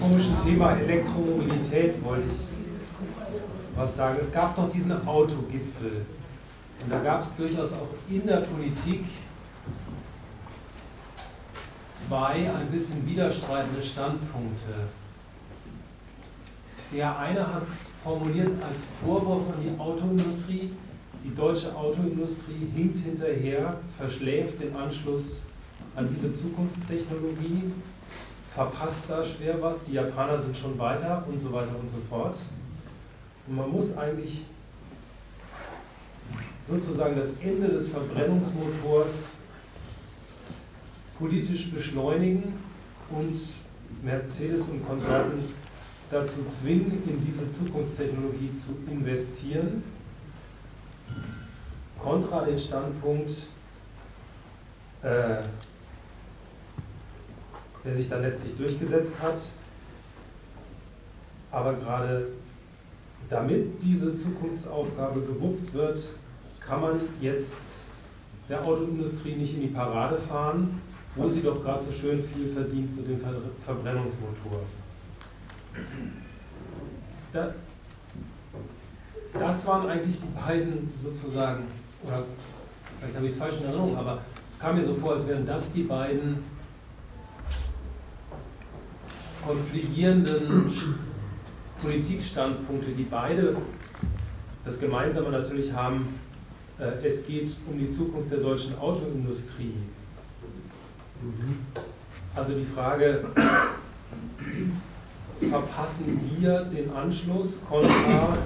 [0.00, 4.16] komischen Thema Elektromobilität wollte ich was sagen.
[4.20, 6.06] Es gab doch diesen Autogipfel.
[6.82, 9.04] Und da gab es durchaus auch in der Politik
[11.90, 14.72] zwei ein bisschen widerstreitende Standpunkte.
[16.92, 20.70] Der eine hat es formuliert als Vorwurf an die Autoindustrie.
[21.24, 25.42] Die deutsche Autoindustrie hinkt hinterher, verschläft den Anschluss
[25.96, 27.64] an diese Zukunftstechnologie,
[28.54, 32.36] verpasst da schwer was, die Japaner sind schon weiter und so weiter und so fort.
[33.48, 34.42] Und man muss eigentlich
[36.68, 39.38] sozusagen das Ende des Verbrennungsmotors
[41.18, 42.54] politisch beschleunigen
[43.10, 43.36] und
[44.02, 45.44] Mercedes und Konsorten
[46.10, 49.82] dazu zwingen, in diese Zukunftstechnologie zu investieren.
[51.98, 53.30] Kontra den Standpunkt,
[55.02, 55.42] äh,
[57.84, 59.38] der sich dann letztlich durchgesetzt hat.
[61.50, 62.28] Aber gerade
[63.28, 65.98] damit diese Zukunftsaufgabe gewuppt wird,
[66.60, 67.62] kann man jetzt
[68.48, 70.80] der Autoindustrie nicht in die Parade fahren,
[71.14, 73.32] wo sie doch gerade so schön viel verdient mit dem Ver
[73.64, 74.60] Verbrennungsmotor.
[77.32, 77.54] Da,
[79.38, 81.64] das waren eigentlich die beiden sozusagen,
[82.02, 82.24] oder
[82.98, 85.44] vielleicht habe ich es falsch in Erinnerung, aber es kam mir so vor, als wären
[85.44, 86.44] das die beiden
[89.46, 90.72] konfligierenden
[91.80, 93.56] Politikstandpunkte, die beide
[94.64, 96.08] das Gemeinsame natürlich haben,
[96.78, 99.74] äh, es geht um die Zukunft der deutschen Autoindustrie.
[102.34, 103.24] Also die Frage,
[105.40, 108.36] verpassen wir den Anschluss, kontra,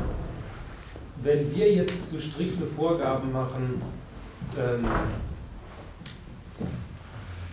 [1.23, 3.83] wenn wir jetzt zu strikte Vorgaben machen,
[4.59, 4.85] ähm,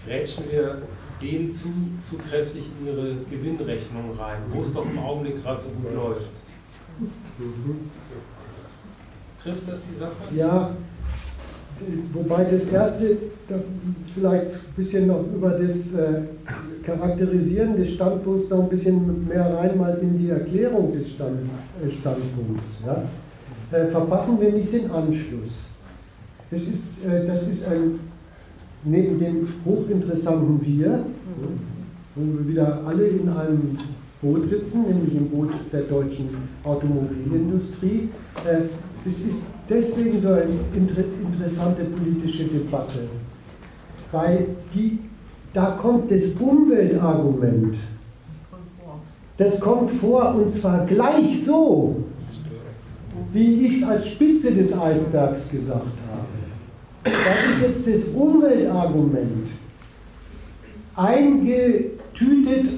[0.08, 0.82] rätschen wir
[1.20, 1.70] gehen zu,
[2.08, 6.30] zu kräftig in ihre Gewinnrechnung rein, wo es doch im Augenblick gerade so gut läuft.
[9.42, 10.12] Trifft das die Sache?
[10.36, 10.72] Ja,
[12.12, 13.18] wobei das erste
[14.06, 16.22] vielleicht ein bisschen noch über das äh,
[16.84, 21.40] Charakterisieren des Standpunkts noch ein bisschen mehr rein mal in die Erklärung des Stand,
[21.84, 22.84] äh, Standpunkts.
[22.86, 23.04] Ja?
[23.78, 25.64] Äh, verpassen wir nicht den Anschluss.
[26.50, 28.00] Das ist, äh, das ist ein
[28.84, 31.04] neben dem hochinteressanten Wir,
[32.16, 33.78] wo wir wieder alle in einem
[34.22, 36.30] Boot sitzen, nämlich im Boot der deutschen
[36.64, 38.10] Automobilindustrie.
[38.46, 38.62] Äh,
[39.04, 43.00] das ist deswegen so eine interessante politische Debatte,
[44.12, 45.00] weil die,
[45.54, 47.78] da kommt das Umweltargument.
[49.38, 52.04] Das kommt vor und zwar gleich so,
[53.32, 56.28] wie ich es als Spitze des Eisbergs gesagt habe.
[57.04, 59.50] Da ist jetzt das Umweltargument
[60.96, 62.70] eingetütet,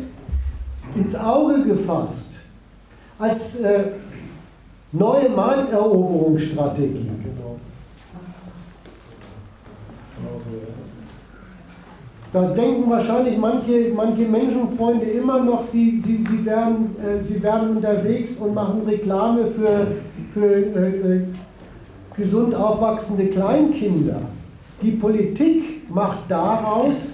[0.96, 2.34] ins Auge gefasst,
[3.18, 3.84] als äh,
[4.92, 7.10] neue Markteroberungsstrategie.
[12.32, 17.78] Da denken wahrscheinlich manche, manche Menschenfreunde immer noch, sie, sie, sie, wären, äh, sie wären
[17.78, 19.88] unterwegs und machen Reklame für,
[20.30, 21.22] für äh, äh
[22.16, 24.22] gesund aufwachsende Kleinkinder.
[24.82, 27.14] Die Politik macht daraus,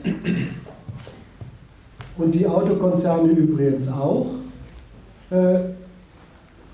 [2.18, 4.28] und die Autokonzerne übrigens auch,
[5.30, 5.60] äh,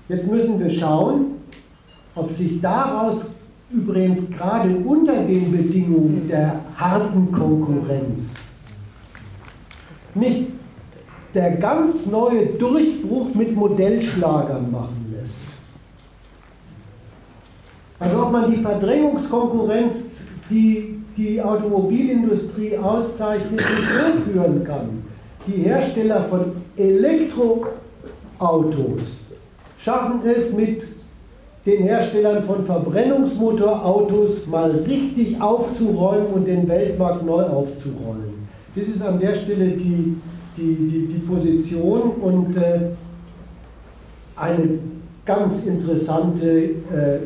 [0.08, 1.26] jetzt müssen wir schauen,
[2.14, 3.32] ob sich daraus
[3.70, 8.34] übrigens gerade unter den Bedingungen der harten Konkurrenz
[10.14, 10.48] nicht
[11.34, 15.02] der ganz neue Durchbruch mit Modellschlagern machen
[18.02, 25.04] also ob man die Verdrängungskonkurrenz, die die Automobilindustrie auszeichnet, nicht so führen kann.
[25.46, 29.20] Die Hersteller von Elektroautos
[29.78, 30.84] schaffen es mit
[31.64, 38.48] den Herstellern von Verbrennungsmotorautos mal richtig aufzuräumen und den Weltmarkt neu aufzurollen.
[38.74, 40.16] Das ist an der Stelle die,
[40.56, 42.90] die, die, die Position und äh,
[44.34, 44.78] eine
[45.24, 47.18] ganz interessante äh,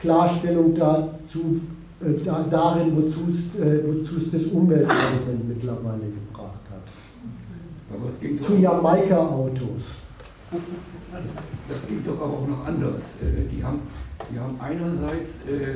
[0.00, 1.60] Klarstellung dazu,
[2.00, 8.42] äh, da, darin, wozu es, äh, es das Umweltargument mittlerweile gebracht hat.
[8.42, 10.07] Zu Jamaika-Autos.
[10.50, 13.02] Das, geht doch aber auch noch anders.
[13.20, 13.82] Äh, die haben,
[14.32, 15.74] die haben einerseits, äh,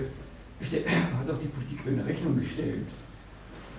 [1.18, 2.86] hat auch die Politik in Rechnung gestellt,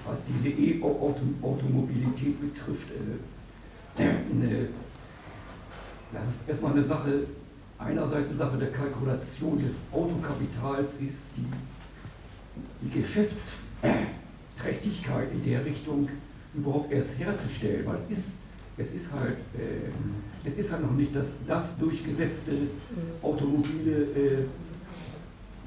[0.05, 2.91] was diese E-Automobilität betrifft.
[2.91, 3.17] Äh,
[6.11, 7.25] das ist erstmal eine Sache,
[7.79, 11.47] einerseits die Sache der Kalkulation des Autokapitals ist, die,
[12.81, 16.07] die Geschäftsträchtigkeit in der Richtung
[16.53, 18.42] überhaupt erst herzustellen, weil es ist,
[18.77, 22.51] es ist halt, äh, es ist halt noch nicht das, das durchgesetzte
[23.21, 24.45] automobile äh,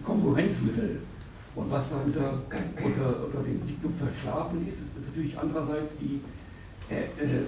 [0.04, 1.00] Konkurrenzmittel.
[1.54, 2.42] Und was da unter,
[2.84, 6.20] unter, unter dem Signum verschlafen ist, ist, ist natürlich andererseits die,
[6.92, 7.44] äh, äh,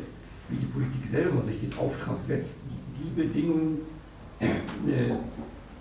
[0.48, 3.78] wie die Politik selber sich den Auftrag setzt, die, die Bedingungen
[4.40, 5.10] äh,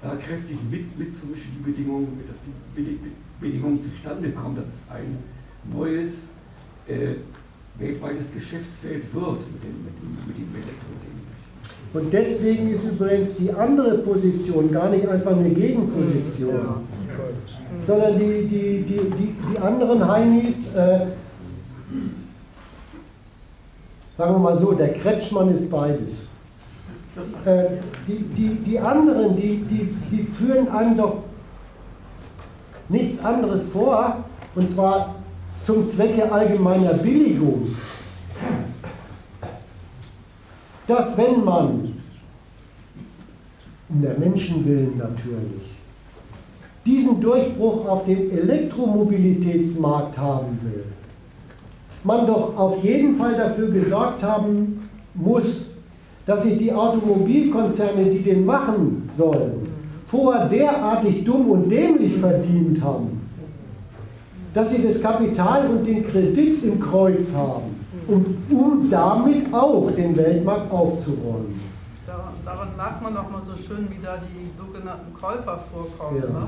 [0.01, 2.37] da kräftig mit, mitzumischen, die Bedingungen, dass
[2.75, 2.99] die
[3.39, 5.17] Bedingungen zustande kommen, dass es ein
[5.71, 6.29] neues,
[6.87, 7.15] äh,
[7.79, 11.07] weltweites Geschäftsfeld wird mit, dem, mit, dem, mit diesem Elektroding.
[11.93, 16.85] Und deswegen ist übrigens die andere Position gar nicht einfach eine Gegenposition,
[17.79, 21.07] sondern die, die, die, die, die anderen Heinis, äh,
[24.17, 26.25] sagen wir mal so, der Kretschmann ist beides.
[27.45, 27.77] Äh,
[28.07, 31.17] die, die, die anderen, die, die, die führen einem doch
[32.89, 34.25] nichts anderes vor,
[34.55, 35.15] und zwar
[35.67, 37.75] zum Zwecke allgemeiner Billigung
[40.87, 41.93] dass wenn man,
[43.89, 45.75] um der Menschenwillen natürlich,
[46.85, 50.85] diesen Durchbruch auf dem Elektromobilitätsmarkt haben will,
[52.05, 55.65] man doch auf jeden Fall dafür gesorgt haben muss,
[56.25, 59.67] dass sich die Automobilkonzerne, die den machen sollen,
[60.05, 63.16] vorher derartig dumm und dämlich verdient haben,
[64.57, 67.75] dass sie das Kapital und den Kredit im Kreuz haben,
[68.07, 71.61] um, um damit auch den Weltmarkt aufzuräumen.
[72.07, 76.23] Daran, daran merkt man auch mal so schön, wie da die sogenannten Käufer vorkommen.
[76.23, 76.39] Ja.
[76.39, 76.47] Ne?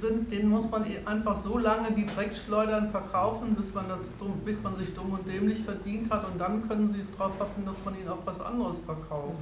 [0.00, 4.08] Sind, denen muss man einfach so lange die Dreckschleudern verkaufen, bis man, das
[4.46, 7.76] bis man sich dumm und dämlich verdient hat und dann können sie darauf hoffen, dass
[7.84, 9.36] man ihnen auch was anderes verkauft.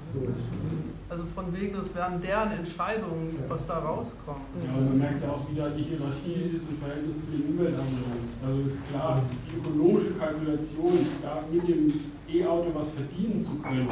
[1.09, 4.51] Also von wegen, das wären deren Entscheidungen, was da rauskommt.
[4.64, 7.55] Ja, und man merkt ja auch, wie da die Hierarchie ist im Verhältnis zu den
[7.55, 8.26] Umweltanwendungen.
[8.44, 11.93] Also ist klar, die ökologische Kalkulation, da mit dem
[12.28, 13.89] E-Auto was verdienen zu können,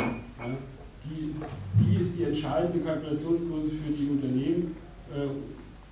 [1.04, 1.34] die,
[1.78, 4.74] die ist die entscheidende Kalkulationsgröße für die Unternehmen.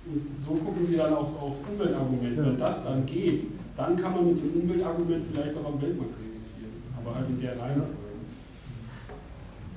[0.07, 2.37] Und so gucken sie dann aufs, aufs Umweltargument.
[2.37, 3.43] Wenn das dann geht,
[3.75, 6.73] dann kann man mit dem Umweltargument vielleicht auch am Weltmarkt realisieren.
[6.97, 8.05] Aber halt in der Reihenfolge.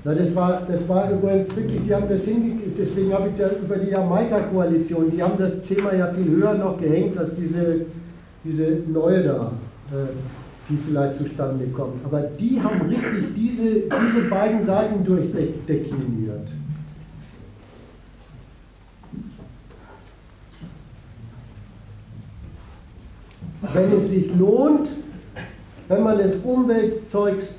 [0.05, 3.49] Na, das war, das war übrigens wirklich, die haben das hingekriegt, deswegen habe ich ja
[3.51, 7.87] über die Jamaika-Koalition, die haben das Thema ja viel höher noch gehängt als diese,
[8.45, 9.53] diese neue da,
[9.91, 10.07] äh,
[10.69, 12.05] die vielleicht zustande kommt.
[12.05, 13.65] Aber die haben richtig diese,
[14.07, 16.49] diese beiden Seiten durchdekliniert.
[23.73, 24.91] Wenn es sich lohnt,
[25.89, 27.55] wenn man das Umweltzeugs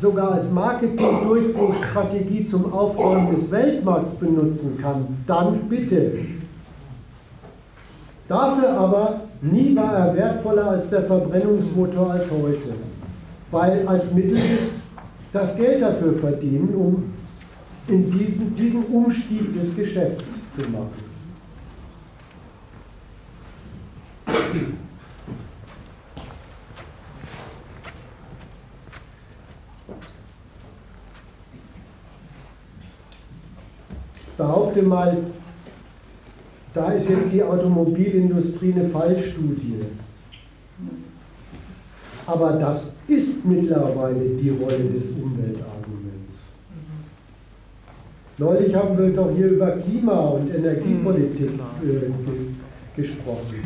[0.00, 6.12] sogar als Marketing-Durchbruchsstrategie zum Aufräumen des Weltmarkts benutzen kann, dann bitte.
[8.26, 12.70] Dafür aber nie war er wertvoller als der Verbrennungsmotor als heute,
[13.50, 14.92] weil als Mittel ist
[15.32, 17.12] das Geld dafür verdienen, um
[17.86, 21.04] in diesen, diesen Umstieg des Geschäfts zu machen.
[34.36, 35.16] Behaupte mal,
[36.72, 39.80] da ist jetzt die Automobilindustrie eine Fallstudie.
[42.26, 46.50] Aber das ist mittlerweile die Rolle des Umweltarguments.
[48.38, 53.62] Neulich haben wir doch hier über Klima- und Energiepolitik äh, gesprochen.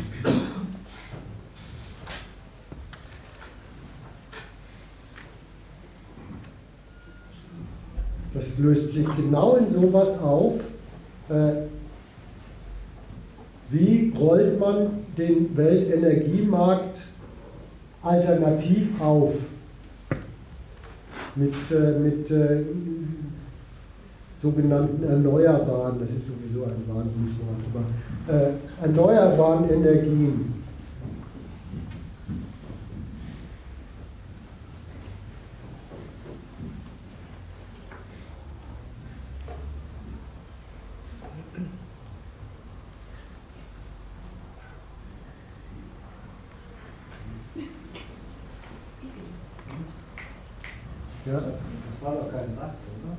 [8.33, 10.59] Das löst sich genau in sowas auf.
[11.29, 11.63] Äh,
[13.69, 14.87] wie rollt man
[15.17, 17.01] den Weltenergiemarkt
[18.01, 19.35] alternativ auf?
[21.35, 22.63] Mit, äh, mit äh,
[24.41, 28.51] sogenannten Erneuerbaren, das ist sowieso ein Wahnsinnswort, aber äh,
[28.81, 30.59] erneuerbaren Energien.
[51.25, 51.33] Ja.
[51.33, 53.17] Das war doch kein Satz, oder?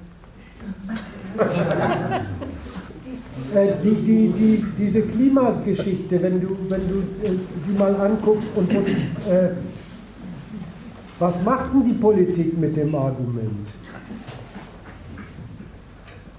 [3.54, 8.70] äh, die, die, die, diese Klimageschichte, wenn du, wenn du äh, sie mal anguckst und,
[8.74, 9.50] und äh,
[11.18, 13.68] was macht denn die Politik mit dem Argument?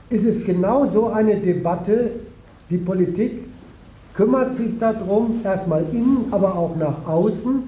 [0.10, 2.12] Ist es genau so eine Debatte,
[2.70, 3.44] die Politik
[4.14, 7.64] kümmert sich darum, erstmal innen, aber auch nach außen,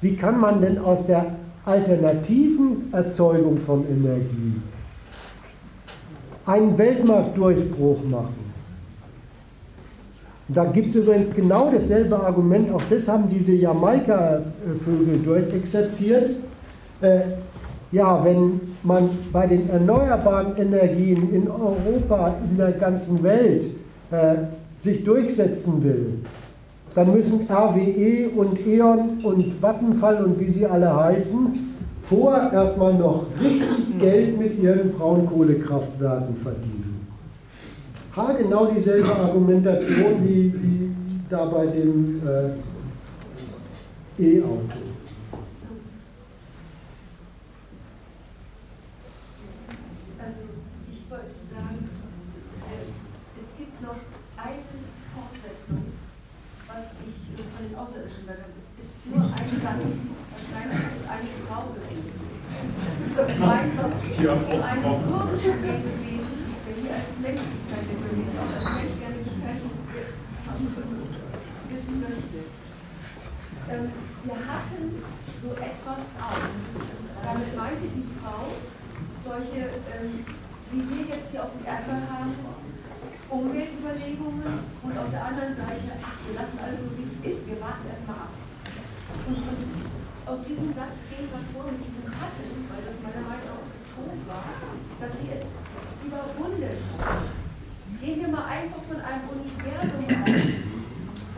[0.00, 1.26] wie kann man denn aus der
[1.64, 4.54] alternativen Erzeugung von Energie
[6.46, 8.45] einen Weltmarktdurchbruch machen.
[10.48, 16.30] Da gibt es übrigens genau dasselbe Argument, auch das haben diese Jamaika-Vögel durchexerziert.
[17.00, 17.20] Äh,
[17.90, 23.66] ja, wenn man bei den erneuerbaren Energien in Europa, in der ganzen Welt
[24.10, 24.36] äh,
[24.78, 26.20] sich durchsetzen will,
[26.94, 33.26] dann müssen RWE und E.ON und Vattenfall und wie sie alle heißen, vor erstmal noch
[33.40, 36.85] richtig Geld mit ihren Braunkohlekraftwerken verdienen.
[38.16, 40.90] Ha, genau dieselbe Argumentation wie, wie
[41.28, 42.48] da bei dem äh,
[44.18, 44.78] E-Auto.
[50.18, 50.42] Also
[50.90, 51.90] ich wollte sagen,
[52.64, 52.88] äh,
[53.38, 54.00] es gibt noch
[54.36, 54.64] eine
[55.12, 55.84] Fortsetzung,
[56.68, 58.56] was ich äh, von den Außerirdischen gehört habe.
[58.56, 59.92] Es ist nur ein Satz,
[60.32, 62.16] wahrscheinlich ist es eine Frau gewesen.
[64.16, 68.28] Die hat Zu einem auch irdischen Wesen gewesen, der hier als Mensch bezeichnet wird, den
[68.28, 70.16] ich auch als Mensch gerne bezeichnet wird,
[71.70, 72.40] wissen möchte.
[73.68, 73.90] Ähm,
[74.22, 75.02] wir hatten
[75.42, 76.46] so etwas auch.
[77.22, 78.54] Damit meinte die Frau
[79.26, 80.22] solche, ähm,
[80.70, 82.30] wie wir jetzt hier auf dem Erdball haben,
[83.28, 87.90] Umweltüberlegungen und auf der anderen Seite, wir lassen alles so, wie es ist, wir warten
[87.90, 88.34] erstmal ab.
[89.26, 89.42] Und,
[90.26, 94.22] aus diesem Satz gehen wir vor mit diesem Hatten, weil das meiner Meinung nach betont
[94.26, 94.50] war,
[94.98, 95.46] dass sie es
[96.02, 96.82] überwunden.
[98.02, 100.50] Gehen wir mal einfach von einem Universum aus,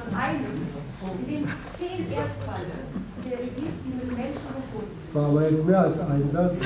[0.01, 0.69] von einem,
[1.01, 2.75] in dem es zehn Erdfalle
[3.25, 5.15] der gibt, die mit Menschen sind.
[5.15, 6.61] war aber jetzt mehr als ein Satz.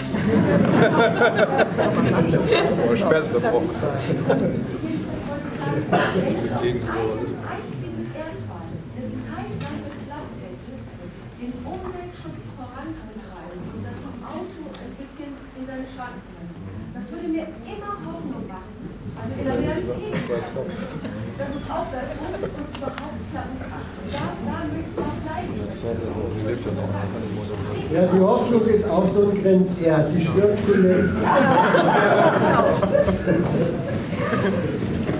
[11.42, 16.72] den Umweltschutz voranzutreiben und das Auto ein bisschen in seine Schranken zu lassen.
[16.94, 18.72] Das würde mir immer Hoffnung machen.
[19.18, 20.14] Also in der Realität.
[21.42, 23.50] Dass es auch bei uns und überhaupt klappen kann.
[24.12, 24.58] Da, da,
[24.96, 25.66] da bleibe ich.
[27.92, 31.18] Ja, die Hoffnung ist auch so ein Grenzwert, die stirbt zuletzt.